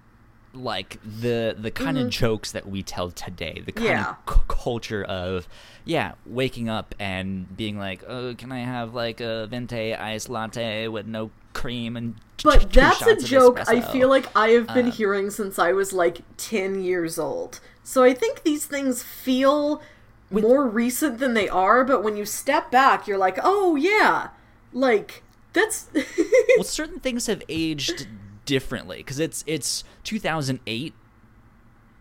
[0.55, 3.97] like the the kind of jokes that we tell today, the kind Mm-hmm.
[3.99, 4.15] Yeah.
[4.27, 5.47] of c- culture of
[5.85, 10.89] yeah, waking up and being like, "Oh, can I have like a venti iced latte
[10.89, 12.15] with no cream and
[12.45, 16.21] but that's a joke I feel like I have been hearing since I was like
[16.37, 17.61] ten years old.
[17.83, 19.83] So I think these things feel
[20.31, 21.85] more recent than they are.
[21.85, 24.29] But when you step back, you're like, oh yeah,
[24.73, 25.23] like
[25.53, 25.89] that's
[26.57, 28.07] well, certain things have aged
[28.45, 30.95] differently because it's it's 2008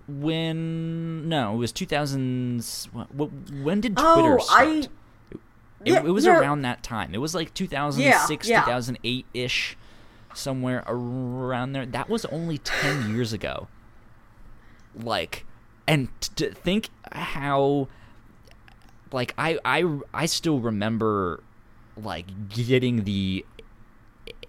[0.07, 2.61] when no it was 2000
[2.93, 4.67] wh- when did Twitter oh start?
[4.67, 4.89] I It,
[5.83, 6.39] Yeah, it was yeah.
[6.39, 7.13] around that time.
[7.13, 8.61] It was like 2006, yeah.
[8.63, 9.77] 2008 ish,
[10.33, 11.85] somewhere around there.
[11.85, 13.67] That was only 10 years ago.
[14.95, 15.45] Like,
[15.85, 17.87] and to think how,
[19.11, 21.43] like, I, I, I still remember,
[21.95, 23.45] like, getting the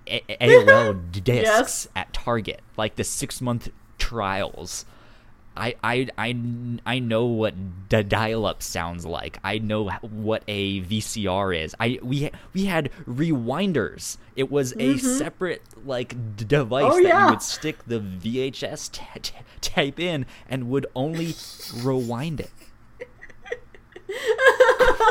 [0.06, 1.88] A- AOL discs Yes.
[1.96, 4.84] at Target, like the six month trials.
[5.56, 6.36] I, I, I,
[6.86, 7.52] I know what
[7.88, 9.38] the dial-up sounds like.
[9.42, 11.74] I know what a VCR is.
[11.80, 14.18] I we we had rewinders.
[14.36, 16.92] It was a separate like d- device Mm-hmm.
[16.92, 17.24] Oh, that yeah.
[17.24, 21.34] you would stick the VHS t- t- tape in and would only
[21.82, 22.50] rewind it.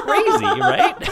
[0.03, 1.09] Crazy, right?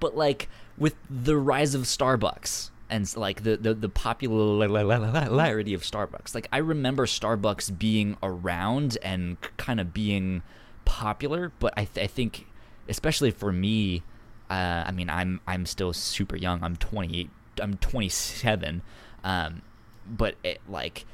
[0.00, 0.48] but like
[0.78, 6.58] with the rise of Starbucks and like the the, the popularity of Starbucks, like I
[6.58, 10.42] remember Starbucks being around and kind of being
[10.84, 12.46] popular, but I, th- I think
[12.88, 14.02] especially for me,
[14.50, 16.62] uh, I mean I'm I'm still super young.
[16.62, 17.30] I'm 28.
[17.60, 18.82] I'm 27.
[19.24, 19.62] Um,
[20.06, 21.06] but it, like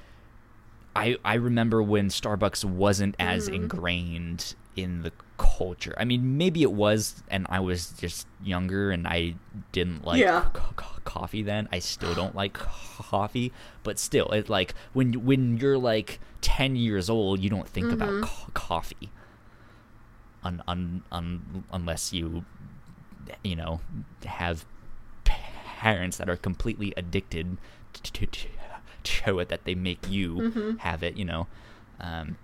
[0.94, 5.94] I I remember when Starbucks wasn't as ingrained in the culture.
[5.98, 9.34] I mean, maybe it was, and I was just younger and I
[9.72, 10.46] didn't like Yeah.
[10.52, 11.68] co- co- coffee then.
[11.72, 13.52] I still don't like coffee,
[13.82, 18.22] but still, it like when when you're like ten years old, you don't think about
[18.22, 19.10] co- coffee,
[20.42, 22.44] un, un, un, unless you
[23.44, 23.80] you know
[24.24, 24.64] have
[25.24, 27.56] parents that are completely addicted
[27.92, 28.48] to, to,
[29.04, 30.76] to it that they make you Mm-hmm.
[30.78, 31.46] have it you know
[32.00, 32.36] um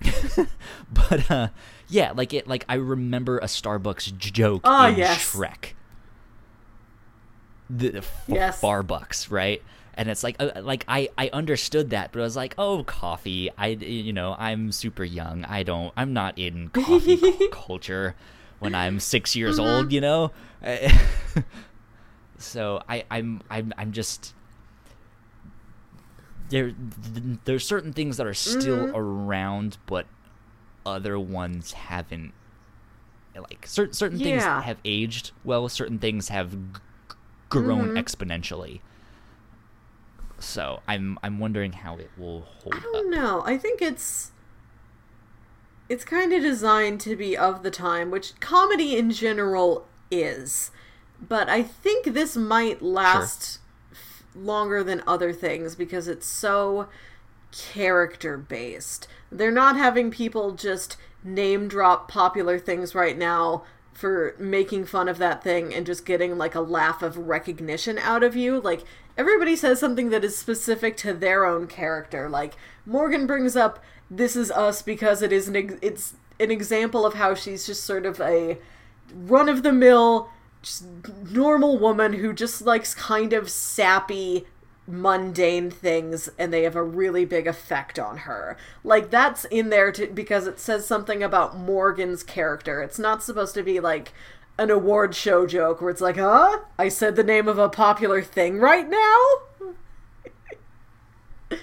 [0.92, 1.48] but uh
[1.88, 5.18] yeah like it like i remember a starbucks joke Ah, in yes.
[5.32, 5.74] shrek
[7.70, 8.60] the, the f- Yes.
[8.60, 9.62] farbucks right
[9.94, 13.50] and it's like uh, like i i understood that but i was like oh coffee
[13.58, 18.14] i you know i'm super young i don't i'm not in coffee cu- culture
[18.60, 19.68] when i'm six years Mm-hmm.
[19.68, 20.30] old you know
[22.38, 24.34] so i i'm i'm, I'm just
[26.50, 26.72] there
[27.44, 28.96] there's certain things that are still Mm-hmm.
[28.96, 30.06] around but
[30.86, 32.32] other ones haven't
[33.36, 36.58] like certain certain things have aged well certain things have g-
[37.50, 37.96] grown Mm-hmm.
[37.98, 38.80] exponentially
[40.38, 43.42] so i'm i'm wondering how it will hold I don't know.
[43.44, 44.32] I think it's
[45.88, 50.70] it's kind of designed to be of the time, which comedy in general is.
[51.20, 53.60] But I think this might last
[54.34, 56.88] longer than other things because it's so
[57.52, 59.08] character based.
[59.30, 65.18] They're not having people just name drop popular things right now for making fun of
[65.18, 68.60] that thing and just getting like a laugh of recognition out of you.
[68.60, 68.84] Like
[69.16, 72.28] everybody says something that is specific to their own character.
[72.28, 72.54] Like
[72.86, 77.14] Morgan brings up this is us because it is an ex- it's an example of
[77.14, 78.58] how she's just sort of a
[79.12, 80.30] run of the mill
[81.30, 84.46] normal woman who just likes kind of sappy
[84.86, 88.56] mundane things and they have a really big effect on her.
[88.82, 92.82] Like that's in there to, because it says something about Morgan's character.
[92.82, 94.12] It's not supposed to be like
[94.58, 96.60] an award show joke where it's like, "Huh?
[96.78, 99.20] I said the name of a popular thing right now?"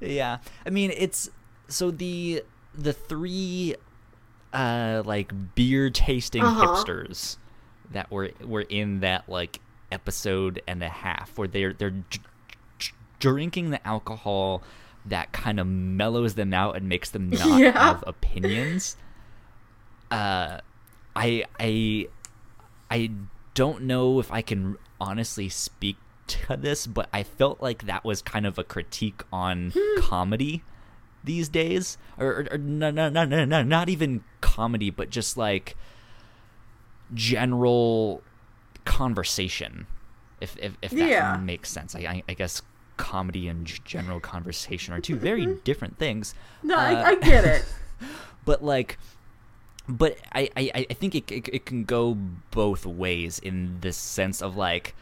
[0.00, 1.30] yeah i mean it's
[1.68, 2.42] so the
[2.74, 3.74] the three
[4.56, 6.66] uh like beer tasting Uh-huh.
[6.66, 7.36] hipsters
[7.92, 9.60] that were were in that like
[9.92, 12.20] episode and a half where they're they're d-
[12.78, 12.86] d-
[13.20, 14.62] drinking the alcohol
[15.04, 17.72] that kind of mellows them out and makes them not Yeah.
[17.72, 18.96] have opinions
[20.10, 20.58] uh
[21.14, 22.08] i i
[22.90, 23.10] i
[23.54, 25.96] don't know if i can honestly speak
[26.26, 30.62] to this but i felt like that was kind of a critique on comedy
[31.26, 35.36] these days or, or, or no, no, no, no, no, not even comedy but just
[35.36, 35.76] like
[37.14, 38.22] general
[38.84, 39.86] conversation
[40.40, 41.36] if if, if that Yeah.
[41.36, 42.62] makes sense I, I, guess
[42.96, 46.34] comedy and general conversation are two very different things.
[46.62, 47.64] No, Uh, I, I get it.
[48.44, 48.98] but like
[49.88, 52.14] but I, I, I think it, it, it can go
[52.50, 54.94] both ways in this sense of like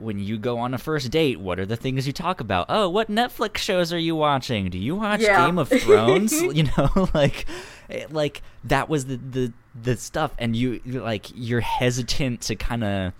[0.00, 2.66] when you go on a first date, what are the things you talk about?
[2.68, 4.70] Oh, what Netflix shows are you watching?
[4.70, 5.44] Do you watch Yeah.
[5.46, 6.32] Game of Thrones?
[6.54, 7.46] you know, like,
[7.90, 12.56] eh, like that was the the the stuff, and you you're like you're hesitant to
[12.56, 13.12] kind of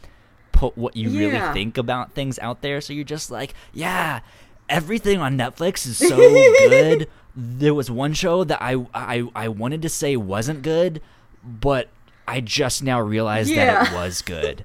[0.53, 4.21] put what you really think about things out there, so you're just like, yeah,
[4.69, 7.09] everything on Netflix is so good.
[7.41, 11.01] There was one show that I I I wanted to say wasn't good,
[11.45, 11.89] but
[12.27, 14.65] I just now realized that it was good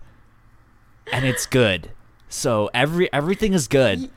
[1.12, 1.92] and it's good.
[2.34, 4.10] So every everything is good.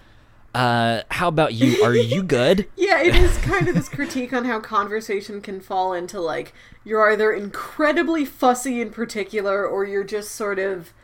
[0.55, 1.85] Uh, how about you?
[1.85, 2.67] Are you good?
[2.75, 7.13] Yeah, it is kind of this critique on how conversation can fall into like you're
[7.13, 10.95] either incredibly fussy in particular, or you're just sort of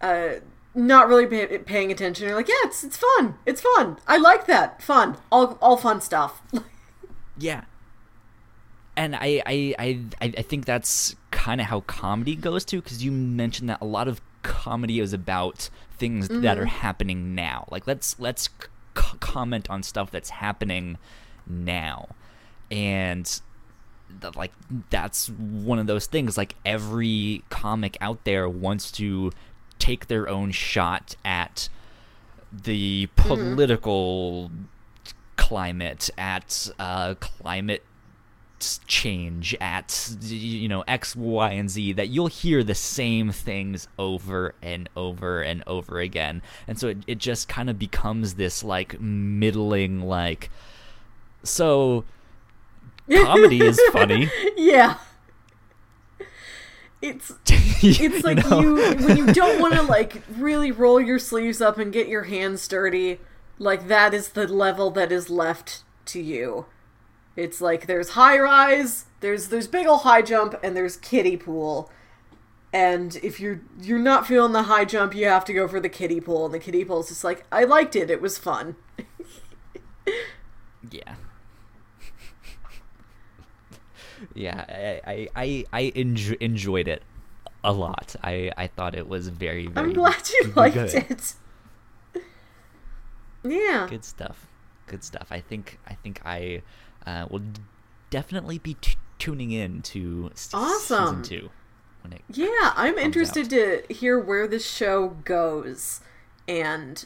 [0.00, 0.36] uh,
[0.74, 2.26] not really pay- paying attention.
[2.26, 3.98] You're like, yeah, it's it's fun, it's fun.
[4.08, 6.40] I like that, fun, all all fun stuff.
[7.38, 7.64] Yeah.
[8.96, 13.04] And I I I I I think that's kind of how comedy goes too, because
[13.04, 15.68] you mentioned that a lot of comedy is about
[15.98, 17.66] things that are happening now.
[17.70, 18.48] Like let's let's
[18.94, 20.98] c- comment on stuff that's happening
[21.46, 22.08] now,
[22.70, 23.40] and
[24.34, 24.52] like
[24.90, 26.36] that's one of those things.
[26.36, 29.32] Like every comic out there wants to
[29.78, 31.68] take their own shot at
[32.52, 34.50] the political
[35.36, 37.82] climate, at uh, climate
[38.86, 41.92] change, at you know X, Y, and Z.
[41.92, 46.98] That you'll hear the same things over and over and over again, and so it,
[47.06, 50.50] it just kind of becomes this like middling like.
[51.42, 52.04] So
[53.10, 54.30] comedy is funny.
[54.56, 54.98] yeah,
[57.02, 58.60] it's it's like know?
[58.60, 62.24] you when you don't want to like really roll your sleeves up and get your
[62.24, 63.18] hands dirty
[63.58, 66.66] like that is the level that is left to you
[67.36, 71.90] it's like there's high rise there's there's big ol' high jump and there's kiddie pool
[72.72, 75.88] and if you're you're not feeling the high jump you have to go for the
[75.88, 78.76] kiddie pool and the kiddie pool is just like i liked it it was fun
[80.90, 81.14] Yeah.
[84.34, 87.02] yeah, I I I, I enjo- enjoyed it
[87.64, 88.14] a lot.
[88.22, 90.56] I I thought it was very very i'm glad you good.
[90.56, 91.34] liked it
[93.44, 94.46] yeah Good stuff.
[94.86, 95.28] Good stuff.
[95.30, 96.62] I think I think I
[97.06, 97.42] uh, will
[98.10, 101.22] definitely be t- tuning in to Awesome.
[101.22, 101.50] season 2
[102.02, 106.00] when it Yeah, I'm interested to hear where this show goes.
[106.48, 107.04] And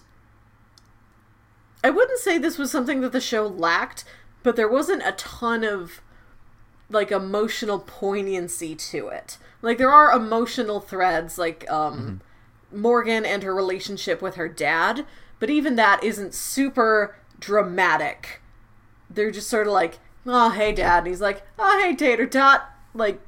[1.83, 4.05] I wouldn't say this was something that the show lacked,
[4.43, 6.01] but there wasn't a ton of
[6.91, 9.39] like emotional poignancy to it.
[9.63, 12.21] Like there are emotional threads like um
[12.73, 15.07] Morgan and her relationship with her dad,
[15.39, 18.40] but even that isn't super dramatic.
[19.11, 22.71] They're just sort of like, "Oh, hey dad." And he's like, "Oh, hey tater tot."
[22.95, 23.21] Like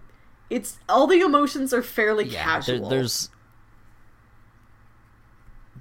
[0.48, 3.30] it's all the emotions are fairly yeah, there- there's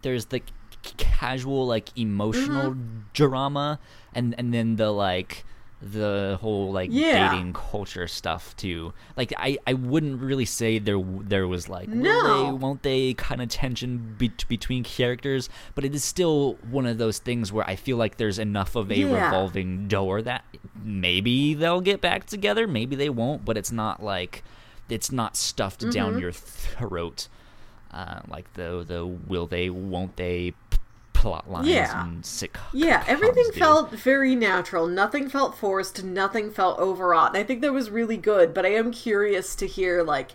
[0.02, 0.42] there's the
[0.84, 3.00] c- casual like emotional Mm-hmm.
[3.14, 3.80] drama
[4.14, 5.46] and and then the like
[5.82, 7.32] the whole like Yeah.
[7.32, 11.96] dating culture stuff too like i i wouldn't really say there there was like will
[11.96, 12.46] No.
[12.46, 17.00] they won't they kind of tension be- between characters but it is still one of
[17.00, 19.26] those things where i feel like there's enough of a Yeah.
[19.26, 20.46] revolving door that
[20.84, 24.44] maybe they'll get back together maybe they won't but it's not like
[24.88, 26.20] it's not stuffed down Mm-hmm.
[26.20, 27.28] your throat
[27.92, 30.54] uh, like the the will they won't they
[31.22, 32.04] plot lines Yeah.
[32.04, 33.60] and sick Yeah, everything do.
[33.60, 34.88] felt very natural.
[34.88, 36.04] Nothing felt forced.
[36.04, 37.36] Nothing felt overwrought.
[37.36, 38.54] And I think that was really good.
[38.56, 40.32] But I am curious to hear, like,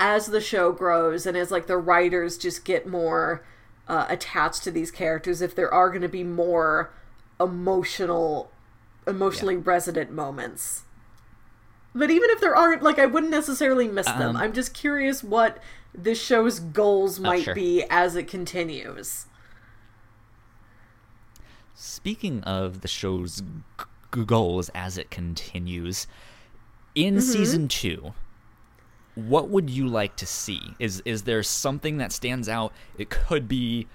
[0.00, 3.44] as the show grows and as, like, the writers just get more
[3.86, 6.90] uh, attached to these characters, if there are going to be more
[7.38, 8.50] emotional,
[9.06, 10.84] emotionally resonant moments.
[11.94, 14.22] But even if there aren't, like, I wouldn't necessarily miss them.
[14.22, 15.58] Um, I'm just curious what
[15.94, 17.54] this show's goals might sure.
[17.54, 19.26] be as it continues.
[21.82, 23.40] Speaking of the show's
[24.14, 26.06] g- goals as it continues,
[26.94, 27.20] in Mm-hmm.
[27.22, 28.12] season two,
[29.14, 30.74] what would you like to see?
[30.78, 32.72] Is is there something that stands out?
[32.98, 33.86] It could be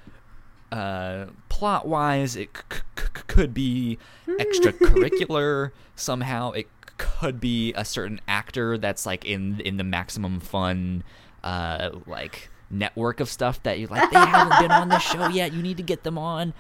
[0.72, 2.36] uh, plot wise.
[2.36, 6.52] It c- c- could be extracurricular somehow.
[6.52, 6.68] It
[6.98, 11.04] could be a certain actor that's like in in the maximum fun
[11.44, 14.10] uh, like network of stuff that you're like.
[14.10, 15.54] They haven't been on the show yet.
[15.54, 16.54] You need to get them on.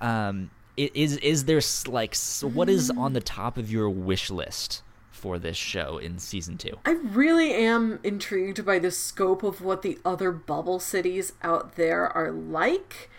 [0.00, 3.26] Um, is is there s- like what is on the mm.
[3.26, 6.78] top of your wish list for this show in season two?
[6.84, 12.08] I really am intrigued by the scope of what the other bubble cities out there
[12.08, 13.10] are like.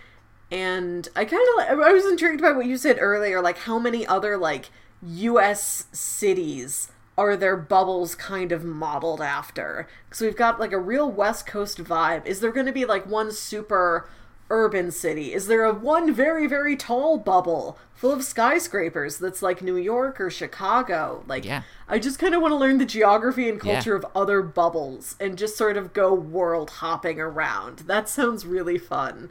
[0.49, 4.05] And I kind of I was intrigued by what you said earlier, like how many
[4.05, 4.69] other like
[5.01, 5.85] U.S.
[5.91, 9.87] cities are their bubbles kind of modeled after?
[10.05, 12.25] Because we've got like a real West Coast vibe.
[12.25, 14.09] Is there going to be like one super
[14.51, 15.33] urban city?
[15.33, 20.19] Is there a one very very tall bubble full of skyscrapers that's like New York
[20.21, 21.23] or Chicago?
[21.27, 21.63] Like Yeah.
[21.87, 23.73] I just kind of want to learn the geography and Yeah.
[23.75, 27.79] culture of other bubbles and just sort of go world hopping around.
[27.79, 29.29] That sounds really fun.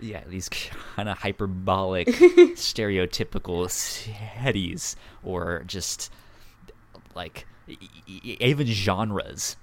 [0.00, 0.48] Yeah, these
[0.96, 6.12] kind of hyperbolic, stereotypical cities, or just
[7.14, 7.46] like
[8.06, 9.56] even genres,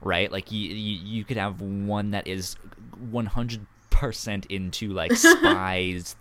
[0.00, 0.32] right?
[0.32, 2.56] Like you, you, you could have one that is
[2.98, 6.16] one hundred percent into like spies,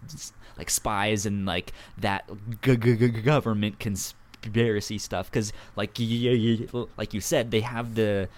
[0.57, 2.29] like spies and like that
[2.61, 5.29] g- g- g- government conspiracy stuff.
[5.29, 8.29] Because like y- y- like you said, they have the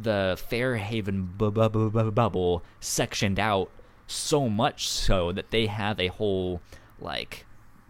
[0.00, 3.70] the Fairhaven bu- bu- bu- bu- bubble sectioned out
[4.06, 6.60] so much so that they have a whole
[7.00, 7.44] like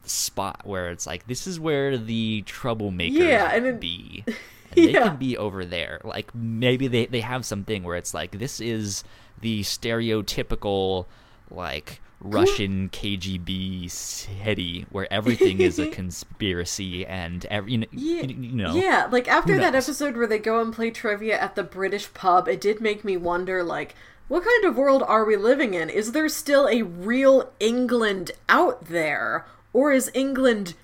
[0.05, 4.24] spot where it's like this is where the troublemakers Yeah, and it- be.
[4.74, 6.01] And they can be over there.
[6.03, 9.05] Like maybe they, they have something where it's like this is
[9.43, 11.06] the stereotypical
[11.51, 18.52] like Russian KGB city where everything is a conspiracy and every you know, Yeah, you
[18.52, 19.09] know yeah.
[19.10, 22.60] Like after that episode where they go and play trivia at the British pub, it
[22.60, 23.94] did make me wonder, like,
[24.28, 25.90] what kind of world are we living in?
[25.90, 30.74] Is there still a real England out there, or is England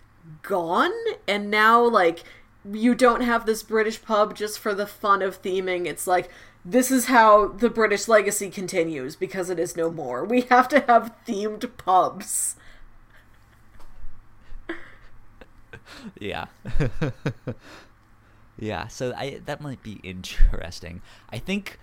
[0.43, 0.93] gone?
[1.27, 2.25] And now, like,
[2.71, 5.87] you don't have this British pub just for the fun of theming.
[5.87, 6.29] It's like
[6.71, 10.23] this is how the British legacy continues because it is no more.
[10.25, 12.57] We have to have themed pubs.
[16.21, 16.47] Yeah.
[18.59, 21.01] yeah, so I that might be interesting.
[21.31, 21.79] I think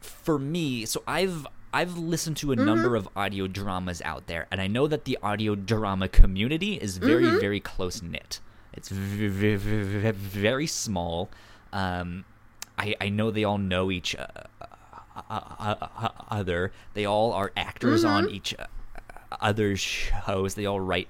[0.00, 4.60] for me, so I've I've listened to a number of audio dramas out there, and
[4.62, 8.40] I know that the audio drama community is very, very close knit.
[8.72, 9.56] It's very,
[10.12, 11.30] very small.
[11.72, 12.24] Um,
[12.78, 14.26] I I know they all know each uh,
[14.60, 16.72] uh, uh, uh, other.
[16.94, 18.54] They all are actors on each
[19.40, 20.54] other's shows.
[20.54, 21.08] They all write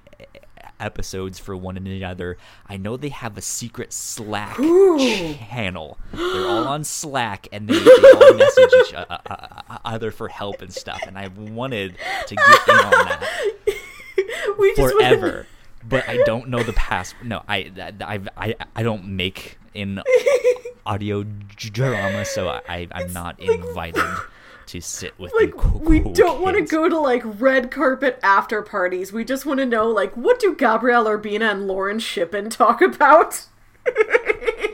[0.79, 2.37] episodes for one another.
[2.67, 5.97] I know they have a secret Slack channel.
[6.11, 10.27] They're all on Slack and they, they all message each uh, uh, uh, other for
[10.27, 11.01] help and stuff.
[11.07, 11.95] And I wanted
[12.27, 13.29] to get in on that
[14.59, 15.47] We just wanna- forever.
[15.85, 17.13] But I don't know the past.
[17.23, 17.69] No, I,
[18.01, 19.95] I, I, I don't make in
[20.85, 21.23] audio
[21.55, 24.03] drama, so I, I'm not invited
[24.67, 28.19] to sit with like cool, we cool don't want to go to like red carpet
[28.23, 29.11] after parties.
[29.11, 33.45] We just want to know like what do Gabrielle Urbina and Lauren Shippen talk about?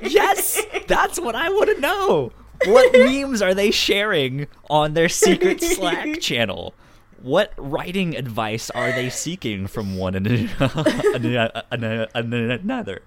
[0.02, 2.32] Yes, that's what I want to know.
[2.66, 6.74] What memes are they sharing on their secret Slack channel?
[7.22, 13.02] What writing advice are they seeking from one an- an- another?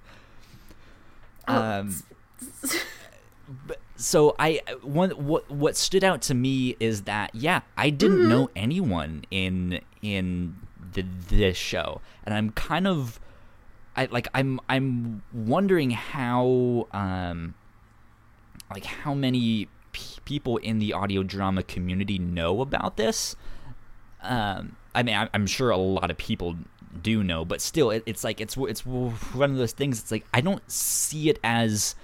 [1.48, 2.02] Um,
[3.66, 8.28] but- so I one what what stood out to me is that yeah I didn't
[8.28, 10.56] know anyone in in
[10.94, 13.20] the, this show and I'm kind of
[13.94, 17.54] I like I'm I'm wondering how um
[18.74, 23.36] like how many p- people in the audio drama community know about this.
[24.22, 26.56] Um, I mean, I'm, I'm sure a lot of people
[27.02, 30.00] do know, but still, it, it's like it's it's one of those things.
[30.00, 31.94] It's like I don't see it as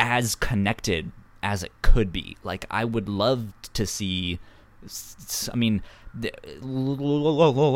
[0.00, 1.12] as connected
[1.42, 2.36] as it could be.
[2.42, 4.40] Like I would love to see.
[5.52, 5.82] I mean,
[6.62, 7.66] Lauren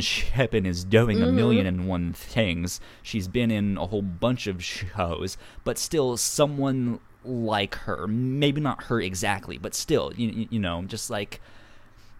[0.00, 1.36] Shippen is doing a mm-hmm.
[1.36, 2.80] million and one things.
[3.02, 8.84] She's been in a whole bunch of shows, but still, someone like her, maybe not
[8.84, 11.40] her exactly, but still, you, you know, just like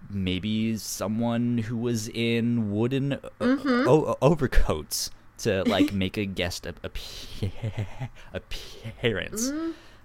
[0.08, 3.88] maybe someone who was in wooden uh, mm-hmm.
[3.88, 6.98] o- o- overcoats to like make a guest ap- ap-
[8.34, 9.50] appearance.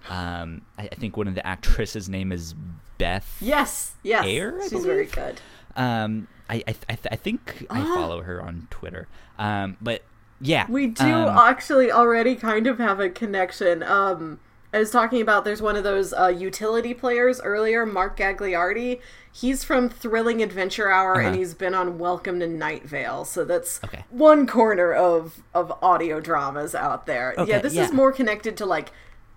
[0.08, 2.54] Um, I, I think one of the actresses' name is
[2.98, 3.36] Beth.
[3.40, 4.24] Yes, yes,
[4.70, 5.40] she's very good.
[5.76, 9.08] Um, I I, I, I think I follow her on Twitter.
[9.38, 10.02] Um, but
[10.40, 13.82] yeah, We do um, actually already kind of have a connection.
[13.82, 14.40] Um,
[14.72, 19.00] I was talking about there's one of those uh, utility players earlier, Mark Gagliardi.
[19.32, 21.36] He's from Thrilling Adventure Hour, and Uh-huh.
[21.38, 23.24] he's been on Welcome to Night Vale.
[23.24, 24.04] So that's Okay.
[24.10, 27.34] one corner of of audio dramas out there.
[27.38, 27.84] Okay, yeah, this yeah.
[27.84, 28.90] is more connected to like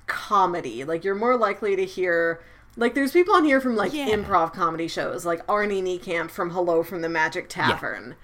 [0.07, 0.83] comedy.
[0.83, 2.41] Like you're more likely to hear.
[2.75, 4.07] Like there's people on here from like Yeah.
[4.09, 8.15] improv comedy shows, like Arnie Niekamp from Hello from the Magic Tavern.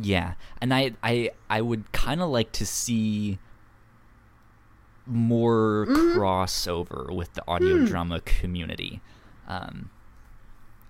[0.00, 3.38] Yeah, and I I I would kind of like to see
[5.08, 6.18] more Mm-hmm.
[6.18, 7.84] crossover with the audio Hmm.
[7.86, 9.00] drama community.
[9.48, 9.88] Um,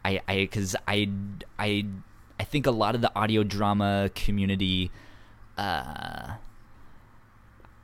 [0.05, 1.09] I I because I
[1.59, 1.87] I
[2.41, 4.91] I think a lot of the audio drama community.
[5.57, 6.35] Uh,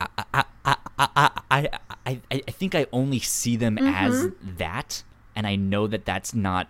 [0.01, 1.69] I, I, I, I, I,
[2.07, 4.57] I, I think I only see them as Mm-hmm.
[4.59, 5.03] that,
[5.35, 6.69] and I know that that's not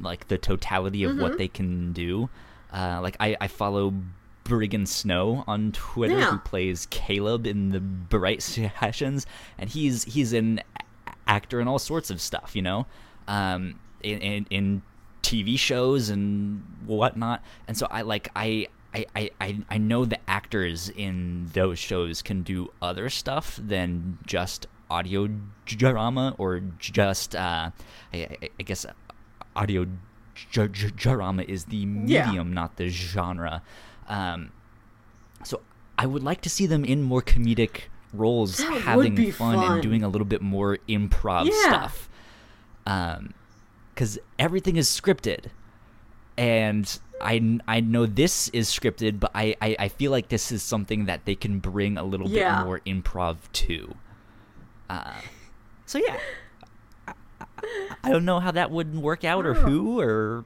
[0.00, 1.20] like the totality of Mm-hmm.
[1.22, 2.28] what they can do.
[2.72, 3.94] Uh, like I, I follow
[4.46, 6.30] Briggon Snow on Twitter, Yeah.
[6.32, 8.42] who plays Caleb in the Bright
[8.80, 9.26] Sessions,
[9.58, 10.60] and he's he's an
[11.26, 12.86] actor in all sorts of stuff, you know,
[13.28, 14.82] um, in, in in
[15.22, 17.42] TV shows and whatnot.
[17.68, 18.68] And so I like I.
[18.94, 19.04] I,
[19.42, 25.28] I, I- know the actors in those shows can do other stuff than just audio
[25.66, 27.72] drama or just uh,
[28.14, 28.86] I, I- guess
[29.54, 29.86] audio
[30.96, 32.26] drama is the Yeah.
[32.26, 33.62] medium, not the genre.
[34.08, 34.52] Um,
[35.44, 35.60] so
[35.98, 39.72] I would like to see them in more comedic roles, That having fun, fun.
[39.72, 41.62] and doing a little bit more improv Yeah.
[41.88, 42.08] stuff.
[42.86, 43.34] Um,
[43.94, 45.46] because everything is scripted,
[46.36, 50.62] and I I know this is scripted, but I, I I feel like this is
[50.62, 52.58] something that they can bring a little Yeah.
[52.58, 53.94] bit more improv to.
[54.90, 55.14] Uh,
[55.86, 56.18] so yeah.
[58.04, 60.44] I- don't know how that would work out or who or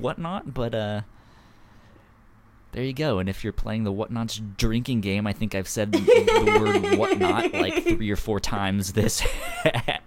[0.00, 1.02] whatnot, but uh,
[2.72, 3.18] there you go.
[3.18, 6.98] And if you're playing the Whatnauts drinking game, I think I've said the, the word
[6.98, 9.22] whatnot like three or four times this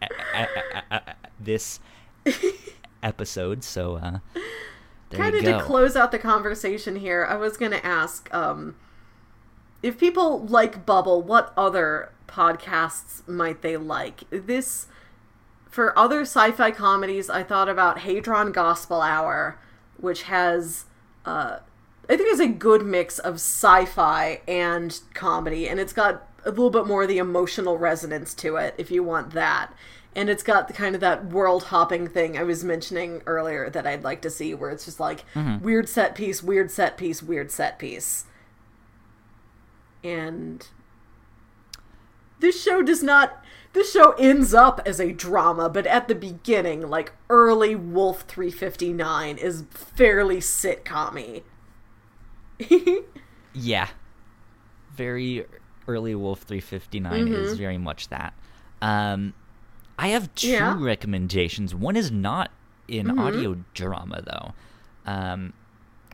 [1.39, 1.79] this
[3.03, 3.63] episode.
[3.63, 4.19] So uh,
[5.09, 8.75] there kind of to close out the conversation here, I was going to ask um,
[9.83, 14.23] if people like Bubble, what other podcasts might they like?
[14.31, 14.87] This
[15.69, 19.59] for other sci-fi comedies, I thought about Hadron Gospel Hour,
[19.97, 20.85] which has
[21.25, 21.57] uh,
[22.07, 26.69] I think it's a good mix of sci-fi and comedy, and it's got a little
[26.69, 29.73] bit more of the emotional resonance to it if you want that.
[30.15, 33.85] And it's got the kind of that world hopping thing I was mentioning earlier that
[33.85, 35.63] I'd like to see, where it's just like mm-hmm.
[35.63, 38.25] weird set piece, weird set piece, weird set piece.
[40.03, 40.65] And
[42.39, 43.43] this show does not.
[43.73, 49.37] This show ends up as a drama, but at the beginning, like early Wolf 359,
[49.37, 51.41] is fairly sitcom
[53.53, 53.87] Yeah.
[54.95, 55.45] Very
[55.87, 58.33] early Wolf 359 is very much that.
[58.81, 59.33] Um,
[59.97, 60.53] I have two Mm-hmm.
[60.55, 60.73] Yeah.
[60.73, 60.83] Mm-hmm.
[60.83, 61.73] recommendations.
[61.75, 62.51] One is not
[62.87, 64.53] in audio drama, though.
[65.11, 65.53] Um,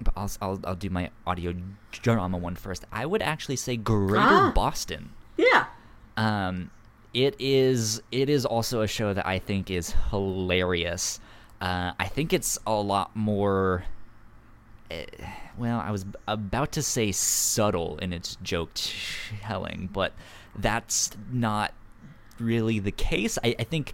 [0.01, 1.53] but I'll, I'll, I'll do my audio
[1.91, 2.85] drama one first.
[2.91, 4.51] I would actually say Greater Ah.
[4.53, 5.11] Boston.
[5.37, 5.65] yeah.
[6.17, 6.69] Um,
[7.13, 11.19] it is it is also a show that I think is hilarious.
[11.59, 13.83] Uh, I think it's a lot more.
[15.57, 18.71] Well, I was about to say subtle in its joke
[19.41, 20.13] telling, but
[20.55, 21.73] that's not
[22.39, 23.37] really the case.
[23.43, 23.93] I, I think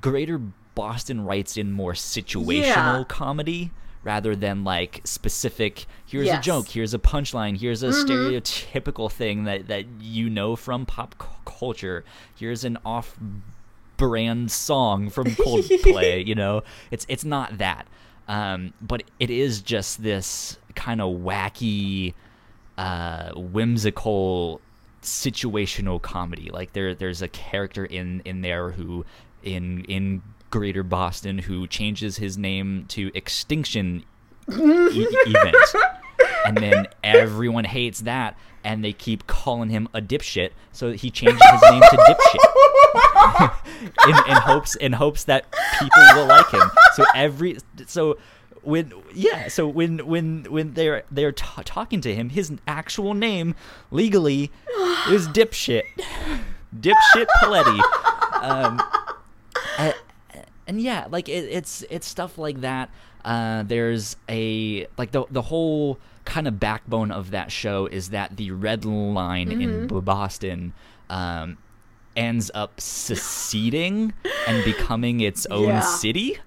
[0.00, 0.38] Greater
[0.74, 3.04] Boston writes in more situational Yeah.
[3.08, 3.70] comedy
[4.02, 6.40] rather than like specific here's Yes.
[6.40, 8.10] a joke here's a punchline here's a mm-hmm.
[8.10, 12.04] stereotypical thing that that you know from pop cu- culture
[12.34, 13.16] here's an off
[13.96, 17.86] brand song from Coldplay you know it's it's not that
[18.28, 22.14] um, but it is just this kind of wacky
[22.78, 24.60] uh, whimsical
[25.02, 26.50] situational comedy.
[26.50, 29.04] Like there, there's a character in in there who
[29.42, 34.04] in in Greater Boston who changes his name to Extinction
[34.50, 35.56] e- Event,
[36.44, 40.50] and then everyone hates that, and they keep calling him a dipshit.
[40.72, 43.52] So he changes his name to Dipshit
[44.08, 46.70] in, in hopes in hopes that people will like him.
[46.94, 48.18] So every so
[48.62, 53.54] when yeah so when when when they're they're t- talking to him his actual name
[53.90, 54.52] legally
[55.10, 55.82] is dipshit
[56.78, 57.80] dipshit Paletti
[58.40, 58.80] um
[59.78, 59.94] and,
[60.68, 62.88] and yeah like it, it's it's stuff like that
[63.24, 68.36] uh there's a like the the whole kind of backbone of that show is that
[68.36, 70.72] the red line in boston
[71.10, 71.58] um
[72.16, 74.12] ends up seceding
[74.46, 75.80] and becoming its own Yeah.
[75.80, 76.38] city.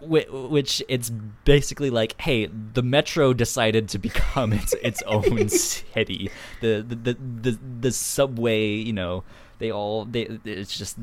[0.00, 1.08] Which it's
[1.44, 6.30] basically like hey the metro decided to become its its own city.
[6.60, 7.14] The the, the
[7.50, 9.24] the the subway you know
[9.60, 10.98] they all they it's just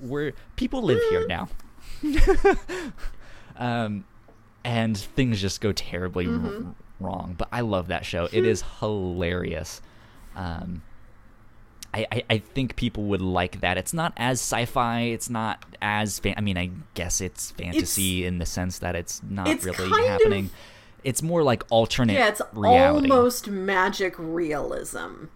[0.00, 1.48] where people live here now.
[3.58, 4.04] Um
[4.66, 9.80] and things just go terribly r- wrong but i love that show it is hilarious
[10.34, 10.82] um
[11.94, 13.78] I, I, I think people would like that.
[13.78, 15.00] It's not as sci-fi.
[15.02, 19.22] It's not as fan- I mean, I guess it's fantasy in the sense that it's
[19.26, 20.50] not it's really kind of- happening.
[21.04, 23.08] It's more like alternate Yeah, it's reality.
[23.10, 25.26] almost magic realism.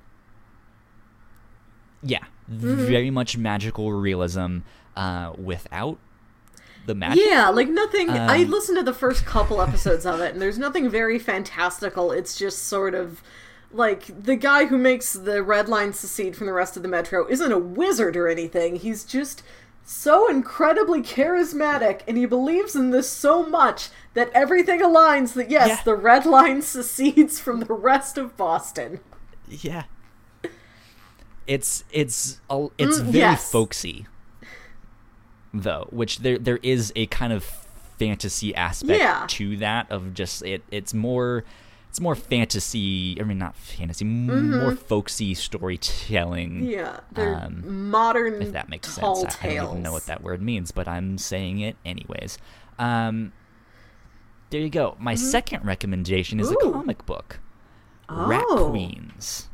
[2.03, 4.59] yeah, very much magical realism
[4.97, 5.97] uh, without
[6.87, 7.23] the magic.
[7.27, 8.11] Yeah, like nothing.
[8.11, 12.11] I Um, listened to the first couple episodes of it, and there's nothing very fantastical.
[12.13, 13.23] It's just sort of
[13.73, 17.27] like the guy who makes the red line secede from the rest of the metro
[17.29, 18.77] isn't a wizard or anything.
[18.77, 19.43] He's just
[19.85, 25.69] so incredibly charismatic, and he believes in this so much that everything aligns that yes,
[25.69, 25.81] Yeah.
[25.85, 29.01] the red line secedes from the rest of Boston.
[29.49, 29.85] Yeah.
[31.47, 32.41] It's it's
[32.79, 33.51] it's Mm, very yes.
[33.51, 34.07] folksy,
[35.53, 37.45] though, which there there is a kind of
[37.99, 39.25] fantasy aspect Yeah.
[39.29, 40.63] to that of just it.
[40.71, 41.45] It's more
[41.89, 43.17] it's more fantasy.
[43.21, 46.63] I mean, not fantasy, m more folksy storytelling.
[46.63, 46.71] Mm-hmm.
[46.71, 49.25] Yeah, Um, modern if that makes sense.
[49.43, 52.39] I, I don't even know what that word means, but I'm saying it anyways.
[52.79, 53.33] Um,
[54.51, 54.97] there you go.
[54.99, 56.73] My second recommendation is a Mm-hmm.
[56.73, 57.41] Comic book.
[58.09, 58.71] Rat Oh.
[58.71, 59.49] Queens.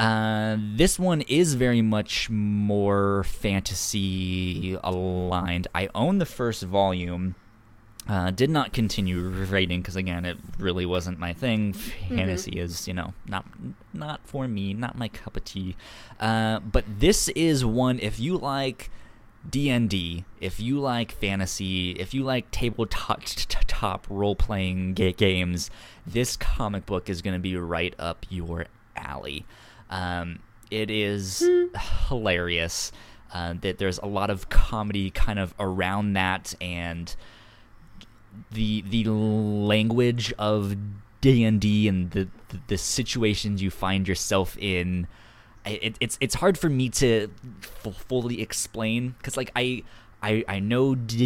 [0.00, 5.68] Uh, this one is very much more fantasy aligned.
[5.74, 7.34] I own the first volume.
[8.08, 11.74] Uh, did not continue reading because again, it really wasn't my thing.
[11.74, 13.44] Fantasy is, you know, not
[13.92, 15.76] not for me, not my cup of tea.
[16.18, 18.90] Uh, but this is one if you like
[19.48, 25.70] D&D, if you like fantasy, if you like tabletop t- top role-playing ga- games,
[26.06, 28.66] this comic book is going to be right up your
[28.96, 29.44] alley.
[29.90, 30.38] Um,
[30.70, 31.46] it is
[32.08, 32.92] hilarious.
[33.32, 37.14] Uh, that there's a lot of comedy kind of around that, and
[38.50, 40.74] the the language of
[41.20, 42.28] D and D and the,
[42.66, 45.06] the situations you find yourself in.
[45.64, 47.30] It, it's it's hard for me to
[47.62, 49.82] f- fully explain because like I.
[50.22, 51.24] I, I know D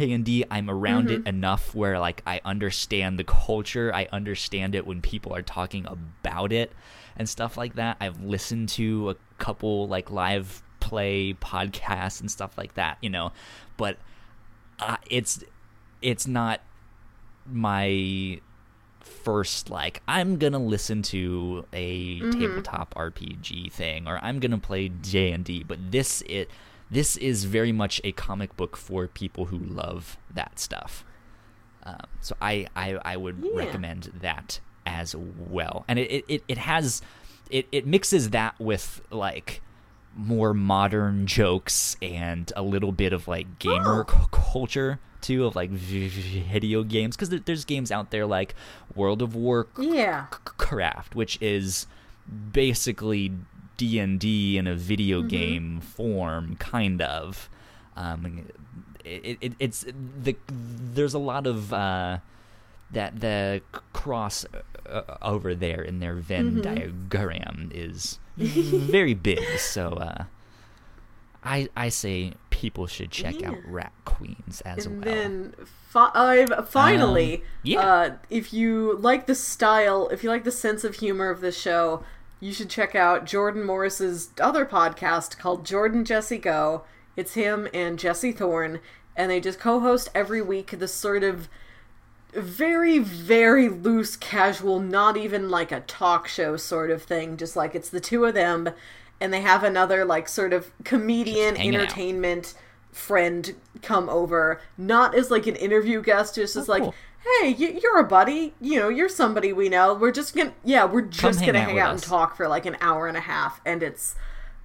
[0.00, 0.44] and D.
[0.50, 3.94] I'm around it enough where like I understand the culture.
[3.94, 6.72] I understand it when people are talking about it
[7.16, 7.96] and stuff like that.
[8.00, 13.32] I've listened to a couple like live play podcasts and stuff like that, you know.
[13.76, 13.98] But
[14.78, 15.42] uh, it's
[16.02, 16.60] it's not
[17.46, 18.40] my
[19.00, 25.30] first like I'm gonna listen to a tabletop RPG thing or I'm gonna play D
[25.30, 26.50] and D, but this it
[26.90, 31.04] this is very much a comic book for people who love that stuff.
[31.82, 33.56] Um, so I, I I would Yeah.
[33.56, 37.02] recommend that as well, and it it, it, has
[37.50, 39.60] it, it mixes that with like
[40.16, 44.12] more modern jokes and a little bit of like gamer Oh.
[44.12, 48.54] c- culture too of like video games because there's games out there like
[48.94, 50.26] World of Yeah.
[50.30, 51.86] Warcraft, which is
[52.52, 53.32] basically
[53.76, 55.28] D and D in a video Mm-hmm.
[55.28, 57.48] game form, kind of.
[57.96, 58.46] Um,
[59.04, 59.84] it, it, it's
[60.22, 62.18] the there's a lot of uh,
[62.94, 63.60] that the
[63.92, 64.44] cross
[64.88, 66.60] uh, over there in their Venn Mm-hmm.
[66.62, 69.58] diagram is very big.
[69.58, 70.24] So uh,
[71.42, 73.60] I I say people should check out Yeah.
[73.66, 74.96] Rat Queens as well.
[74.96, 75.14] and well.
[75.14, 77.80] then fi- I've finally, Um, yeah.
[77.80, 81.58] uh, if you like the style, if you like the sense of humor of this
[81.58, 82.02] show,
[82.40, 86.84] you should check out Jordan Morris's other podcast called Jordan Jesse Go.
[87.16, 88.80] It's him and Jesse Thorn,
[89.16, 91.48] and they just co-host every week this sort of
[92.34, 97.74] very very loose casual not even like a talk show sort of thing just like
[97.74, 98.68] it's the two of them
[99.20, 101.82] and they have another like sort of comedian hanging out.
[101.82, 102.54] entertainment
[102.92, 106.94] friend come over not as like an interview guest just oh, as Oh, like cool.
[107.40, 107.48] hey
[107.82, 111.40] you're a buddy you know you're somebody we know we're just gonna yeah we're just
[111.40, 112.04] hang gonna out hang out and us.
[112.04, 114.14] talk for like an hour and a half and it's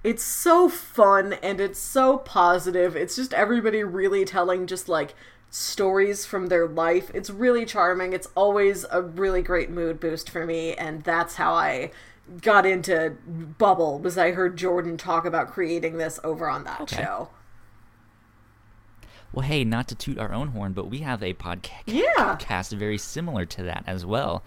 [0.02, 2.96] it's so fun and it's so positive.
[2.96, 5.14] It's just everybody really telling just like
[5.50, 7.10] stories from their life.
[7.12, 8.12] It's really charming.
[8.12, 11.90] It's always a really great mood boost for me and that's how I
[12.42, 13.16] got into
[13.58, 17.02] Bubble was I heard Jordan talk about creating this over on that Okay.
[17.02, 17.30] show.
[19.32, 22.36] Well, hey, not to toot our own horn, but we have a podca- Yeah.
[22.36, 24.42] podcast very similar to that as well,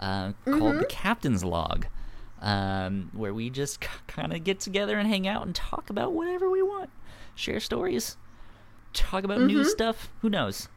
[0.00, 0.78] uh, called Mm-hmm.
[0.78, 1.86] The Captain's Log,
[2.40, 6.12] um, where we just c- kind of get together and hang out and talk about
[6.12, 6.90] whatever we want,
[7.34, 8.16] share stories,
[8.92, 10.08] talk about new stuff.
[10.22, 10.68] Who knows?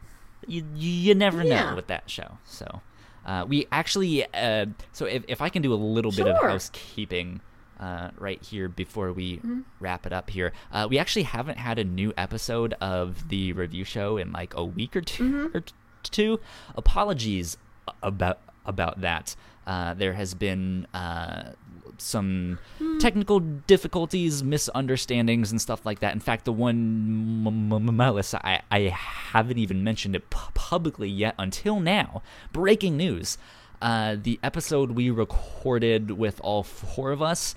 [0.48, 1.48] You you never Mm-hmm.
[1.48, 1.69] Yeah.
[1.69, 2.38] know with that show.
[2.44, 2.81] So,
[3.26, 7.40] uh, we actually, uh, so if if I can do a little bit of housekeeping
[7.80, 9.61] uh, right here before we Mm-hmm.
[9.80, 10.52] wrap it up here.
[10.72, 14.64] Uh, we actually haven't had a new episode of the review show in like a
[14.65, 15.57] week or 2 Mm-hmm.
[15.57, 15.73] or t-
[16.03, 16.40] two.
[16.76, 17.57] Apologies
[18.02, 19.35] about about that.
[19.65, 21.52] Uh, there has been uh,
[21.98, 22.98] some Hmm.
[22.98, 26.14] technical difficulties, misunderstandings, and stuff like that.
[26.14, 31.07] In fact, the one M- M- Melissa, I, I haven't even mentioned it pu- publicly
[31.10, 32.22] yet until now.
[32.52, 33.38] Breaking news.
[33.81, 37.53] Uh, the episode we recorded with all four of us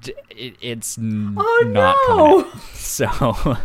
[0.00, 2.16] d- it, it's n- Oh, not no.
[2.42, 2.60] coming out.
[2.74, 3.56] So,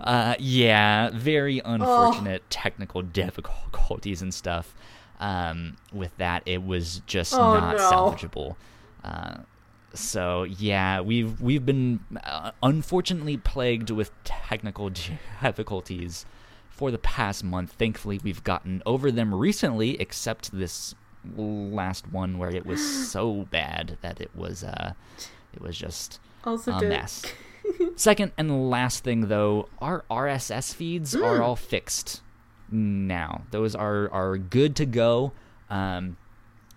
[0.00, 4.74] uh, yeah, very unfortunate technical difficulties and stuff.
[5.20, 7.90] Um, with that, it was just Oh, not no.
[7.90, 8.56] salvageable.
[9.04, 9.38] Uh,
[9.94, 14.90] so yeah, we've we've been uh, unfortunately plagued with technical
[15.42, 16.24] difficulties
[16.70, 17.72] for the past month.
[17.72, 20.94] Thankfully, we've gotten over them recently, except this
[21.36, 22.80] last one where it was
[23.10, 24.92] so bad that it was uh,
[25.52, 27.22] it was just Also, a mess.
[27.96, 31.22] Second and last thing, though, our RSS feeds Mm.
[31.24, 32.22] are all fixed
[32.72, 33.42] now.
[33.50, 35.32] Those are are good to go.
[35.70, 36.16] Um,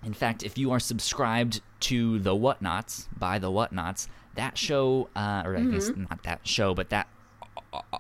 [0.04, 5.42] in fact, if you are subscribed to the Whatnauts by the Whatnauts, that show, uh,
[5.46, 6.04] or I guess Mm-hmm.
[6.10, 7.08] not that show, but that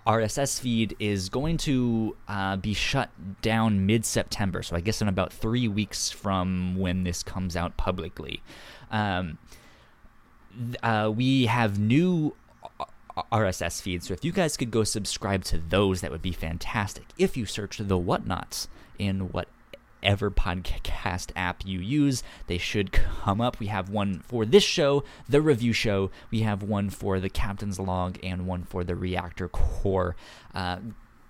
[0.07, 3.09] RSS feed is going to uh, be shut
[3.41, 4.61] down mid September.
[4.63, 8.41] So I guess in about three weeks from when this comes out publicly.
[8.91, 9.37] Um,
[10.83, 12.35] uh, we have new
[13.31, 14.07] RSS feeds.
[14.07, 17.05] So if you guys could go subscribe to those, that would be fantastic.
[17.17, 18.67] If you search the Whatnauts
[18.99, 23.59] in whatever podcast app you use, they should come up.
[23.59, 26.11] We have one for this show, the review show.
[26.29, 30.15] We have one for the Captain's Log and one for the Reactor Core.
[30.53, 30.79] Uh,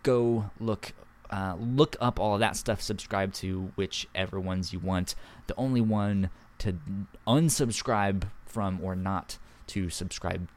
[0.03, 0.93] go look.
[1.27, 2.79] Uh, look up all of that stuff.
[2.79, 5.15] Subscribe to whichever ones you want.
[5.47, 6.29] The only one
[6.59, 6.77] to
[7.27, 10.47] unsubscribe from or not to subscribe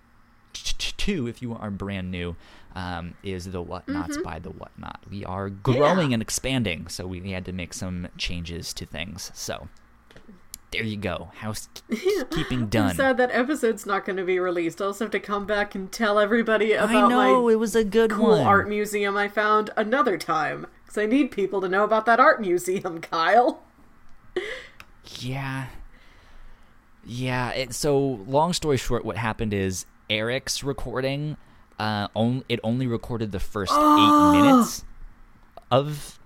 [0.62, 2.36] t- t- if you are brand new
[2.74, 7.44] um, is the Whatnauts by the whatnot we are growing and expanding so we had
[7.46, 9.68] to make some changes to things so
[10.70, 14.80] there you go housekeeping I'm done sad that episode's not going to be released.
[14.80, 17.74] I'll also have to come back and tell everybody about i know my it was
[17.74, 20.66] a good cool one art museum I found another time.
[20.84, 23.62] Because I need people to know about that art museum, Kyle.
[25.18, 25.66] Yeah.
[27.04, 31.36] Yeah, it, so long story short what happened is Eric's recording
[31.78, 34.84] uh on, it only recorded the first 8 minutes
[35.70, 36.18] of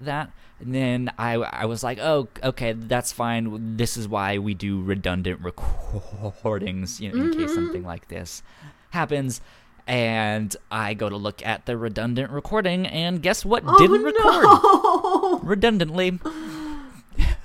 [0.00, 0.30] that.
[0.60, 3.76] And then I I was like, "Oh, okay, that's fine.
[3.76, 8.42] This is why we do redundant recordings, you know, in case something like this
[8.90, 9.40] happens."
[9.86, 15.40] And I go to look at the redundant recording and guess what didn't record Oh,
[15.42, 15.48] no!
[15.48, 16.20] redundantly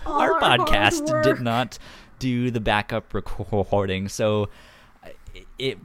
[0.06, 1.80] our our podcast did not
[2.20, 4.50] do the backup recording so
[5.58, 5.78] it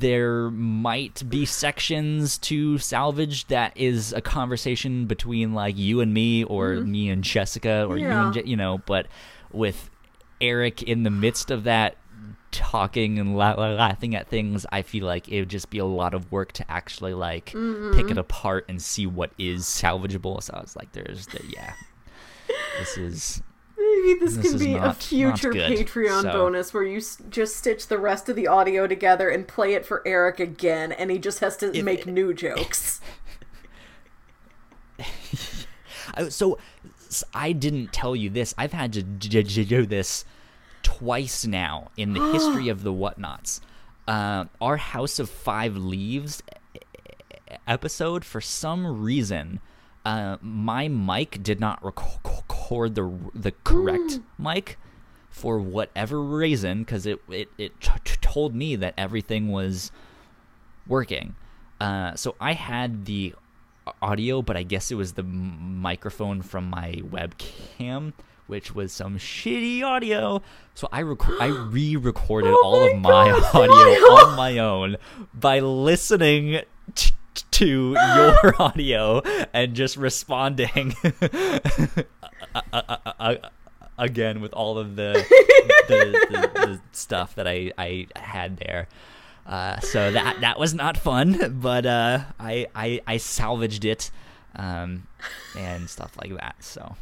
[0.00, 6.44] there might be sections to salvage that is a conversation between like you and me
[6.44, 8.32] or me and Jessica or you and Mm-hmm.
[8.32, 9.06] Je- you know but
[9.52, 9.90] with
[10.40, 11.96] Eric in the midst of that
[12.52, 15.84] talking and la- la- laughing at things i feel like it would just be a
[15.84, 17.98] lot of work to actually like Mm-hmm.
[17.98, 21.72] pick it apart and see what is salvageable so i was like there's the yeah
[22.78, 23.42] this is
[24.04, 27.56] Maybe this, This can be not- a future Patreon so- bonus where you s- just
[27.56, 31.18] stitch the rest of the audio together and play it for Eric again, and he
[31.18, 33.00] just has to If- make new jokes.
[36.14, 36.58] I, so
[37.34, 38.54] I didn't tell you this.
[38.58, 40.24] I've had to j- j- do this
[40.82, 43.60] twice now in the history of the Whatnauts.
[44.06, 46.42] Uh, our House of Five Leaves
[47.66, 49.60] episode, for some reason,
[50.06, 54.78] uh, my mic did not record the the correct mic
[55.30, 59.90] for whatever reason because it it, it t- t- told me that everything was
[60.86, 61.34] working.
[61.80, 63.34] Uh, so I had the
[64.00, 68.12] audio, but I guess it was the m- microphone from my webcam,
[68.46, 70.40] which was some shitty audio.
[70.74, 73.10] So I rec- I re-recorded Oh all of my
[73.40, 74.96] God, audio on my own
[75.34, 76.60] by listening.
[76.94, 77.10] T-
[77.52, 79.22] to your audio
[79.52, 80.94] and just responding
[83.98, 85.12] again with all of the
[85.88, 88.88] the, the, the stuff that I, I had there.
[89.46, 94.10] Uh, so that that was not fun, but uh, I, I I salvaged it
[94.56, 95.06] um,
[95.56, 96.56] and stuff like that.
[96.60, 96.96] So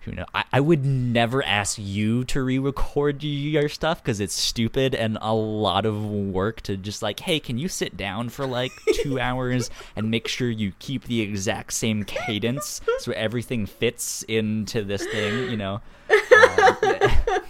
[0.00, 0.24] who know?
[0.34, 5.34] I, I would never ask you to re-record your stuff because it's stupid and a
[5.34, 8.72] lot of work to just like, hey, can you sit down for like
[9.02, 14.82] two hours and make sure you keep the exact same cadence so everything fits into
[14.82, 15.82] this thing, you know?
[16.10, 16.76] Um,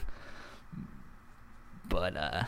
[1.89, 2.43] but uh,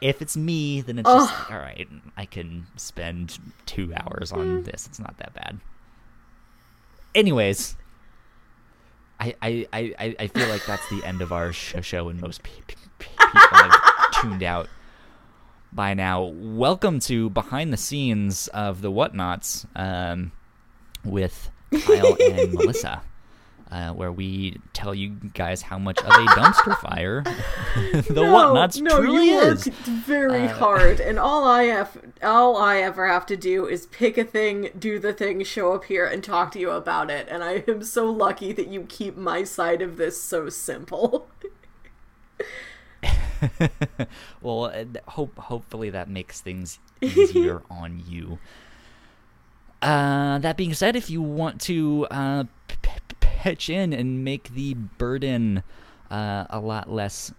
[0.00, 4.62] if it's me, then it's just like, all right, I can spend two hours on
[4.62, 4.86] this.
[4.86, 5.60] It's not that bad.
[7.14, 7.76] Anyways,
[9.20, 12.42] I, I, I, I feel like that's the end of our sh- show, and most
[12.42, 13.80] pe- pe- people have
[14.22, 14.68] tuned out
[15.72, 16.22] by now.
[16.24, 20.32] Welcome to behind the scenes of the Whatnauts um,
[21.04, 21.50] with
[21.84, 23.02] Kyle and Melissa.
[23.70, 27.22] Uh, where we tell you guys how much of a dumpster fire
[28.08, 29.66] the no, Whatnauts no, truly you is.
[29.66, 33.86] work very Uh, hard, and all I have, all I ever have to do is
[33.86, 37.28] pick a thing, do the thing, show up here, and talk to you about it.
[37.30, 41.28] And I am so lucky that you keep my side of this so simple.
[44.42, 48.38] well, uh, hope hopefully that makes things easier on you.
[49.80, 52.90] Uh, that being said, if you want to uh, p-
[53.40, 55.62] pitch in and make the burden
[56.10, 57.32] uh, a lot less,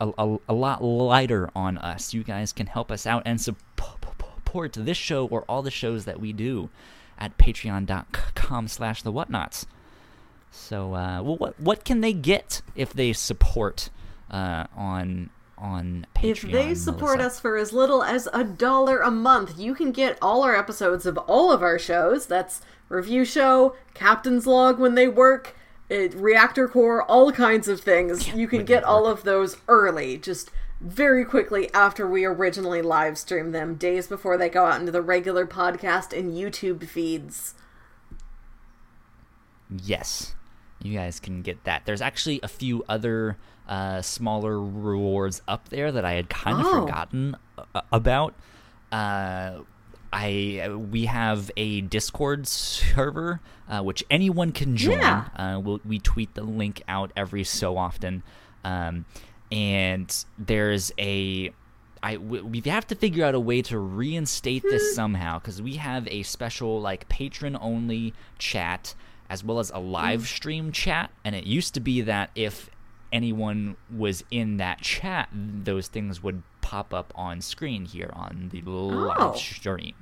[0.00, 4.72] a, a, a lot lighter on us, you guys can help us out and support
[4.74, 6.70] this show or all the shows that we do
[7.18, 9.66] at patreon.com slash the whatnauts.
[10.52, 13.90] So, uh, well, what what can they get if they support
[14.30, 16.44] uh, on on Patreon?
[16.44, 17.36] if they support Melissa?
[17.36, 21.06] us for as little as a dollar a month, you can get all our episodes
[21.06, 22.26] of all of our shows.
[22.26, 25.56] That's review show, Captain's Log when they work,
[25.88, 28.28] it, Reactor Core, all kinds of things.
[28.28, 30.50] You can get all of those early, just
[30.80, 35.02] very quickly after we originally live stream them, days before they go out into the
[35.02, 37.54] regular podcast and YouTube feeds.
[39.70, 40.34] Yes,
[40.82, 41.86] you guys can get that.
[41.86, 43.36] There's actually a few other
[43.68, 46.80] uh, smaller rewards up there that I had kind of Oh.
[46.86, 47.36] forgotten
[47.74, 48.34] uh, about.
[48.92, 49.60] Uh,
[50.12, 55.00] I we have a Discord server uh, which anyone can join.
[55.00, 55.24] Yeah.
[55.36, 58.22] Uh, we'll, we tweet the link out every so often,
[58.64, 59.04] um,
[59.50, 61.50] and there's a.
[62.02, 65.74] I we we have to figure out a way to reinstate this somehow because we
[65.76, 68.94] have a special like patron only chat
[69.28, 72.70] as well as a live stream chat, and it used to be that if
[73.16, 78.60] anyone was in that chat, those things would pop up on screen here on the
[78.60, 79.34] live Oh.
[79.34, 79.94] stream.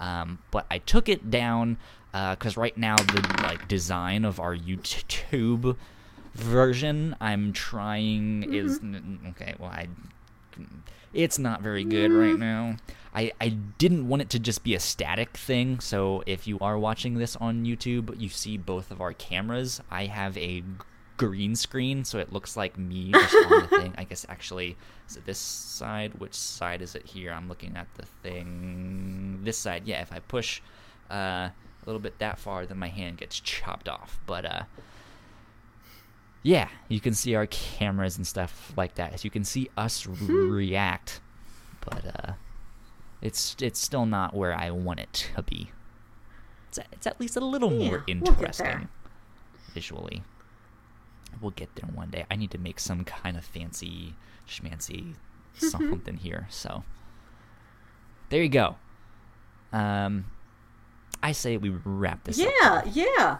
[0.00, 1.76] Um, but I took it down
[2.14, 5.76] uh, because right now the like design of our YouTube
[6.34, 9.28] version I'm trying is mm-hmm.
[9.30, 9.54] okay.
[9.58, 9.88] Well, I
[11.12, 12.40] it's not very good right mm-hmm.
[12.40, 12.76] now.
[13.14, 15.80] I, I didn't want it to just be a static thing.
[15.80, 19.80] So if you are watching this on YouTube, you see both of our cameras.
[19.90, 20.62] I have a
[21.18, 23.94] green screen, so it looks like me just on the thing.
[23.98, 24.76] I guess actually,
[25.06, 26.14] is it this side?
[26.14, 27.32] Which side is it here?
[27.32, 29.40] I'm looking at the thing.
[29.42, 30.00] This side, yeah.
[30.00, 30.62] If I push
[31.10, 31.52] uh, a
[31.84, 34.18] little bit that far, then my hand gets chopped off.
[34.24, 34.62] But uh,
[36.42, 39.20] yeah, you can see our cameras and stuff like that.
[39.20, 41.20] So you can see us react,
[41.80, 42.32] but uh,
[43.20, 45.72] it's it's still not where I want it to be.
[46.68, 48.88] It's it's at least a little more Yeah, we'll interesting
[49.74, 50.22] visually.
[51.40, 52.24] We'll get there one day.
[52.30, 54.14] I need to make some kind of fancy
[54.48, 55.14] schmancy
[55.54, 56.46] something here.
[56.50, 56.84] So
[58.30, 58.76] there you go.
[59.72, 60.26] Um,
[61.22, 62.48] I say we wrap this up.
[62.62, 63.38] Yeah, yeah.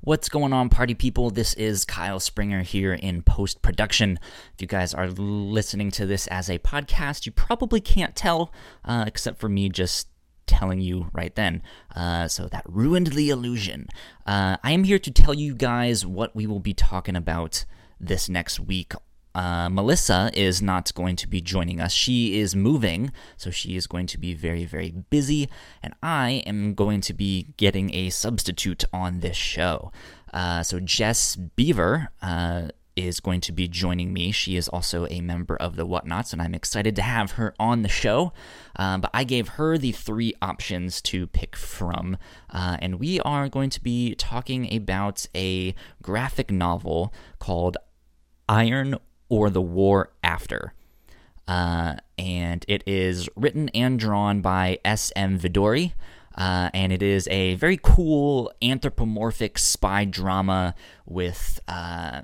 [0.00, 1.30] What's going on, party people?
[1.30, 4.18] This is Kyle Springer here in post production.
[4.54, 8.52] If you guys are listening to this as a podcast, you probably can't tell,
[8.84, 10.08] uh, except for me just
[10.46, 11.62] telling you right then.
[11.94, 13.88] Uh, so that ruined the illusion.
[14.26, 17.64] Uh, I am here to tell you guys what we will be talking about
[18.00, 18.92] this next week
[19.36, 21.92] uh, Melissa is not going to be joining us.
[21.92, 25.50] She is moving, so she is going to be very, very busy,
[25.82, 29.92] and I am going to be getting a substitute on this show.
[30.32, 34.32] Uh, so Jess Beaver uh, is going to be joining me.
[34.32, 37.82] She is also a member of the Whatnauts, and I'm excited to have her on
[37.82, 38.32] the show.
[38.76, 42.16] Um, but I gave her the three options to pick from,
[42.50, 47.76] uh, and we are going to be talking about a graphic novel called
[48.48, 48.96] Iron
[49.28, 50.72] or the War After.
[51.46, 55.38] Uh, and it is written and drawn by S.M.
[55.38, 55.92] Vidaurri.
[56.36, 60.74] Uh, and it is a very cool anthropomorphic spy drama
[61.06, 62.22] with uh,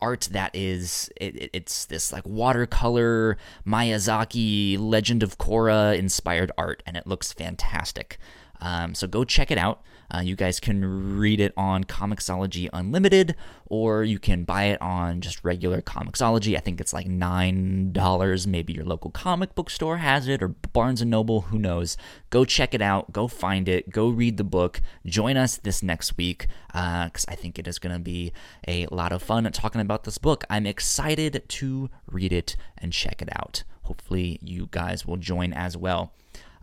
[0.00, 6.82] art that is it, it- it's this like watercolor Miyazaki Legend of Korra inspired art,
[6.86, 8.18] and it looks fantastic.
[8.60, 9.82] Um, so go check it out.
[10.14, 13.34] Uh, you guys can read it on Comixology Unlimited,
[13.66, 16.56] or you can buy it on just regular Comixology.
[16.56, 18.46] I think it's like nine dollars.
[18.46, 21.42] Maybe your local comic book store has it, or Barnes and Noble.
[21.42, 21.96] Who knows?
[22.30, 23.12] Go check it out.
[23.12, 23.90] Go find it.
[23.90, 24.80] Go read the book.
[25.04, 28.32] Join us this next week because I think it is going to be
[28.66, 30.44] a lot of fun talking about this book.
[30.48, 33.64] I'm excited to read it and check it out.
[33.82, 36.12] Hopefully, you guys will join as well.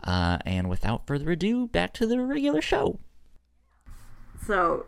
[0.02, 3.00] Uh, and without further ado, back to the regular show.
[4.44, 4.86] So,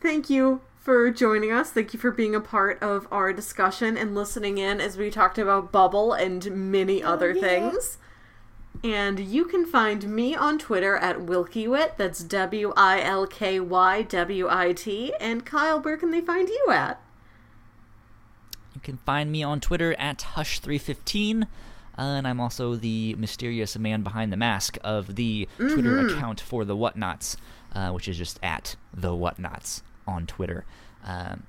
[0.00, 1.70] thank you for joining us.
[1.70, 5.36] Thank you for being a part of our discussion and listening in as we talked
[5.36, 7.40] about Bubble and many other yeah.
[7.40, 7.98] things.
[8.84, 11.96] And you can find me on Twitter at Wilkywit.
[11.96, 15.12] That's W I L K Y W I T.
[15.18, 17.00] And Kyle, where can they find you at?
[18.74, 21.44] You can find me on Twitter at Hush315.
[21.44, 21.46] Uh,
[21.96, 26.76] and I'm also the mysterious man behind the mask of the Twitter account for the
[26.76, 27.36] Whatnauts,
[27.76, 30.64] uh, which is just at the Whatnauts on Twitter,
[31.04, 31.42] um,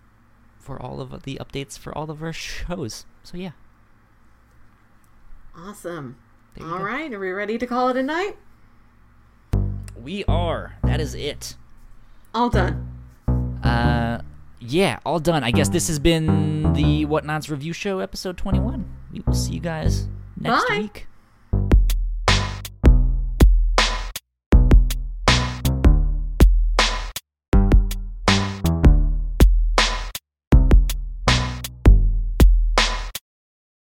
[0.59, 3.05] for all of the updates for all of our shows.
[3.23, 3.51] So yeah,
[5.55, 6.17] Awesome.
[6.61, 6.83] All go.
[6.83, 8.35] right, are we ready to call it a night?
[9.95, 10.75] we are.
[10.83, 11.55] That is it.
[12.33, 12.87] All done.
[13.63, 14.21] Uh,
[14.59, 15.43] yeah, all done.
[15.43, 18.85] I guess this has been the Whatnauts review show, episode 21.
[19.11, 20.07] We will see you guys
[20.39, 20.79] next Bye.
[20.79, 21.07] week.